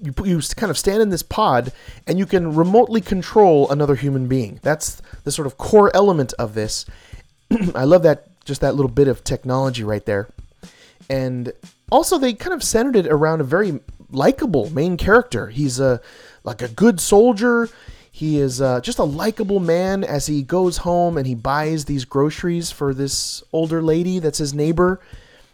you, 0.00 0.14
you 0.24 0.40
kind 0.56 0.70
of 0.70 0.78
stand 0.78 1.02
in 1.02 1.10
this 1.10 1.22
pod 1.22 1.72
and 2.06 2.18
you 2.18 2.26
can 2.26 2.54
remotely 2.54 3.00
control 3.00 3.70
another 3.70 3.94
human 3.94 4.26
being. 4.26 4.58
That's 4.62 5.02
the 5.24 5.32
sort 5.32 5.46
of 5.46 5.58
core 5.58 5.90
element 5.94 6.32
of 6.38 6.54
this. 6.54 6.86
I 7.74 7.84
love 7.84 8.02
that 8.04 8.26
just 8.44 8.60
that 8.62 8.74
little 8.74 8.90
bit 8.90 9.08
of 9.08 9.22
technology 9.22 9.84
right 9.84 10.04
there. 10.06 10.28
And 11.08 11.52
also 11.90 12.18
they 12.18 12.32
kind 12.32 12.54
of 12.54 12.62
centered 12.62 12.96
it 12.96 13.06
around 13.06 13.40
a 13.40 13.44
very 13.44 13.80
likable 14.10 14.70
main 14.70 14.96
character. 14.96 15.48
He's 15.48 15.78
a 15.78 16.00
like 16.44 16.62
a 16.62 16.68
good 16.68 17.00
soldier. 17.00 17.68
He 18.10 18.38
is 18.38 18.60
uh, 18.60 18.80
just 18.80 18.98
a 18.98 19.04
likable 19.04 19.60
man 19.60 20.04
as 20.04 20.26
he 20.26 20.42
goes 20.42 20.78
home 20.78 21.16
and 21.16 21.26
he 21.26 21.34
buys 21.34 21.84
these 21.84 22.04
groceries 22.04 22.70
for 22.70 22.92
this 22.92 23.42
older 23.52 23.82
lady 23.82 24.18
that's 24.18 24.38
his 24.38 24.52
neighbor 24.52 25.00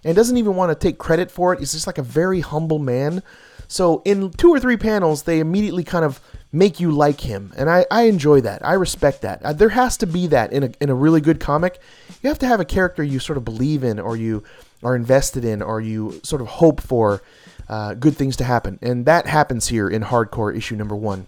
and 0.06 0.14
doesn't 0.14 0.36
even 0.36 0.54
want 0.54 0.70
to 0.70 0.74
take 0.74 0.98
credit 0.98 1.30
for 1.30 1.52
it. 1.52 1.58
He's 1.58 1.72
just 1.72 1.86
like 1.86 1.98
a 1.98 2.02
very 2.02 2.40
humble 2.40 2.78
man. 2.78 3.22
So 3.68 4.00
in 4.04 4.30
two 4.30 4.50
or 4.50 4.60
three 4.60 4.76
panels, 4.76 5.24
they 5.24 5.40
immediately 5.40 5.82
kind 5.82 6.04
of 6.04 6.20
make 6.52 6.78
you 6.78 6.92
like 6.92 7.20
him, 7.20 7.52
and 7.56 7.68
I, 7.68 7.84
I 7.90 8.02
enjoy 8.02 8.40
that. 8.42 8.64
I 8.64 8.74
respect 8.74 9.22
that. 9.22 9.42
Uh, 9.42 9.52
there 9.52 9.70
has 9.70 9.96
to 9.98 10.06
be 10.06 10.28
that 10.28 10.52
in 10.52 10.62
a 10.62 10.70
in 10.80 10.88
a 10.88 10.94
really 10.94 11.20
good 11.20 11.40
comic. 11.40 11.80
You 12.22 12.28
have 12.28 12.38
to 12.38 12.46
have 12.46 12.60
a 12.60 12.64
character 12.64 13.02
you 13.02 13.18
sort 13.18 13.36
of 13.36 13.44
believe 13.44 13.82
in, 13.82 13.98
or 13.98 14.16
you 14.16 14.44
are 14.84 14.94
invested 14.94 15.44
in, 15.44 15.60
or 15.60 15.80
you 15.80 16.20
sort 16.22 16.40
of 16.40 16.46
hope 16.46 16.80
for 16.80 17.22
uh, 17.68 17.94
good 17.94 18.16
things 18.16 18.36
to 18.36 18.44
happen, 18.44 18.78
and 18.80 19.04
that 19.06 19.26
happens 19.26 19.66
here 19.66 19.88
in 19.88 20.02
Hardcore 20.02 20.56
issue 20.56 20.76
number 20.76 20.94
one. 20.94 21.26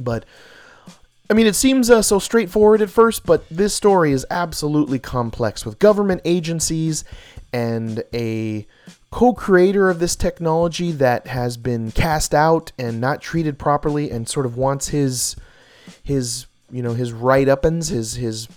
But 0.00 0.24
I 1.28 1.32
mean, 1.32 1.46
it 1.46 1.56
seems 1.56 1.90
uh, 1.90 2.02
so 2.02 2.18
straightforward 2.18 2.82
at 2.82 2.90
first, 2.90 3.24
but 3.24 3.48
this 3.50 3.74
story 3.74 4.12
is 4.12 4.26
absolutely 4.30 4.98
complex 4.98 5.64
with 5.64 5.78
government 5.78 6.20
agencies 6.24 7.02
and 7.54 8.02
a 8.12 8.66
co 9.12 9.32
creator 9.32 9.88
of 9.88 10.00
this 10.00 10.16
technology 10.16 10.90
that 10.90 11.28
has 11.28 11.56
been 11.56 11.92
cast 11.92 12.34
out 12.34 12.72
and 12.76 13.00
not 13.00 13.22
treated 13.22 13.60
properly 13.60 14.10
and 14.10 14.28
sort 14.28 14.44
of 14.44 14.56
wants 14.56 14.88
his, 14.88 15.36
his, 16.02 16.46
you 16.68 16.82
know, 16.82 16.94
his 16.94 17.12
right 17.12 17.46
uppins, 17.46 17.90
his, 17.90 18.14
his, 18.14 18.48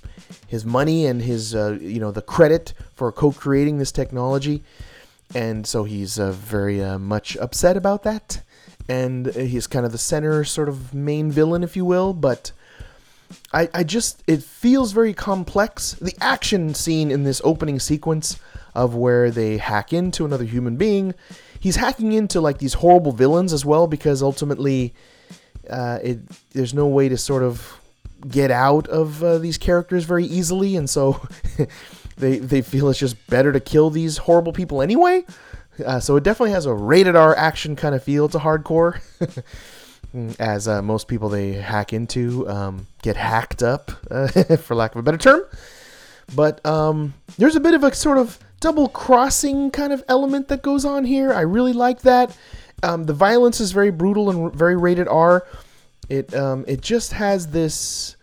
his 0.47 0.65
money 0.65 1.05
and 1.05 1.21
his, 1.21 1.53
uh, 1.53 1.77
you 1.79 1.99
know, 1.99 2.09
the 2.09 2.23
credit 2.23 2.73
for 2.95 3.11
co 3.11 3.31
creating 3.31 3.77
this 3.77 3.91
technology. 3.91 4.63
And 5.35 5.67
so 5.67 5.83
he's 5.83 6.17
uh, 6.17 6.31
very 6.31 6.83
uh, 6.83 6.97
much 6.97 7.37
upset 7.37 7.77
about 7.77 8.01
that. 8.01 8.41
And 8.89 9.27
he's 9.27 9.67
kind 9.67 9.85
of 9.85 9.91
the 9.91 9.99
center, 9.99 10.43
sort 10.43 10.69
of 10.69 10.91
main 10.91 11.31
villain, 11.31 11.63
if 11.63 11.75
you 11.75 11.85
will. 11.85 12.13
But 12.13 12.51
I, 13.53 13.69
I 13.75 13.83
just 13.83 14.23
it 14.25 14.41
feels 14.41 14.91
very 14.91 15.13
complex. 15.13 15.91
The 15.93 16.15
action 16.19 16.73
scene 16.73 17.11
in 17.11 17.25
this 17.25 17.41
opening 17.43 17.79
sequence 17.79 18.39
of 18.77 18.93
where 18.93 19.31
they 19.31 19.57
hack 19.57 19.91
into 19.91 20.23
another 20.23 20.45
human 20.45 20.77
being, 20.77 21.15
he's 21.59 21.75
hacking 21.77 22.11
into 22.13 22.39
like 22.39 22.59
these 22.59 22.75
horrible 22.75 23.11
villains 23.11 23.51
as 23.51 23.65
well 23.65 23.87
because 23.87 24.21
ultimately, 24.21 24.93
uh, 25.67 25.97
it 26.03 26.19
there's 26.51 26.75
no 26.75 26.85
way 26.85 27.09
to 27.09 27.17
sort 27.17 27.41
of 27.41 27.81
get 28.29 28.51
out 28.51 28.87
of 28.87 29.23
uh, 29.23 29.39
these 29.39 29.57
characters 29.57 30.03
very 30.03 30.25
easily, 30.25 30.75
and 30.75 30.87
so 30.87 31.19
they 32.17 32.37
they 32.37 32.61
feel 32.61 32.87
it's 32.89 32.99
just 32.99 33.17
better 33.27 33.51
to 33.51 33.59
kill 33.59 33.89
these 33.89 34.17
horrible 34.17 34.53
people 34.53 34.81
anyway. 34.81 35.25
Uh, 35.83 35.99
so 35.99 36.15
it 36.15 36.23
definitely 36.23 36.51
has 36.51 36.67
a 36.67 36.73
rated 36.73 37.15
R 37.15 37.35
action 37.35 37.75
kind 37.75 37.95
of 37.95 38.03
feel 38.03 38.29
to 38.29 38.37
hardcore. 38.37 39.01
as 40.39 40.67
uh, 40.67 40.81
most 40.81 41.07
people 41.07 41.29
they 41.29 41.53
hack 41.53 41.93
into 41.93 42.47
um, 42.47 42.87
get 43.01 43.17
hacked 43.17 43.63
up, 43.63 43.91
uh, 44.11 44.27
for 44.57 44.75
lack 44.75 44.93
of 44.93 44.99
a 44.99 45.03
better 45.03 45.17
term. 45.17 45.41
But 46.35 46.63
um, 46.65 47.13
there's 47.37 47.55
a 47.55 47.59
bit 47.59 47.73
of 47.73 47.83
a 47.83 47.93
sort 47.93 48.17
of 48.17 48.39
double 48.59 48.89
crossing 48.89 49.71
kind 49.71 49.93
of 49.93 50.03
element 50.07 50.47
that 50.47 50.61
goes 50.61 50.85
on 50.85 51.05
here. 51.05 51.33
I 51.33 51.41
really 51.41 51.73
like 51.73 52.01
that. 52.01 52.35
Um, 52.83 53.05
the 53.05 53.13
violence 53.13 53.59
is 53.59 53.71
very 53.71 53.91
brutal 53.91 54.29
and 54.29 54.53
very 54.53 54.75
rated 54.75 55.07
R. 55.07 55.45
It 56.09 56.33
um, 56.35 56.65
it 56.67 56.81
just 56.81 57.13
has 57.13 57.47
this. 57.47 58.15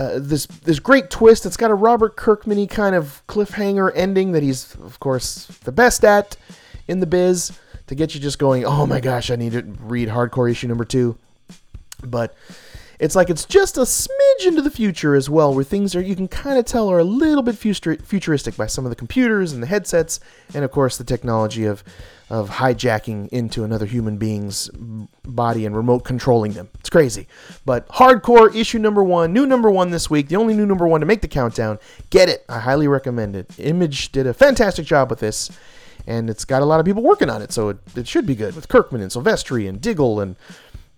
Uh, 0.00 0.20
this 0.20 0.46
this 0.46 0.78
great 0.78 1.10
twist. 1.10 1.44
It's 1.44 1.56
got 1.56 1.72
a 1.72 1.74
Robert 1.74 2.14
Kirkman 2.14 2.68
kind 2.68 2.94
of 2.94 3.20
cliffhanger 3.26 3.90
ending 3.96 4.30
that 4.30 4.44
he's 4.44 4.76
of 4.76 5.00
course 5.00 5.46
the 5.64 5.72
best 5.72 6.04
at 6.04 6.36
in 6.86 7.00
the 7.00 7.06
biz 7.06 7.58
to 7.88 7.96
get 7.96 8.14
you 8.14 8.20
just 8.20 8.38
going. 8.38 8.64
Oh 8.64 8.86
my 8.86 9.00
gosh, 9.00 9.28
I 9.28 9.34
need 9.34 9.52
to 9.52 9.62
read 9.62 10.08
hardcore 10.08 10.48
issue 10.48 10.68
number 10.68 10.84
two. 10.84 11.18
But 12.00 12.32
it's 12.98 13.14
like 13.14 13.30
it's 13.30 13.44
just 13.44 13.76
a 13.76 13.82
smidge 13.82 14.46
into 14.46 14.62
the 14.62 14.70
future 14.70 15.14
as 15.14 15.30
well, 15.30 15.54
where 15.54 15.64
things 15.64 15.94
are 15.94 16.00
you 16.00 16.16
can 16.16 16.28
kind 16.28 16.58
of 16.58 16.64
tell 16.64 16.88
are 16.88 16.98
a 16.98 17.04
little 17.04 17.42
bit 17.42 17.56
futuristic 17.56 18.56
by 18.56 18.66
some 18.66 18.84
of 18.84 18.90
the 18.90 18.96
computers 18.96 19.52
and 19.52 19.62
the 19.62 19.66
headsets, 19.66 20.20
and 20.54 20.64
of 20.64 20.70
course 20.70 20.96
the 20.96 21.04
technology 21.04 21.64
of 21.64 21.84
of 22.30 22.50
hijacking 22.50 23.28
into 23.28 23.64
another 23.64 23.86
human 23.86 24.18
being's 24.18 24.68
body 25.24 25.64
and 25.64 25.74
remote 25.74 26.04
controlling 26.04 26.52
them. 26.52 26.68
It's 26.78 26.90
crazy. 26.90 27.26
But 27.64 27.88
hardcore 27.88 28.54
issue 28.54 28.78
number 28.78 29.02
one, 29.02 29.32
new 29.32 29.46
number 29.46 29.70
one 29.70 29.90
this 29.90 30.10
week, 30.10 30.28
the 30.28 30.36
only 30.36 30.54
new 30.54 30.66
number 30.66 30.86
one 30.86 31.00
to 31.00 31.06
make 31.06 31.22
the 31.22 31.28
countdown. 31.28 31.78
Get 32.10 32.28
it. 32.28 32.44
I 32.48 32.60
highly 32.60 32.86
recommend 32.86 33.34
it. 33.34 33.58
Image 33.58 34.12
did 34.12 34.26
a 34.26 34.34
fantastic 34.34 34.84
job 34.84 35.08
with 35.08 35.20
this, 35.20 35.50
and 36.06 36.28
it's 36.28 36.44
got 36.44 36.60
a 36.60 36.66
lot 36.66 36.80
of 36.80 36.86
people 36.86 37.02
working 37.02 37.30
on 37.30 37.40
it, 37.40 37.50
so 37.50 37.70
it, 37.70 37.78
it 37.96 38.06
should 38.06 38.26
be 38.26 38.34
good 38.34 38.54
with 38.54 38.68
Kirkman 38.68 39.00
and 39.00 39.10
Silvestri 39.10 39.66
and 39.66 39.80
Diggle 39.80 40.20
and 40.20 40.36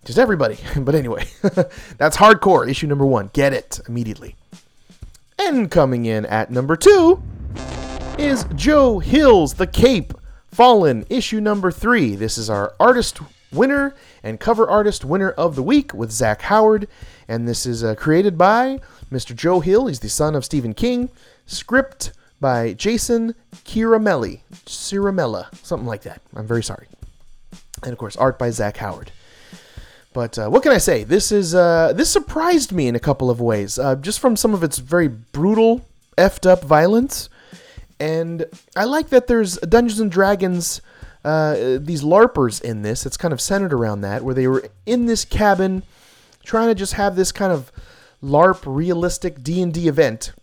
just 0.05 0.19
everybody. 0.19 0.57
but 0.77 0.95
anyway, 0.95 1.25
that's 1.97 2.17
hardcore 2.17 2.69
issue 2.69 2.87
number 2.87 3.05
one. 3.05 3.29
Get 3.33 3.53
it 3.53 3.79
immediately. 3.87 4.35
And 5.39 5.71
coming 5.71 6.05
in 6.05 6.25
at 6.25 6.51
number 6.51 6.75
two 6.75 7.21
is 8.17 8.45
Joe 8.55 8.99
Hill's 8.99 9.55
The 9.55 9.67
Cape 9.67 10.13
Fallen 10.51 11.05
issue 11.09 11.39
number 11.39 11.71
three. 11.71 12.15
This 12.15 12.37
is 12.37 12.49
our 12.49 12.73
artist 12.79 13.19
winner 13.51 13.95
and 14.23 14.39
cover 14.39 14.69
artist 14.69 15.05
winner 15.05 15.31
of 15.31 15.55
the 15.55 15.63
week 15.63 15.93
with 15.93 16.11
Zach 16.11 16.43
Howard. 16.43 16.87
And 17.27 17.47
this 17.47 17.65
is 17.65 17.83
uh, 17.83 17.95
created 17.95 18.37
by 18.37 18.79
Mr. 19.11 19.35
Joe 19.35 19.61
Hill. 19.61 19.87
He's 19.87 20.01
the 20.01 20.09
son 20.09 20.35
of 20.35 20.45
Stephen 20.45 20.73
King. 20.73 21.09
Script 21.45 22.11
by 22.39 22.73
Jason 22.73 23.35
Ciaramelli. 23.63 24.41
Ciaramella, 24.65 25.53
something 25.63 25.87
like 25.87 26.01
that. 26.03 26.21
I'm 26.35 26.47
very 26.47 26.63
sorry. 26.63 26.87
And 27.83 27.93
of 27.93 27.97
course, 27.97 28.15
art 28.15 28.37
by 28.37 28.49
Zach 28.49 28.77
Howard. 28.77 29.11
But 30.13 30.37
uh, 30.37 30.49
what 30.49 30.63
can 30.63 30.73
I 30.73 30.77
say? 30.77 31.03
This 31.03 31.31
is 31.31 31.55
uh, 31.55 31.93
this 31.95 32.09
surprised 32.09 32.71
me 32.71 32.87
in 32.87 32.95
a 32.95 32.99
couple 32.99 33.29
of 33.29 33.39
ways, 33.39 33.79
uh, 33.79 33.95
just 33.95 34.19
from 34.19 34.35
some 34.35 34.53
of 34.53 34.63
its 34.63 34.77
very 34.77 35.07
brutal, 35.07 35.87
effed 36.17 36.45
up 36.45 36.63
violence, 36.63 37.29
and 37.99 38.45
I 38.75 38.83
like 38.83 39.09
that 39.09 39.27
there's 39.27 39.57
Dungeons 39.59 40.01
and 40.01 40.11
Dragons, 40.11 40.81
uh, 41.23 41.77
these 41.79 42.03
larpers 42.03 42.61
in 42.61 42.81
this. 42.81 43.05
It's 43.05 43.15
kind 43.15 43.33
of 43.33 43.39
centered 43.39 43.71
around 43.71 44.01
that, 44.01 44.23
where 44.23 44.35
they 44.35 44.47
were 44.47 44.65
in 44.85 45.05
this 45.05 45.23
cabin, 45.23 45.83
trying 46.43 46.67
to 46.67 46.75
just 46.75 46.93
have 46.93 47.15
this 47.15 47.31
kind 47.31 47.53
of 47.53 47.71
LARP 48.21 48.63
realistic 48.65 49.41
D 49.41 49.61
and 49.61 49.73
D 49.73 49.87
event, 49.87 50.33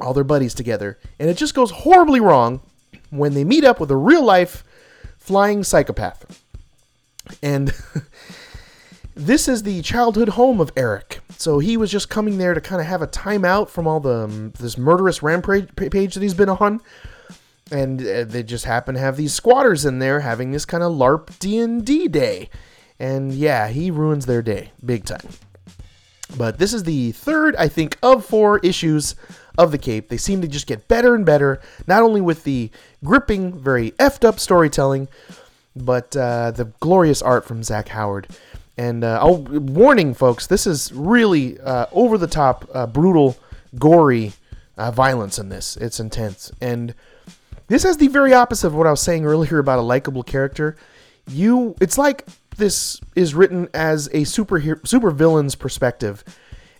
all 0.00 0.14
their 0.14 0.24
buddies 0.24 0.54
together, 0.54 0.98
and 1.18 1.28
it 1.28 1.36
just 1.36 1.54
goes 1.54 1.70
horribly 1.72 2.20
wrong 2.20 2.60
when 3.10 3.34
they 3.34 3.44
meet 3.44 3.64
up 3.64 3.80
with 3.80 3.90
a 3.90 3.96
real 3.96 4.24
life 4.24 4.64
flying 5.18 5.62
psychopath, 5.62 6.42
and. 7.42 7.74
this 9.18 9.48
is 9.48 9.64
the 9.64 9.82
childhood 9.82 10.30
home 10.30 10.60
of 10.60 10.72
Eric. 10.76 11.20
So 11.36 11.58
he 11.58 11.76
was 11.76 11.90
just 11.90 12.08
coming 12.08 12.38
there 12.38 12.54
to 12.54 12.60
kind 12.60 12.80
of 12.80 12.86
have 12.86 13.02
a 13.02 13.06
timeout 13.06 13.68
from 13.68 13.86
all 13.86 14.00
the 14.00 14.24
um, 14.24 14.52
this 14.58 14.78
murderous 14.78 15.22
rampage 15.22 16.14
that 16.14 16.22
he's 16.22 16.34
been 16.34 16.48
on, 16.48 16.80
and 17.70 18.00
uh, 18.00 18.24
they 18.24 18.42
just 18.42 18.64
happen 18.64 18.94
to 18.94 19.00
have 19.00 19.16
these 19.16 19.34
squatters 19.34 19.84
in 19.84 19.98
there 19.98 20.20
having 20.20 20.52
this 20.52 20.64
kind 20.64 20.82
of 20.82 20.92
LARP 20.92 21.36
D 21.38 21.58
and 21.58 21.84
D 21.84 22.08
day, 22.08 22.48
and 22.98 23.32
yeah, 23.32 23.68
he 23.68 23.90
ruins 23.90 24.26
their 24.26 24.42
day 24.42 24.70
big 24.84 25.04
time. 25.04 25.28
But 26.36 26.58
this 26.58 26.72
is 26.72 26.84
the 26.84 27.12
third, 27.12 27.56
I 27.56 27.68
think, 27.68 27.98
of 28.02 28.24
four 28.24 28.58
issues 28.58 29.16
of 29.56 29.72
the 29.72 29.78
Cape. 29.78 30.08
They 30.08 30.18
seem 30.18 30.40
to 30.42 30.48
just 30.48 30.66
get 30.66 30.86
better 30.86 31.14
and 31.14 31.26
better, 31.26 31.60
not 31.86 32.02
only 32.02 32.20
with 32.20 32.44
the 32.44 32.70
gripping, 33.04 33.58
very 33.58 33.92
effed 33.92 34.24
up 34.24 34.38
storytelling, 34.38 35.08
but 35.74 36.16
uh, 36.16 36.50
the 36.50 36.66
glorious 36.80 37.22
art 37.22 37.46
from 37.46 37.62
Zach 37.62 37.88
Howard. 37.88 38.28
And 38.78 39.02
uh, 39.02 39.18
oh, 39.20 39.32
warning, 39.32 40.14
folks, 40.14 40.46
this 40.46 40.64
is 40.64 40.92
really 40.92 41.58
uh, 41.60 41.86
over 41.90 42.16
the 42.16 42.28
top, 42.28 42.70
uh, 42.72 42.86
brutal, 42.86 43.36
gory 43.76 44.32
uh, 44.76 44.92
violence 44.92 45.36
in 45.36 45.48
this. 45.48 45.76
It's 45.76 45.98
intense. 45.98 46.52
And 46.60 46.94
this 47.66 47.82
has 47.82 47.96
the 47.96 48.06
very 48.06 48.32
opposite 48.32 48.68
of 48.68 48.74
what 48.74 48.86
I 48.86 48.90
was 48.92 49.00
saying 49.00 49.26
earlier 49.26 49.58
about 49.58 49.80
a 49.80 49.82
likable 49.82 50.22
character. 50.22 50.76
You, 51.26 51.74
it's 51.80 51.98
like 51.98 52.24
this 52.56 53.00
is 53.16 53.34
written 53.34 53.68
as 53.74 54.08
a 54.12 54.24
super 54.24 54.80
super 54.84 55.10
villain's 55.10 55.54
perspective, 55.54 56.24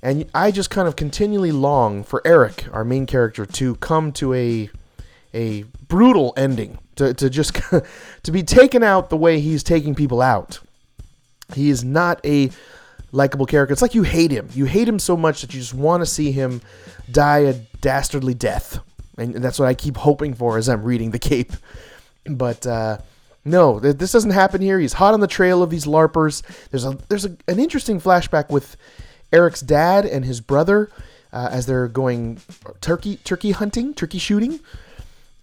and 0.01 0.25
I 0.33 0.51
just 0.51 0.71
kind 0.71 0.89
of 0.89 0.97
continually 0.97 1.53
long 1.53 2.03
for 2.05 2.23
Eric, 2.25 2.67
our 2.73 2.85
main 2.85 3.07
character, 3.07 3.45
to 3.45 3.75
come 3.77 4.13
to 4.13 4.33
a 4.33 4.71
a 5.35 5.65
brutal 5.89 6.33
ending, 6.37 6.79
to, 6.97 7.13
to 7.13 7.29
just 7.29 7.55
to 8.23 8.33
be 8.33 8.43
taken 8.43 8.83
out 8.83 9.11
the 9.11 9.17
way 9.17 9.41
he's 9.41 9.63
taking 9.63 9.95
people 9.95 10.23
out. 10.23 10.61
He 11.55 11.71
is 11.71 11.85
not 11.85 12.25
a 12.25 12.51
likable 13.13 13.47
character. 13.47 13.73
It's 13.73 13.83
like 13.83 13.95
you 13.95 14.03
hate 14.03 14.31
him. 14.31 14.49
You 14.53 14.67
hate 14.67 14.89
him 14.89 14.99
so 14.99 15.17
much 15.17 15.41
that 15.41 15.55
you 15.55 15.61
just 15.61 15.75
want 15.75 16.03
to 16.03 16.07
see 16.07 16.33
him 16.33 16.61
die 17.11 17.39
a 17.39 17.55
dastardly 17.81 18.35
death. 18.35 18.81
And 19.17 19.35
that's 19.37 19.59
what 19.59 19.69
I 19.69 19.75
keep 19.75 19.97
hoping 19.97 20.35
for 20.35 20.59
as 20.59 20.69
I'm 20.69 20.83
reading 20.83 21.11
The 21.11 21.19
Cape. 21.19 21.53
But 22.25 22.67
uh, 22.67 22.99
no, 23.45 23.81
this 23.81 24.13
doesn't 24.13 24.31
happen 24.31 24.61
here. 24.61 24.79
He's 24.79 24.93
hot 24.95 25.15
on 25.15 25.21
the 25.21 25.27
trail 25.27 25.63
of 25.63 25.71
these 25.71 25.87
LARPers. 25.87 26.43
There's 26.71 26.85
a 26.85 26.99
there's 27.09 27.25
a, 27.25 27.37
an 27.49 27.59
interesting 27.59 28.01
flashback 28.01 28.51
with 28.51 28.77
Eric's 29.33 29.61
dad 29.61 30.05
and 30.05 30.25
his 30.25 30.41
brother 30.41 30.91
uh, 31.33 31.49
as 31.51 31.67
they're 31.67 31.89
going 31.89 32.41
turkey 32.81 33.17
turkey 33.25 33.53
hunting, 33.53 33.95
turkey 33.95 34.19
shooting 34.19 34.61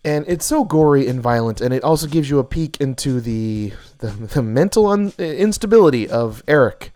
and 0.05 0.23
it's 0.27 0.45
so 0.45 0.63
gory 0.63 1.07
and 1.07 1.19
violent, 1.19 1.59
and 1.59 1.73
it 1.73 1.83
also 1.83 2.07
gives 2.07 2.29
you 2.29 2.39
a 2.39 2.43
peek 2.43 2.79
into 2.79 3.19
the 3.19 3.73
the, 3.97 4.07
the 4.07 4.43
mental 4.43 4.87
un, 4.87 5.11
instability 5.17 6.07
of 6.07 6.43
Eric, 6.47 6.93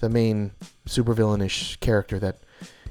the 0.00 0.08
main 0.08 0.52
supervillainish 0.86 1.80
character 1.80 2.18
that 2.18 2.38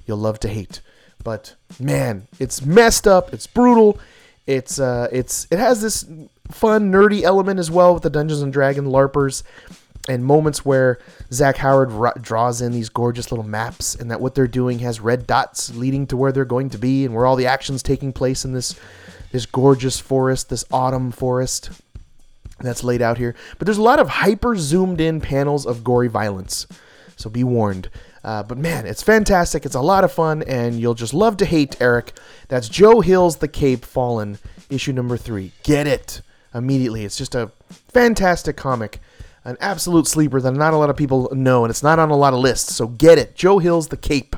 you'll 0.05 0.17
love 0.17 0.39
to 0.39 0.47
hate. 0.47 0.81
But 1.23 1.55
man, 1.79 2.27
it's 2.39 2.65
messed 2.65 3.07
up. 3.07 3.33
It's 3.33 3.45
brutal. 3.47 3.99
It's 4.47 4.79
uh, 4.79 5.07
it's 5.11 5.47
it 5.51 5.59
has 5.59 5.81
this 5.81 6.03
fun 6.49 6.91
nerdy 6.91 7.21
element 7.21 7.59
as 7.59 7.69
well 7.69 7.93
with 7.93 8.03
the 8.03 8.09
Dungeons 8.09 8.41
and 8.41 8.51
Dragon 8.51 8.85
larpers. 8.85 9.43
and 10.07 10.25
moments 10.25 10.65
where 10.65 10.97
Zach 11.31 11.57
Howard 11.57 11.91
draws 12.21 12.61
in 12.61 12.71
these 12.71 12.89
gorgeous 12.89 13.31
little 13.31 13.45
maps, 13.45 13.95
and 13.95 14.09
that 14.09 14.19
what 14.19 14.33
they're 14.33 14.47
doing 14.47 14.79
has 14.79 14.99
red 14.99 15.27
dots 15.27 15.75
leading 15.75 16.07
to 16.07 16.17
where 16.17 16.31
they're 16.31 16.45
going 16.45 16.69
to 16.71 16.77
be, 16.79 17.05
and 17.05 17.13
where 17.13 17.25
all 17.25 17.35
the 17.35 17.45
actions 17.45 17.83
taking 17.83 18.11
place 18.11 18.43
in 18.43 18.53
this 18.53 18.75
this 19.31 19.45
gorgeous 19.45 19.99
forest, 19.99 20.49
this 20.49 20.65
autumn 20.71 21.11
forest 21.11 21.69
that's 22.59 22.83
laid 22.83 23.01
out 23.01 23.17
here. 23.17 23.35
But 23.57 23.65
there's 23.65 23.77
a 23.77 23.83
lot 23.83 23.99
of 23.99 24.09
hyper 24.09 24.55
zoomed 24.55 24.99
in 24.99 25.21
panels 25.21 25.65
of 25.65 25.83
gory 25.83 26.07
violence, 26.07 26.67
so 27.15 27.29
be 27.29 27.43
warned. 27.43 27.89
Uh, 28.23 28.43
but 28.43 28.57
man, 28.57 28.85
it's 28.85 29.01
fantastic. 29.03 29.65
It's 29.65 29.75
a 29.75 29.81
lot 29.81 30.03
of 30.03 30.11
fun, 30.11 30.43
and 30.43 30.79
you'll 30.79 30.93
just 30.93 31.13
love 31.13 31.37
to 31.37 31.45
hate 31.45 31.79
Eric. 31.81 32.13
That's 32.49 32.67
Joe 32.67 32.99
Hill's 32.99 33.37
The 33.37 33.47
Cape 33.47 33.85
Fallen, 33.85 34.39
issue 34.69 34.91
number 34.91 35.15
three. 35.15 35.53
Get 35.63 35.87
it 35.87 36.21
immediately. 36.53 37.05
It's 37.05 37.17
just 37.17 37.35
a 37.35 37.51
fantastic 37.69 38.57
comic, 38.57 38.99
an 39.45 39.55
absolute 39.61 40.07
sleeper 40.07 40.41
that 40.41 40.51
not 40.51 40.73
a 40.73 40.77
lot 40.77 40.89
of 40.89 40.97
people 40.97 41.29
know, 41.33 41.63
and 41.63 41.71
it's 41.71 41.83
not 41.83 41.99
on 41.99 42.09
a 42.09 42.17
lot 42.17 42.33
of 42.33 42.39
lists. 42.39 42.75
So 42.75 42.87
get 42.87 43.17
it. 43.17 43.35
Joe 43.35 43.59
Hill's 43.59 43.87
The 43.87 43.97
Cape 43.97 44.35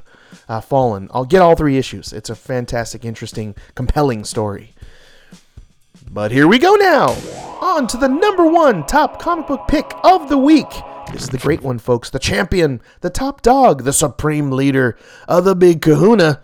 uh, 0.48 0.62
Fallen. 0.62 1.10
I'll 1.12 1.26
get 1.26 1.42
all 1.42 1.56
three 1.56 1.78
issues. 1.78 2.14
It's 2.14 2.30
a 2.30 2.36
fantastic, 2.36 3.04
interesting, 3.04 3.56
compelling 3.74 4.26
story. 4.26 4.71
But 6.14 6.34
here 6.34 6.46
we 6.46 6.60
go 6.60 6.76
now. 6.76 7.16
On 7.62 7.88
to 7.88 7.96
the 7.96 8.10
number 8.10 8.46
one 8.46 8.86
top 8.86 9.18
comic 9.18 9.48
book 9.48 9.66
pick 9.70 9.90
of 10.04 10.28
the 10.28 10.38
week. 10.38 10.70
This 11.14 11.24
is 11.24 11.30
the 11.30 11.38
great 11.38 11.62
one, 11.62 11.80
folks. 11.80 12.10
The 12.10 12.20
champion, 12.20 12.82
the 13.00 13.10
top 13.10 13.42
dog, 13.42 13.86
the 13.86 13.94
supreme 13.94 14.52
leader 14.52 14.98
of 15.30 15.46
the 15.46 15.56
big 15.56 15.82
kahuna. 15.82 16.42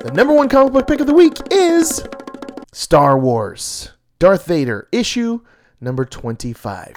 The 0.00 0.12
number 0.12 0.34
one 0.34 0.50
comic 0.50 0.74
book 0.74 0.86
pick 0.86 1.00
of 1.00 1.06
the 1.06 1.14
week 1.14 1.38
is 1.50 2.06
Star 2.70 3.18
Wars 3.18 3.92
Darth 4.18 4.44
Vader, 4.44 4.88
issue 4.92 5.40
number 5.80 6.04
25. 6.04 6.94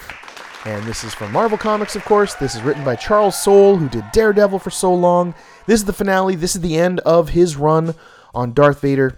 And 0.65 0.83
this 0.83 1.05
is 1.05 1.13
from 1.13 1.31
Marvel 1.31 1.57
Comics, 1.57 1.95
of 1.95 2.03
course. 2.03 2.33
This 2.33 2.55
is 2.55 2.61
written 2.61 2.83
by 2.83 2.97
Charles 2.97 3.41
Soule, 3.41 3.77
who 3.77 3.87
did 3.87 4.03
Daredevil 4.11 4.59
for 4.59 4.69
so 4.69 4.93
long. 4.93 5.33
This 5.65 5.79
is 5.79 5.85
the 5.85 5.93
finale. 5.93 6.35
This 6.35 6.55
is 6.55 6.61
the 6.61 6.77
end 6.77 6.99
of 7.01 7.29
his 7.29 7.55
run 7.55 7.95
on 8.33 8.53
Darth 8.53 8.81
Vader 8.81 9.17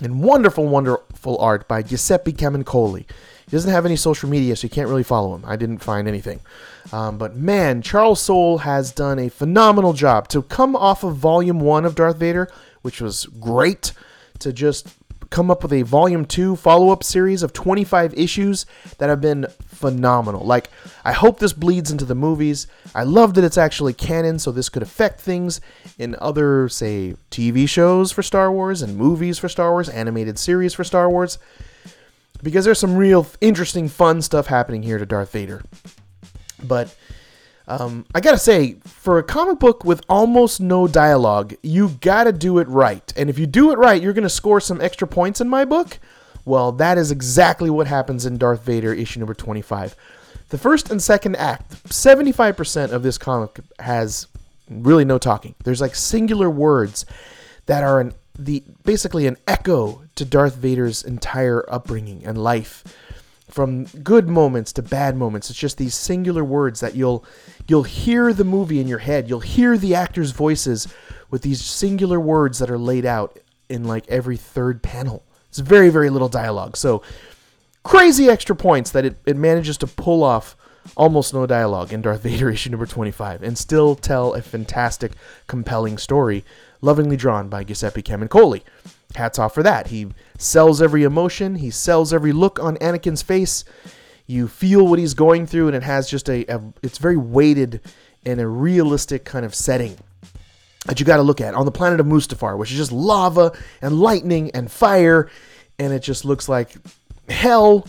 and 0.00 0.22
wonderful, 0.22 0.66
wonderful 0.66 1.38
art 1.38 1.68
by 1.68 1.82
Giuseppe 1.82 2.32
Camuncoli. 2.32 3.06
He 3.46 3.50
doesn't 3.50 3.70
have 3.70 3.84
any 3.84 3.96
social 3.96 4.28
media, 4.28 4.56
so 4.56 4.64
you 4.64 4.70
can't 4.70 4.88
really 4.88 5.02
follow 5.02 5.34
him. 5.34 5.44
I 5.46 5.56
didn't 5.56 5.78
find 5.78 6.08
anything. 6.08 6.40
Um, 6.92 7.18
but 7.18 7.36
man, 7.36 7.82
Charles 7.82 8.20
Soule 8.20 8.58
has 8.58 8.90
done 8.90 9.18
a 9.18 9.28
phenomenal 9.28 9.92
job 9.92 10.28
to 10.28 10.42
come 10.42 10.74
off 10.74 11.04
of 11.04 11.16
Volume 11.16 11.60
1 11.60 11.84
of 11.84 11.94
Darth 11.94 12.16
Vader, 12.16 12.50
which 12.82 13.00
was 13.00 13.26
great, 13.26 13.92
to 14.38 14.52
just 14.52 14.88
come 15.30 15.50
up 15.50 15.62
with 15.62 15.72
a 15.72 15.82
Volume 15.82 16.24
2 16.24 16.56
follow 16.56 16.90
up 16.90 17.02
series 17.02 17.42
of 17.42 17.52
25 17.52 18.14
issues 18.14 18.66
that 18.98 19.08
have 19.08 19.20
been 19.20 19.46
phenomenal. 19.60 20.44
Like, 20.44 20.70
I 21.04 21.12
hope 21.12 21.38
this 21.38 21.52
bleeds 21.52 21.90
into 21.90 22.04
the 22.04 22.14
movies. 22.14 22.66
I 22.94 23.02
love 23.02 23.34
that 23.34 23.44
it's 23.44 23.58
actually 23.58 23.92
canon, 23.92 24.38
so 24.38 24.50
this 24.52 24.68
could 24.68 24.82
affect 24.82 25.20
things 25.20 25.60
in 25.98 26.16
other, 26.20 26.68
say, 26.68 27.16
TV 27.30 27.68
shows 27.68 28.12
for 28.12 28.22
Star 28.22 28.50
Wars 28.50 28.82
and 28.82 28.96
movies 28.96 29.38
for 29.38 29.48
Star 29.48 29.72
Wars, 29.72 29.88
animated 29.88 30.38
series 30.38 30.74
for 30.74 30.84
Star 30.84 31.10
Wars. 31.10 31.38
Because 32.42 32.64
there's 32.64 32.78
some 32.78 32.96
real 32.96 33.26
interesting, 33.40 33.88
fun 33.88 34.22
stuff 34.22 34.46
happening 34.46 34.82
here 34.82 34.98
to 34.98 35.06
Darth 35.06 35.32
Vader. 35.32 35.62
But 36.62 36.94
um, 37.66 38.04
I 38.14 38.20
gotta 38.20 38.38
say, 38.38 38.76
for 38.84 39.18
a 39.18 39.22
comic 39.22 39.58
book 39.58 39.84
with 39.84 40.02
almost 40.08 40.60
no 40.60 40.86
dialogue, 40.86 41.54
you 41.62 41.90
gotta 42.00 42.32
do 42.32 42.58
it 42.58 42.68
right. 42.68 43.12
And 43.16 43.30
if 43.30 43.38
you 43.38 43.46
do 43.46 43.72
it 43.72 43.78
right, 43.78 44.00
you're 44.00 44.12
gonna 44.12 44.28
score 44.28 44.60
some 44.60 44.80
extra 44.80 45.08
points 45.08 45.40
in 45.40 45.48
my 45.48 45.64
book. 45.64 45.98
Well, 46.44 46.72
that 46.72 46.98
is 46.98 47.10
exactly 47.10 47.70
what 47.70 47.86
happens 47.86 48.26
in 48.26 48.36
Darth 48.36 48.64
Vader 48.64 48.92
issue 48.92 49.18
number 49.20 49.34
25. 49.34 49.96
The 50.50 50.58
first 50.58 50.90
and 50.90 51.02
second 51.02 51.36
act, 51.36 51.84
75% 51.88 52.92
of 52.92 53.02
this 53.02 53.16
comic 53.16 53.60
has 53.78 54.26
really 54.68 55.04
no 55.04 55.18
talking. 55.18 55.54
There's 55.64 55.80
like 55.80 55.94
singular 55.94 56.50
words 56.50 57.06
that 57.66 57.82
are 57.82 58.00
an, 58.00 58.12
the 58.38 58.62
basically 58.84 59.26
an 59.26 59.38
echo 59.46 60.02
to 60.16 60.24
Darth 60.24 60.56
Vader's 60.56 61.02
entire 61.02 61.64
upbringing 61.72 62.24
and 62.26 62.36
life 62.36 62.84
from 63.54 63.84
good 64.02 64.28
moments 64.28 64.72
to 64.72 64.82
bad 64.82 65.16
moments. 65.16 65.48
It's 65.48 65.58
just 65.58 65.78
these 65.78 65.94
singular 65.94 66.42
words 66.42 66.80
that 66.80 66.96
you'll 66.96 67.24
you'll 67.68 67.84
hear 67.84 68.32
the 68.32 68.42
movie 68.42 68.80
in 68.80 68.88
your 68.88 68.98
head. 68.98 69.28
You'll 69.28 69.38
hear 69.38 69.78
the 69.78 69.94
actors 69.94 70.32
voices 70.32 70.92
with 71.30 71.42
these 71.42 71.64
singular 71.64 72.18
words 72.18 72.58
that 72.58 72.68
are 72.68 72.78
laid 72.78 73.06
out 73.06 73.38
in 73.68 73.84
like 73.84 74.08
every 74.08 74.36
third 74.36 74.82
panel. 74.82 75.22
It's 75.50 75.60
very 75.60 75.88
very 75.88 76.10
little 76.10 76.28
dialogue. 76.28 76.76
So 76.76 77.02
crazy 77.84 78.28
extra 78.28 78.56
points 78.56 78.90
that 78.90 79.04
it, 79.04 79.18
it 79.24 79.36
manages 79.36 79.76
to 79.78 79.86
pull 79.86 80.24
off 80.24 80.56
almost 80.96 81.32
no 81.32 81.46
dialogue 81.46 81.92
in 81.92 82.02
Darth 82.02 82.22
Vader 82.24 82.50
issue 82.50 82.70
number 82.70 82.86
25 82.86 83.44
and 83.44 83.56
still 83.56 83.94
tell 83.94 84.34
a 84.34 84.42
fantastic 84.42 85.12
compelling 85.46 85.96
story 85.96 86.44
lovingly 86.80 87.16
drawn 87.16 87.48
by 87.48 87.62
Giuseppe 87.62 88.02
Camuncoli 88.02 88.62
hats 89.16 89.38
off 89.38 89.54
for 89.54 89.62
that. 89.62 89.88
He 89.88 90.08
sells 90.38 90.82
every 90.82 91.04
emotion, 91.04 91.56
he 91.56 91.70
sells 91.70 92.12
every 92.12 92.32
look 92.32 92.58
on 92.58 92.76
Anakin's 92.78 93.22
face. 93.22 93.64
You 94.26 94.48
feel 94.48 94.86
what 94.86 94.98
he's 94.98 95.14
going 95.14 95.46
through, 95.46 95.66
and 95.66 95.76
it 95.76 95.82
has 95.82 96.08
just 96.08 96.28
a, 96.30 96.44
a 96.46 96.60
it's 96.82 96.98
very 96.98 97.16
weighted 97.16 97.80
in 98.24 98.40
a 98.40 98.48
realistic 98.48 99.24
kind 99.24 99.44
of 99.44 99.54
setting 99.54 99.98
that 100.86 101.00
you 101.00 101.06
got 101.06 101.16
to 101.16 101.22
look 101.22 101.40
at 101.40 101.54
on 101.54 101.64
the 101.64 101.72
planet 101.72 102.00
of 102.00 102.06
Mustafar, 102.06 102.56
which 102.56 102.70
is 102.70 102.76
just 102.76 102.92
lava 102.92 103.52
and 103.80 104.00
lightning 104.00 104.50
and 104.52 104.70
fire, 104.70 105.30
and 105.78 105.92
it 105.92 106.00
just 106.00 106.24
looks 106.24 106.48
like 106.48 106.74
hell. 107.28 107.86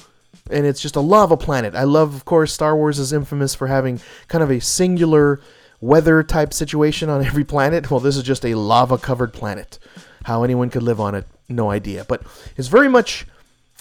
And 0.51 0.65
it's 0.67 0.79
just 0.79 0.95
a 0.95 1.01
lava 1.01 1.37
planet. 1.37 1.73
I 1.73 1.85
love, 1.85 2.13
of 2.13 2.25
course, 2.25 2.53
Star 2.53 2.75
Wars 2.75 2.99
is 2.99 3.11
infamous 3.11 3.55
for 3.55 3.65
having 3.65 3.99
kind 4.27 4.43
of 4.43 4.51
a 4.51 4.61
singular 4.61 5.41
weather 5.81 6.21
type 6.21 6.53
situation 6.53 7.09
on 7.09 7.23
every 7.23 7.43
planet. 7.43 7.89
Well, 7.91 7.99
this 7.99 8.15
is 8.15 8.23
just 8.23 8.45
a 8.45 8.53
lava 8.53 8.97
covered 8.97 9.33
planet. 9.33 9.79
How 10.25 10.43
anyone 10.43 10.71
could 10.71 10.81
live 10.81 10.99
on 10.99 11.13
it, 11.13 11.25
no 11.47 11.69
idea. 11.69 12.03
But 12.07 12.23
it's 12.57 12.67
very 12.67 12.89
much 12.89 13.27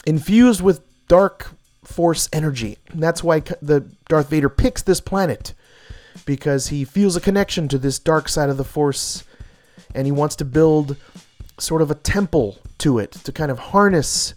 infused 0.07 0.61
with 0.61 0.83
dark 1.09 1.53
force 1.85 2.29
energy. 2.35 2.77
And 2.91 3.03
that's 3.03 3.25
why 3.25 3.41
the 3.41 3.81
Darth 4.09 4.29
Vader 4.29 4.51
picks 4.51 4.83
this 4.83 5.01
planet 5.01 5.55
because 6.27 6.69
he 6.69 6.85
feels 6.85 7.17
a 7.17 7.21
connection 7.21 7.67
to 7.69 7.79
this 7.79 7.99
dark 7.99 8.29
side 8.29 8.51
of 8.51 8.59
the 8.59 8.65
force 8.65 9.25
and 9.95 10.07
he 10.07 10.13
wants 10.13 10.37
to 10.37 10.45
build 10.45 10.97
sort 11.59 11.81
of 11.81 11.91
a 11.91 11.95
temple 11.95 12.59
to 12.77 12.99
it 12.99 13.13
to 13.13 13.33
kind 13.33 13.51
of 13.51 13.59
harness 13.59 14.35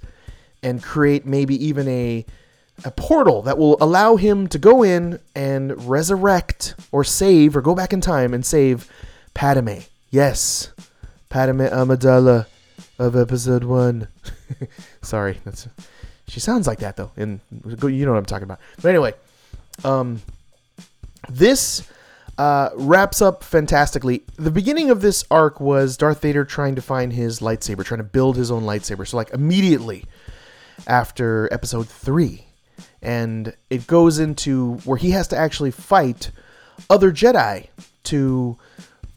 and 0.63 0.81
create 0.81 1.25
maybe 1.25 1.61
even 1.65 1.89
a 1.89 2.25
a 2.85 2.91
portal 2.91 3.41
that 3.41 3.57
will 3.57 3.75
allow 3.81 4.15
him 4.15 4.47
to 4.47 4.57
go 4.57 4.81
in 4.81 5.19
and 5.35 5.89
resurrect 5.89 6.75
or 6.91 7.03
save 7.03 7.57
or 7.57 7.61
go 7.61 7.75
back 7.75 7.91
in 7.91 7.99
time 7.99 8.33
and 8.33 8.45
save 8.45 8.89
Padme. 9.33 9.79
Yes, 10.09 10.71
Padme 11.29 11.61
Amidala 11.61 12.45
of 12.99 13.15
Episode 13.15 13.63
One. 13.63 14.07
Sorry, 15.01 15.37
that's 15.43 15.67
she 16.27 16.39
sounds 16.39 16.67
like 16.67 16.79
that 16.79 16.97
though. 16.97 17.11
And 17.15 17.39
you 17.65 18.05
know 18.05 18.11
what 18.11 18.17
I'm 18.17 18.25
talking 18.25 18.43
about. 18.43 18.59
But 18.81 18.89
anyway, 18.89 19.13
um, 19.83 20.21
this 21.29 21.87
uh, 22.37 22.69
wraps 22.75 23.21
up 23.21 23.43
fantastically. 23.43 24.23
The 24.35 24.51
beginning 24.51 24.89
of 24.89 25.01
this 25.01 25.23
arc 25.31 25.59
was 25.59 25.97
Darth 25.97 26.21
Vader 26.21 26.45
trying 26.45 26.75
to 26.75 26.81
find 26.81 27.13
his 27.13 27.39
lightsaber, 27.39 27.83
trying 27.83 27.99
to 27.99 28.03
build 28.03 28.35
his 28.35 28.51
own 28.51 28.63
lightsaber. 28.63 29.07
So 29.07 29.17
like 29.17 29.31
immediately 29.31 30.05
after 30.85 31.47
Episode 31.51 31.87
Three 31.87 32.47
and 33.01 33.55
it 33.69 33.87
goes 33.87 34.19
into 34.19 34.75
where 34.85 34.97
he 34.97 35.11
has 35.11 35.27
to 35.29 35.37
actually 35.37 35.71
fight 35.71 36.31
other 36.89 37.11
Jedi 37.11 37.67
to 38.03 38.57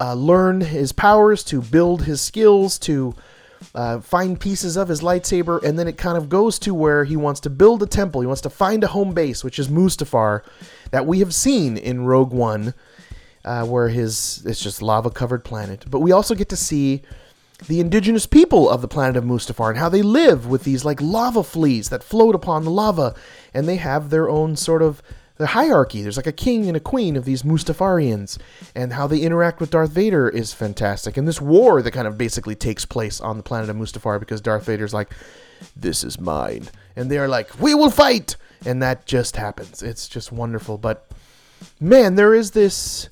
uh, 0.00 0.14
learn 0.14 0.62
his 0.62 0.92
powers, 0.92 1.44
to 1.44 1.60
build 1.60 2.04
his 2.04 2.20
skills, 2.20 2.78
to 2.78 3.14
uh, 3.74 4.00
find 4.00 4.40
pieces 4.40 4.76
of 4.76 4.88
his 4.88 5.02
lightsaber, 5.02 5.62
and 5.62 5.78
then 5.78 5.86
it 5.86 5.98
kind 5.98 6.16
of 6.16 6.28
goes 6.28 6.58
to 6.60 6.74
where 6.74 7.04
he 7.04 7.16
wants 7.16 7.40
to 7.40 7.50
build 7.50 7.82
a 7.82 7.86
temple. 7.86 8.20
He 8.22 8.26
wants 8.26 8.40
to 8.42 8.50
find 8.50 8.82
a 8.82 8.88
home 8.88 9.12
base, 9.12 9.44
which 9.44 9.58
is 9.58 9.68
Mustafar, 9.68 10.42
that 10.90 11.06
we 11.06 11.18
have 11.18 11.34
seen 11.34 11.76
in 11.76 12.06
Rogue 12.06 12.32
One, 12.32 12.74
uh, 13.44 13.66
where 13.66 13.88
his 13.88 14.42
it's 14.46 14.62
just 14.62 14.82
lava 14.82 15.10
covered 15.10 15.44
planet. 15.44 15.84
But 15.88 16.00
we 16.00 16.12
also 16.12 16.34
get 16.34 16.48
to 16.48 16.56
see 16.56 17.02
the 17.68 17.80
indigenous 17.80 18.24
people 18.24 18.70
of 18.70 18.80
the 18.80 18.88
planet 18.88 19.16
of 19.16 19.24
Mustafar 19.24 19.68
and 19.68 19.78
how 19.78 19.90
they 19.90 20.02
live 20.02 20.46
with 20.46 20.64
these 20.64 20.84
like 20.84 21.00
lava 21.02 21.42
fleas 21.42 21.90
that 21.90 22.02
float 22.02 22.34
upon 22.34 22.64
the 22.64 22.70
lava, 22.70 23.14
and 23.52 23.68
they 23.68 23.76
have 23.76 24.08
their 24.08 24.30
own 24.30 24.56
sort 24.56 24.80
of 24.82 25.02
the 25.40 25.48
hierarchy. 25.48 26.02
There's 26.02 26.18
like 26.18 26.26
a 26.26 26.32
king 26.32 26.68
and 26.68 26.76
a 26.76 26.80
queen 26.80 27.16
of 27.16 27.24
these 27.24 27.42
Mustafarians, 27.42 28.38
and 28.74 28.92
how 28.92 29.06
they 29.06 29.20
interact 29.20 29.58
with 29.58 29.70
Darth 29.70 29.90
Vader 29.90 30.28
is 30.28 30.52
fantastic. 30.52 31.16
And 31.16 31.26
this 31.26 31.40
war 31.40 31.80
that 31.80 31.92
kind 31.92 32.06
of 32.06 32.18
basically 32.18 32.54
takes 32.54 32.84
place 32.84 33.22
on 33.22 33.38
the 33.38 33.42
planet 33.42 33.70
of 33.70 33.76
Mustafar 33.76 34.20
because 34.20 34.42
Darth 34.42 34.66
Vader's 34.66 34.92
like, 34.92 35.10
"This 35.74 36.04
is 36.04 36.20
mine," 36.20 36.68
and 36.94 37.10
they 37.10 37.16
are 37.16 37.26
like, 37.26 37.58
"We 37.58 37.72
will 37.72 37.90
fight," 37.90 38.36
and 38.66 38.82
that 38.82 39.06
just 39.06 39.36
happens. 39.36 39.82
It's 39.82 40.08
just 40.08 40.30
wonderful. 40.30 40.76
But 40.76 41.10
man, 41.80 42.16
there 42.16 42.34
is 42.34 42.50
this 42.50 43.08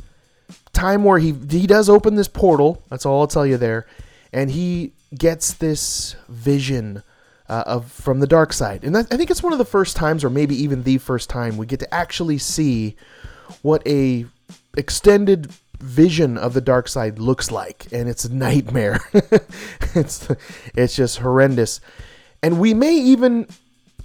time 0.74 1.05
where 1.05 1.18
he 1.18 1.35
he 1.51 1.66
does 1.66 1.89
open 1.89 2.16
this 2.16 2.29
portal. 2.29 2.83
That's 2.91 3.07
all 3.07 3.22
I'll 3.22 3.26
tell 3.26 3.47
you 3.47 3.57
there, 3.57 3.87
and 4.35 4.51
he 4.51 4.93
gets 5.16 5.55
this 5.55 6.14
vision 6.29 7.03
uh, 7.49 7.64
of 7.66 7.90
from 7.90 8.20
the 8.20 8.26
dark 8.26 8.53
side, 8.53 8.84
and 8.84 8.94
that, 8.94 9.12
I 9.12 9.16
think 9.16 9.30
it's 9.30 9.42
one 9.42 9.53
of 9.53 9.59
the 9.59 9.64
first 9.64 9.96
times, 9.96 10.24
or 10.24 10.30
maybe 10.30 10.55
even 10.62 10.82
the 10.82 10.99
first 10.99 11.30
time, 11.30 11.57
we 11.57 11.66
get 11.66 11.80
to 11.80 11.94
actually 11.94 12.38
see 12.38 12.96
what 13.62 13.86
a 13.86 14.26
extended 14.76 15.51
vision 15.80 16.36
of 16.36 16.55
the 16.55 16.61
dark 16.61 16.88
side 16.88 17.18
looks 17.18 17.51
like, 17.51 17.86
and 17.92 18.09
it's 18.09 18.24
a 18.24 18.34
nightmare. 18.34 19.01
it's 19.94 20.28
it's 20.74 20.96
just 20.96 21.18
horrendous, 21.18 21.80
and 22.42 22.61
we 22.61 22.74
may 22.74 22.94
even 22.94 23.46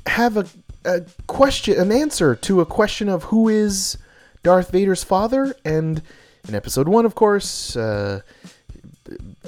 have 0.07 0.37
a, 0.37 0.45
a 0.85 1.01
question, 1.27 1.79
an 1.79 1.91
answer 1.91 2.35
to 2.35 2.61
a 2.61 2.65
question 2.65 3.09
of 3.09 3.23
who 3.25 3.49
is 3.49 3.97
Darth 4.43 4.71
Vader's 4.71 5.03
father, 5.03 5.55
and 5.65 6.01
in 6.47 6.55
episode 6.55 6.87
one, 6.87 7.05
of 7.05 7.15
course. 7.15 7.75
Uh, 7.75 8.21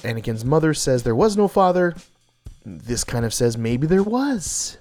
Anakin's 0.02 0.46
mother 0.46 0.74
says 0.74 1.04
there 1.04 1.16
was 1.16 1.38
no 1.38 1.48
father. 1.48 1.96
This 2.66 3.04
kind 3.04 3.26
of 3.26 3.34
says 3.34 3.58
maybe 3.58 3.88
there 3.88 4.04
was. 4.04 4.78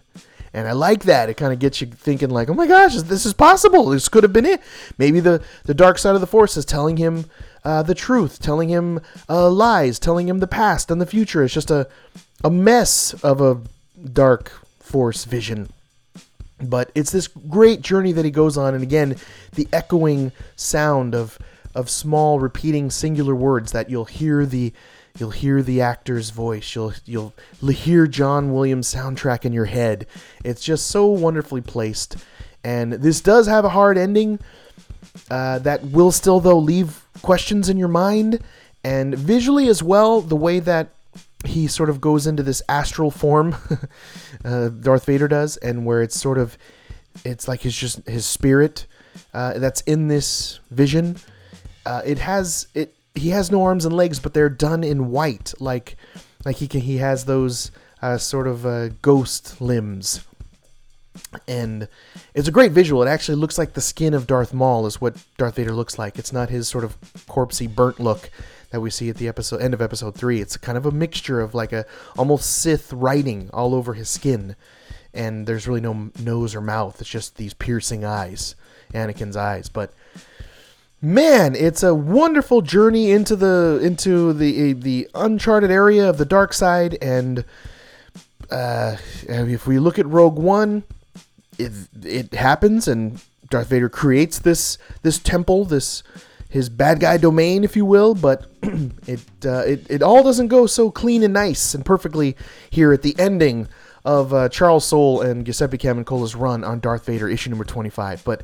And 0.55 0.69
I 0.69 0.73
like 0.73 1.03
that. 1.05 1.29
It 1.29 1.35
kind 1.35 1.53
of 1.53 1.59
gets 1.59 1.81
you 1.81 1.89
thinking, 1.89 2.31
like, 2.31 2.49
oh 2.49 2.55
my 2.55 2.69
gosh, 2.69 2.95
this 2.95 3.27
is 3.27 3.35
possible. 3.35 3.87
This 3.87 4.09
could 4.09 4.23
have 4.23 4.33
been 4.33 4.47
it. 4.47 4.63
Maybe 4.99 5.19
the, 5.19 5.43
the 5.65 5.75
dark 5.75 5.99
side 5.99 6.15
of 6.15 6.21
the 6.21 6.29
Force 6.29 6.57
is 6.57 6.65
telling 6.65 6.97
him 6.97 7.27
uh, 7.65 7.83
the 7.83 7.95
truth, 7.95 8.41
telling 8.41 8.69
him 8.69 9.01
uh, 9.29 9.51
lies, 9.51 9.99
telling 9.99 10.29
him 10.29 10.39
the 10.39 10.47
past 10.47 10.93
and 10.93 11.01
the 11.01 11.07
future. 11.07 11.43
It's 11.43 11.53
just 11.53 11.73
a, 11.73 11.89
a 12.45 12.51
mess 12.51 13.15
of 13.25 13.41
a 13.41 13.61
dark 14.13 14.53
Force 14.79 15.25
vision. 15.25 15.71
But 16.61 16.93
it's 16.95 17.11
this 17.11 17.27
great 17.27 17.83
journey 17.83 18.13
that 18.13 18.25
he 18.25 18.31
goes 18.31 18.57
on. 18.57 18.75
And 18.75 18.83
again, 18.85 19.17
the 19.55 19.67
echoing 19.73 20.31
sound 20.55 21.15
of 21.15 21.37
of 21.75 21.91
small 21.91 22.39
repeating 22.39 22.89
singular 22.89 23.35
words 23.35 23.73
that 23.73 23.91
you'll 23.91 24.05
hear 24.05 24.47
the 24.47 24.73
you'll 25.19 25.31
hear 25.31 25.63
the 25.63 25.81
actor's 25.81 26.31
voice. 26.31 26.75
You'll 26.75 26.95
you'll 27.05 27.35
hear 27.61 28.07
John 28.07 28.53
Williams 28.53 28.93
soundtrack 28.93 29.45
in 29.45 29.53
your 29.53 29.67
head. 29.67 30.07
It's 30.45 30.65
just 30.65 30.89
so 30.89 31.07
wonderfully 31.07 31.61
placed. 31.61 32.17
And 32.63 32.95
this 32.95 33.21
does 33.21 33.47
have 33.47 33.65
a 33.65 33.71
hard 33.71 33.99
ending 33.99 34.39
uh, 35.31 35.59
that 35.61 35.85
will 35.85 36.11
still 36.13 36.41
though 36.41 36.59
leave 36.59 37.05
questions 37.23 37.69
in 37.69 37.77
your 37.77 37.89
mind. 37.89 38.41
And 38.83 39.15
visually 39.15 39.69
as 39.69 39.83
well 39.83 40.21
the 40.21 40.37
way 40.37 40.61
that 40.61 40.89
he 41.45 41.67
sort 41.67 41.91
of 41.91 42.01
goes 42.01 42.27
into 42.27 42.43
this 42.43 42.63
astral 42.69 43.11
form 43.11 43.55
uh, 44.45 44.69
Darth 44.69 45.05
Vader 45.05 45.29
does 45.29 45.59
and 45.59 45.85
where 45.85 46.03
it's 46.03 46.19
sort 46.19 46.39
of 46.39 46.57
it's 47.25 47.47
like 47.47 47.61
his 47.61 47.77
just 47.77 48.07
his 48.09 48.25
spirit 48.25 48.87
uh, 49.35 49.59
that's 49.59 49.83
in 49.83 50.09
this 50.09 50.59
vision 50.71 51.17
uh, 51.87 52.03
it 52.05 52.19
has 52.19 52.67
it. 52.75 52.95
He 53.15 53.31
has 53.31 53.51
no 53.51 53.63
arms 53.63 53.85
and 53.85 53.95
legs, 53.95 54.19
but 54.19 54.35
they're 54.35 54.49
done 54.49 54.83
in 54.83 55.11
white, 55.11 55.55
like 55.61 55.97
like 56.45 56.57
he 56.57 56.69
can. 56.69 56.81
He 56.81 56.99
has 56.99 57.25
those 57.25 57.71
uh, 58.03 58.19
sort 58.19 58.47
of 58.47 58.67
uh, 58.67 58.89
ghost 59.03 59.61
limbs, 59.61 60.25
and 61.47 61.89
it's 62.35 62.49
a 62.49 62.53
great 62.53 62.73
visual. 62.73 63.03
It 63.03 63.09
actually 63.09 63.37
looks 63.37 63.57
like 63.57 63.75
the 63.75 63.81
skin 63.81 64.15
of 64.15 64.27
Darth 64.27 64.53
Maul 64.53 64.87
is 64.87 65.01
what 65.01 65.17
Darth 65.39 65.57
Vader 65.57 65.73
looks 65.73 65.99
like. 65.99 66.19
It's 66.19 66.33
not 66.33 66.51
his 66.51 66.69
sort 66.69 66.85
of 66.85 67.01
corpsey, 67.29 67.73
burnt 67.73 68.01
look 68.01 68.31
that 68.71 68.81
we 68.81 68.91
see 68.91 69.09
at 69.09 69.17
the 69.19 69.29
episode 69.29 69.61
end 69.61 69.73
of 69.73 69.81
episode 69.81 70.17
three. 70.17 70.41
It's 70.41 70.57
kind 70.57 70.77
of 70.77 70.85
a 70.85 70.91
mixture 70.91 71.41
of 71.41 71.55
like 71.55 71.73
a 71.73 71.87
almost 72.19 72.61
Sith 72.61 72.93
writing 72.93 73.49
all 73.53 73.73
over 73.73 73.95
his 73.95 74.11
skin, 74.11 74.57
and 75.13 75.47
there's 75.47 75.69
really 75.69 75.81
no 75.81 76.11
nose 76.19 76.57
or 76.57 76.61
mouth. 76.61 77.01
It's 77.01 77.09
just 77.09 77.37
these 77.37 77.55
piercing 77.55 78.05
eyes, 78.05 78.57
Anakin's 78.93 79.37
eyes, 79.37 79.69
but 79.69 79.93
man, 81.05 81.55
it's 81.55 81.83
a 81.83 81.95
wonderful 81.95 82.63
journey 82.63 83.13
into 83.13 83.37
the 83.37 83.79
into 83.83 84.33
the 84.33 84.73
the 84.73 85.09
uncharted 85.15 85.71
area 85.71 86.09
of 86.09 86.19
the 86.19 86.25
dark 86.25 86.53
side, 86.53 86.97
and 87.03 87.45
uh, 88.51 88.97
if 89.23 89.67
we 89.67 89.79
look 89.79 89.99
at 89.99 90.07
Rogue 90.07 90.39
One, 90.39 90.85
it 91.59 91.73
it 92.03 92.35
happens, 92.35 92.89
and 92.89 93.21
Darth 93.51 93.69
Vader 93.69 93.89
creates 93.89 94.39
this 94.39 94.79
this 95.03 95.19
temple, 95.19 95.65
this 95.65 96.03
his 96.49 96.69
bad 96.69 97.01
guy 97.01 97.17
domain, 97.17 97.65
if 97.65 97.77
you 97.77 97.85
will, 97.85 98.15
but 98.15 98.47
it 98.63 99.21
uh, 99.45 99.65
it 99.67 99.87
it 99.91 100.03
all 100.03 100.23
doesn't 100.23 100.49
go 100.49 100.67
so 100.67 100.91
clean 100.91 101.23
and 101.23 101.35
nice 101.35 101.75
and 101.75 101.85
perfectly 101.85 102.37
here 102.71 102.93
at 102.93 103.03
the 103.03 103.15
ending 103.19 103.69
of 104.05 104.35
uh, 104.35 104.49
Charles 104.49 104.85
Soule 104.85 105.23
and 105.23 105.47
Giuseppe 105.47 105.79
Camuncoli's 105.79 106.35
run 106.35 106.63
on 106.63 106.81
Darth 106.81 107.07
Vader 107.07 107.29
issue 107.29 107.51
number 107.51 107.65
25. 107.65 108.23
But 108.25 108.43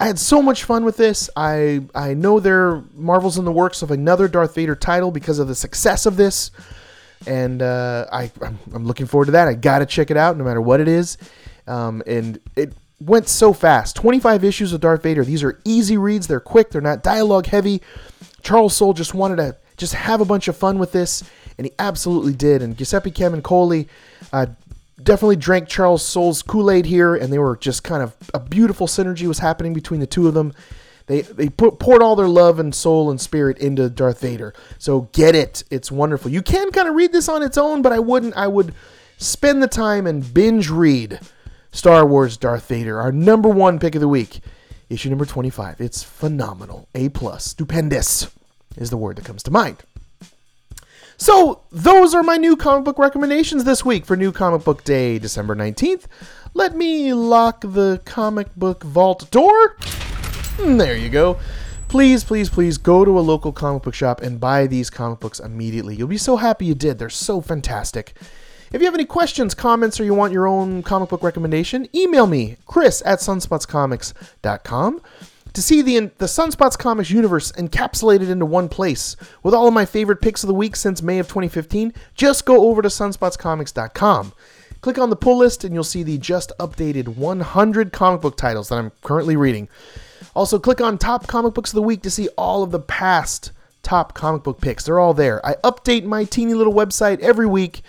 I 0.00 0.06
had 0.06 0.18
so 0.18 0.40
much 0.40 0.64
fun 0.64 0.84
with 0.86 0.96
this. 0.96 1.28
I 1.36 1.82
I 1.94 2.14
know 2.14 2.40
there 2.40 2.82
Marvel's 2.94 3.36
in 3.36 3.44
the 3.44 3.52
works 3.52 3.82
of 3.82 3.90
another 3.90 4.28
Darth 4.28 4.54
Vader 4.54 4.74
title 4.74 5.10
because 5.10 5.38
of 5.38 5.46
the 5.46 5.54
success 5.54 6.06
of 6.06 6.16
this, 6.16 6.50
and 7.26 7.60
uh, 7.60 8.06
I 8.10 8.30
I'm, 8.40 8.58
I'm, 8.72 8.86
looking 8.86 9.04
forward 9.04 9.26
to 9.26 9.32
that. 9.32 9.46
I 9.46 9.52
gotta 9.52 9.84
check 9.84 10.10
it 10.10 10.16
out 10.16 10.38
no 10.38 10.44
matter 10.44 10.60
what 10.62 10.80
it 10.80 10.88
is. 10.88 11.18
Um, 11.66 12.02
and 12.06 12.40
it 12.56 12.72
went 12.98 13.28
so 13.28 13.52
fast. 13.52 13.94
25 13.96 14.42
issues 14.42 14.72
of 14.72 14.80
Darth 14.80 15.02
Vader. 15.02 15.22
These 15.22 15.42
are 15.42 15.60
easy 15.66 15.98
reads. 15.98 16.26
They're 16.26 16.40
quick. 16.40 16.70
They're 16.70 16.80
not 16.80 17.02
dialogue 17.02 17.46
heavy. 17.46 17.82
Charles 18.42 18.74
Soule 18.74 18.94
just 18.94 19.12
wanted 19.12 19.36
to 19.36 19.56
just 19.76 19.92
have 19.92 20.22
a 20.22 20.24
bunch 20.24 20.48
of 20.48 20.56
fun 20.56 20.78
with 20.78 20.92
this, 20.92 21.22
and 21.58 21.66
he 21.66 21.74
absolutely 21.78 22.32
did. 22.32 22.62
And 22.62 22.74
Giuseppe 22.74 23.10
Camuncoli 23.10 23.86
uh, 24.32 24.46
definitely 25.02 25.36
drank 25.36 25.68
Charles 25.68 26.04
Soule's 26.04 26.42
Kool 26.42 26.70
Aid 26.70 26.86
here, 26.86 27.14
and 27.14 27.32
they 27.32 27.38
were 27.38 27.56
just 27.56 27.84
kind 27.84 28.02
of 28.02 28.14
a 28.34 28.40
beautiful 28.40 28.86
synergy 28.86 29.26
was 29.26 29.38
happening 29.38 29.72
between 29.72 30.00
the 30.00 30.06
two 30.06 30.28
of 30.28 30.34
them. 30.34 30.52
They 31.06 31.22
they 31.22 31.48
put, 31.48 31.78
poured 31.78 32.02
all 32.02 32.14
their 32.14 32.28
love 32.28 32.58
and 32.58 32.74
soul 32.74 33.10
and 33.10 33.20
spirit 33.20 33.58
into 33.58 33.90
Darth 33.90 34.20
Vader. 34.20 34.54
So 34.78 35.08
get 35.12 35.34
it, 35.34 35.64
it's 35.70 35.90
wonderful. 35.90 36.30
You 36.30 36.42
can 36.42 36.70
kind 36.70 36.88
of 36.88 36.94
read 36.94 37.12
this 37.12 37.28
on 37.28 37.42
its 37.42 37.58
own, 37.58 37.82
but 37.82 37.92
I 37.92 37.98
wouldn't. 37.98 38.36
I 38.36 38.46
would 38.46 38.74
spend 39.18 39.62
the 39.62 39.68
time 39.68 40.06
and 40.06 40.32
binge 40.32 40.70
read 40.70 41.20
Star 41.72 42.06
Wars 42.06 42.36
Darth 42.36 42.68
Vader, 42.68 43.00
our 43.00 43.12
number 43.12 43.48
one 43.48 43.78
pick 43.78 43.94
of 43.94 44.00
the 44.00 44.08
week, 44.08 44.40
issue 44.88 45.08
number 45.08 45.24
twenty 45.24 45.50
five. 45.50 45.80
It's 45.80 46.02
phenomenal, 46.02 46.88
A 46.94 47.08
plus, 47.08 47.44
stupendous 47.44 48.30
is 48.76 48.90
the 48.90 48.96
word 48.96 49.16
that 49.16 49.24
comes 49.24 49.42
to 49.42 49.50
mind. 49.50 49.82
So, 51.20 51.60
those 51.70 52.14
are 52.14 52.22
my 52.22 52.38
new 52.38 52.56
comic 52.56 52.86
book 52.86 52.98
recommendations 52.98 53.64
this 53.64 53.84
week 53.84 54.06
for 54.06 54.16
New 54.16 54.32
Comic 54.32 54.64
Book 54.64 54.84
Day, 54.84 55.18
December 55.18 55.54
19th. 55.54 56.06
Let 56.54 56.74
me 56.74 57.12
lock 57.12 57.60
the 57.60 58.00
comic 58.06 58.48
book 58.56 58.82
vault 58.84 59.30
door. 59.30 59.76
Hmm, 60.56 60.78
there 60.78 60.96
you 60.96 61.10
go. 61.10 61.38
Please, 61.88 62.24
please, 62.24 62.48
please 62.48 62.78
go 62.78 63.04
to 63.04 63.18
a 63.18 63.20
local 63.20 63.52
comic 63.52 63.82
book 63.82 63.92
shop 63.92 64.22
and 64.22 64.40
buy 64.40 64.66
these 64.66 64.88
comic 64.88 65.20
books 65.20 65.38
immediately. 65.38 65.94
You'll 65.94 66.08
be 66.08 66.16
so 66.16 66.38
happy 66.38 66.64
you 66.64 66.74
did. 66.74 66.98
They're 66.98 67.10
so 67.10 67.42
fantastic. 67.42 68.14
If 68.72 68.80
you 68.80 68.86
have 68.86 68.94
any 68.94 69.04
questions, 69.04 69.52
comments, 69.52 70.00
or 70.00 70.04
you 70.04 70.14
want 70.14 70.32
your 70.32 70.46
own 70.46 70.82
comic 70.82 71.10
book 71.10 71.22
recommendation, 71.22 71.86
email 71.94 72.26
me, 72.26 72.56
chris 72.64 73.02
at 73.04 73.18
sunspotscomics.com 73.18 75.02
to 75.52 75.62
see 75.62 75.82
the 75.82 76.10
the 76.18 76.26
Sunspots 76.26 76.78
Comics 76.78 77.10
universe 77.10 77.52
encapsulated 77.52 78.30
into 78.30 78.46
one 78.46 78.68
place 78.68 79.16
with 79.42 79.54
all 79.54 79.68
of 79.68 79.74
my 79.74 79.84
favorite 79.84 80.20
picks 80.20 80.42
of 80.42 80.48
the 80.48 80.54
week 80.54 80.76
since 80.76 81.02
May 81.02 81.18
of 81.18 81.26
2015, 81.28 81.92
just 82.14 82.44
go 82.44 82.68
over 82.68 82.82
to 82.82 82.88
sunspotscomics.com. 82.88 84.32
Click 84.80 84.98
on 84.98 85.10
the 85.10 85.16
pull 85.16 85.38
list 85.38 85.64
and 85.64 85.74
you'll 85.74 85.84
see 85.84 86.02
the 86.02 86.16
just 86.18 86.52
updated 86.58 87.08
100 87.08 87.92
comic 87.92 88.22
book 88.22 88.36
titles 88.36 88.68
that 88.68 88.78
I'm 88.78 88.92
currently 89.02 89.36
reading. 89.36 89.68
Also, 90.34 90.58
click 90.58 90.80
on 90.80 90.96
top 90.96 91.26
comic 91.26 91.54
books 91.54 91.70
of 91.70 91.74
the 91.74 91.82
week 91.82 92.02
to 92.02 92.10
see 92.10 92.28
all 92.38 92.62
of 92.62 92.70
the 92.70 92.80
past 92.80 93.52
top 93.82 94.14
comic 94.14 94.42
book 94.42 94.60
picks. 94.60 94.84
They're 94.84 94.98
all 94.98 95.14
there. 95.14 95.44
I 95.44 95.54
update 95.64 96.04
my 96.04 96.24
teeny 96.24 96.54
little 96.54 96.72
website 96.72 97.20
every 97.20 97.46
week. 97.46 97.82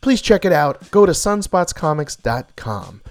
Please 0.00 0.22
check 0.22 0.44
it 0.44 0.52
out. 0.52 0.90
Go 0.90 1.04
to 1.04 1.12
sunspotscomics.com. 1.12 3.02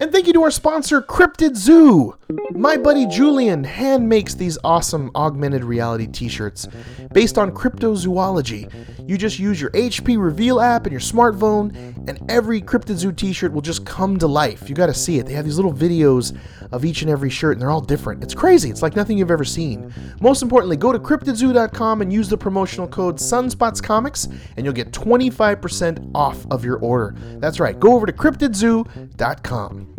And 0.00 0.12
thank 0.12 0.26
you 0.26 0.32
to 0.32 0.42
our 0.42 0.50
sponsor, 0.50 1.00
Cryptid 1.00 1.56
Zoo. 1.56 2.16
My 2.50 2.76
buddy 2.76 3.06
Julian 3.06 3.64
hand 3.64 4.08
makes 4.08 4.34
these 4.34 4.58
awesome 4.64 5.10
augmented 5.14 5.64
reality 5.64 6.06
t 6.06 6.28
shirts 6.28 6.66
based 7.12 7.36
on 7.38 7.50
cryptozoology. 7.50 8.72
You 9.08 9.18
just 9.18 9.38
use 9.38 9.60
your 9.60 9.70
HP 9.70 10.16
Reveal 10.18 10.60
app 10.60 10.84
and 10.84 10.92
your 10.92 11.00
smartphone, 11.00 11.74
and 12.08 12.20
every 12.30 12.62
Cryptid 12.62 12.96
Zoo 12.96 13.12
t 13.12 13.32
shirt 13.32 13.52
will 13.52 13.60
just 13.60 13.84
come 13.84 14.18
to 14.18 14.26
life. 14.26 14.68
You 14.68 14.74
gotta 14.74 14.94
see 14.94 15.18
it. 15.18 15.26
They 15.26 15.34
have 15.34 15.44
these 15.44 15.56
little 15.56 15.72
videos 15.72 16.36
of 16.72 16.84
each 16.84 17.02
and 17.02 17.10
every 17.10 17.30
shirt, 17.30 17.52
and 17.52 17.62
they're 17.62 17.70
all 17.70 17.80
different. 17.80 18.22
It's 18.22 18.34
crazy. 18.34 18.70
It's 18.70 18.82
like 18.82 18.96
nothing 18.96 19.18
you've 19.18 19.30
ever 19.30 19.44
seen. 19.44 19.92
Most 20.20 20.42
importantly, 20.42 20.76
go 20.76 20.92
to 20.92 20.98
cryptidzoo.com 20.98 22.02
and 22.02 22.12
use 22.12 22.28
the 22.28 22.38
promotional 22.38 22.88
code 22.88 23.18
SunspotsComics, 23.18 24.32
and 24.56 24.64
you'll 24.64 24.74
get 24.74 24.92
25% 24.92 26.10
off 26.14 26.46
of 26.50 26.64
your 26.64 26.78
order. 26.78 27.14
That's 27.38 27.60
right. 27.60 27.78
Go 27.78 27.94
over 27.94 28.06
to 28.06 28.12
cryptidzoo.com. 28.12 29.93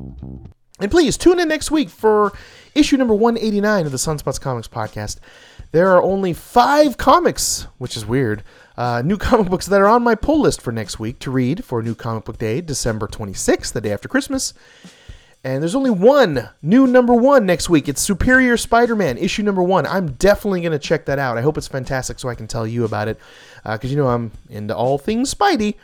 And 0.79 0.91
please 0.91 1.17
tune 1.17 1.39
in 1.39 1.47
next 1.47 1.71
week 1.71 1.89
for 1.89 2.33
issue 2.73 2.97
number 2.97 3.13
189 3.13 3.85
of 3.85 3.91
the 3.93 3.97
Sunspots 3.97 4.41
Comics 4.41 4.67
podcast. 4.67 5.19
There 5.71 5.89
are 5.95 6.01
only 6.01 6.33
five 6.33 6.97
comics, 6.97 7.67
which 7.77 7.95
is 7.95 8.05
weird, 8.05 8.43
uh, 8.75 9.01
new 9.03 9.17
comic 9.17 9.49
books 9.49 9.67
that 9.67 9.79
are 9.79 9.87
on 9.87 10.03
my 10.03 10.15
pull 10.15 10.41
list 10.41 10.61
for 10.61 10.73
next 10.73 10.99
week 10.99 11.19
to 11.19 11.31
read 11.31 11.63
for 11.63 11.81
New 11.81 11.95
Comic 11.95 12.25
Book 12.25 12.37
Day, 12.37 12.59
December 12.59 13.07
26th, 13.07 13.71
the 13.71 13.79
day 13.79 13.93
after 13.93 14.09
Christmas. 14.09 14.53
And 15.45 15.61
there's 15.61 15.75
only 15.75 15.91
one 15.91 16.49
new 16.61 16.87
number 16.87 17.13
one 17.13 17.45
next 17.45 17.69
week. 17.69 17.87
It's 17.87 18.01
Superior 18.01 18.57
Spider 18.57 18.95
Man, 18.95 19.17
issue 19.17 19.43
number 19.43 19.63
one. 19.63 19.85
I'm 19.85 20.13
definitely 20.13 20.59
going 20.59 20.71
to 20.71 20.79
check 20.79 21.05
that 21.05 21.19
out. 21.19 21.37
I 21.37 21.41
hope 21.41 21.57
it's 21.57 21.67
fantastic 21.67 22.19
so 22.19 22.27
I 22.27 22.35
can 22.35 22.47
tell 22.47 22.65
you 22.67 22.83
about 22.83 23.07
it. 23.07 23.19
Because, 23.63 23.85
uh, 23.85 23.93
you 23.93 23.95
know, 23.95 24.07
I'm 24.07 24.31
into 24.49 24.75
all 24.75 24.97
things 24.97 25.33
Spidey. 25.33 25.75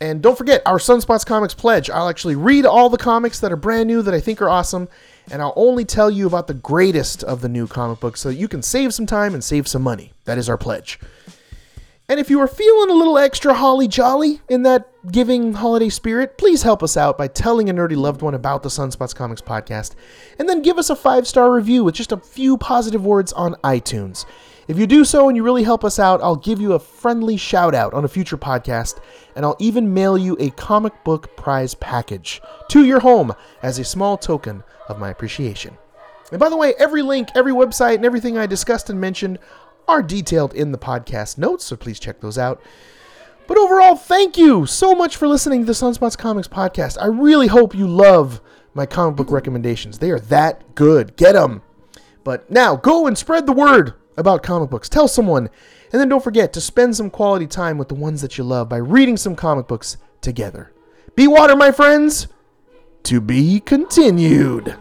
And 0.00 0.22
don't 0.22 0.38
forget 0.38 0.62
our 0.64 0.78
Sunspots 0.78 1.26
Comics 1.26 1.54
pledge. 1.54 1.90
I'll 1.90 2.08
actually 2.08 2.36
read 2.36 2.64
all 2.64 2.88
the 2.88 2.98
comics 2.98 3.40
that 3.40 3.50
are 3.50 3.56
brand 3.56 3.88
new 3.88 4.00
that 4.02 4.14
I 4.14 4.20
think 4.20 4.40
are 4.40 4.48
awesome, 4.48 4.88
and 5.30 5.42
I'll 5.42 5.54
only 5.56 5.84
tell 5.84 6.10
you 6.10 6.26
about 6.26 6.46
the 6.46 6.54
greatest 6.54 7.24
of 7.24 7.40
the 7.40 7.48
new 7.48 7.66
comic 7.66 7.98
books 7.98 8.20
so 8.20 8.28
that 8.28 8.36
you 8.36 8.46
can 8.46 8.62
save 8.62 8.94
some 8.94 9.06
time 9.06 9.34
and 9.34 9.42
save 9.42 9.66
some 9.66 9.82
money. 9.82 10.12
That 10.24 10.38
is 10.38 10.48
our 10.48 10.56
pledge. 10.56 11.00
And 12.10 12.18
if 12.18 12.30
you 12.30 12.40
are 12.40 12.48
feeling 12.48 12.90
a 12.90 12.94
little 12.94 13.18
extra 13.18 13.52
holly 13.52 13.86
jolly 13.86 14.40
in 14.48 14.62
that 14.62 14.88
giving 15.12 15.52
holiday 15.52 15.90
spirit, 15.90 16.38
please 16.38 16.62
help 16.62 16.82
us 16.82 16.96
out 16.96 17.18
by 17.18 17.28
telling 17.28 17.68
a 17.68 17.74
nerdy 17.74 17.96
loved 17.96 18.22
one 18.22 18.34
about 18.34 18.62
the 18.62 18.70
Sunspots 18.70 19.14
Comics 19.14 19.42
podcast, 19.42 19.94
and 20.38 20.48
then 20.48 20.62
give 20.62 20.78
us 20.78 20.90
a 20.90 20.96
five 20.96 21.26
star 21.26 21.52
review 21.52 21.84
with 21.84 21.96
just 21.96 22.12
a 22.12 22.16
few 22.16 22.56
positive 22.56 23.04
words 23.04 23.32
on 23.34 23.56
iTunes. 23.56 24.24
If 24.68 24.78
you 24.78 24.86
do 24.86 25.04
so 25.04 25.28
and 25.28 25.36
you 25.36 25.42
really 25.42 25.62
help 25.62 25.82
us 25.82 25.98
out, 25.98 26.22
I'll 26.22 26.36
give 26.36 26.60
you 26.60 26.74
a 26.74 26.78
friendly 26.78 27.38
shout 27.38 27.74
out 27.74 27.94
on 27.94 28.04
a 28.04 28.08
future 28.08 28.36
podcast, 28.36 29.00
and 29.38 29.46
I'll 29.46 29.56
even 29.60 29.94
mail 29.94 30.18
you 30.18 30.36
a 30.40 30.50
comic 30.50 31.04
book 31.04 31.36
prize 31.36 31.72
package 31.72 32.42
to 32.70 32.84
your 32.84 32.98
home 32.98 33.32
as 33.62 33.78
a 33.78 33.84
small 33.84 34.18
token 34.18 34.64
of 34.88 34.98
my 34.98 35.10
appreciation. 35.10 35.78
And 36.32 36.40
by 36.40 36.48
the 36.48 36.56
way, 36.56 36.74
every 36.76 37.02
link, 37.02 37.28
every 37.36 37.52
website, 37.52 37.94
and 37.94 38.04
everything 38.04 38.36
I 38.36 38.46
discussed 38.46 38.90
and 38.90 39.00
mentioned 39.00 39.38
are 39.86 40.02
detailed 40.02 40.54
in 40.54 40.72
the 40.72 40.76
podcast 40.76 41.38
notes, 41.38 41.66
so 41.66 41.76
please 41.76 42.00
check 42.00 42.20
those 42.20 42.36
out. 42.36 42.60
But 43.46 43.58
overall, 43.58 43.94
thank 43.94 44.36
you 44.36 44.66
so 44.66 44.92
much 44.96 45.14
for 45.14 45.28
listening 45.28 45.60
to 45.60 45.66
the 45.66 45.72
Sunspots 45.72 46.18
Comics 46.18 46.48
podcast. 46.48 47.00
I 47.00 47.06
really 47.06 47.46
hope 47.46 47.76
you 47.76 47.86
love 47.86 48.40
my 48.74 48.86
comic 48.86 49.14
book 49.14 49.30
recommendations. 49.30 50.00
They 50.00 50.10
are 50.10 50.18
that 50.18 50.74
good. 50.74 51.14
Get 51.14 51.34
them. 51.34 51.62
But 52.24 52.50
now, 52.50 52.74
go 52.74 53.06
and 53.06 53.16
spread 53.16 53.46
the 53.46 53.52
word 53.52 53.94
about 54.18 54.42
comic 54.42 54.70
books. 54.70 54.88
Tell 54.88 55.08
someone. 55.08 55.48
And 55.92 56.00
then 56.00 56.08
don't 56.08 56.24
forget 56.24 56.52
to 56.52 56.60
spend 56.60 56.96
some 56.96 57.10
quality 57.10 57.46
time 57.46 57.78
with 57.78 57.88
the 57.88 57.94
ones 57.94 58.20
that 58.20 58.36
you 58.36 58.44
love 58.44 58.68
by 58.68 58.76
reading 58.76 59.16
some 59.16 59.34
comic 59.34 59.66
books 59.66 59.96
together. 60.20 60.72
Be 61.14 61.26
water, 61.26 61.56
my 61.56 61.72
friends. 61.72 62.28
To 63.04 63.20
be 63.20 63.60
continued. 63.60 64.76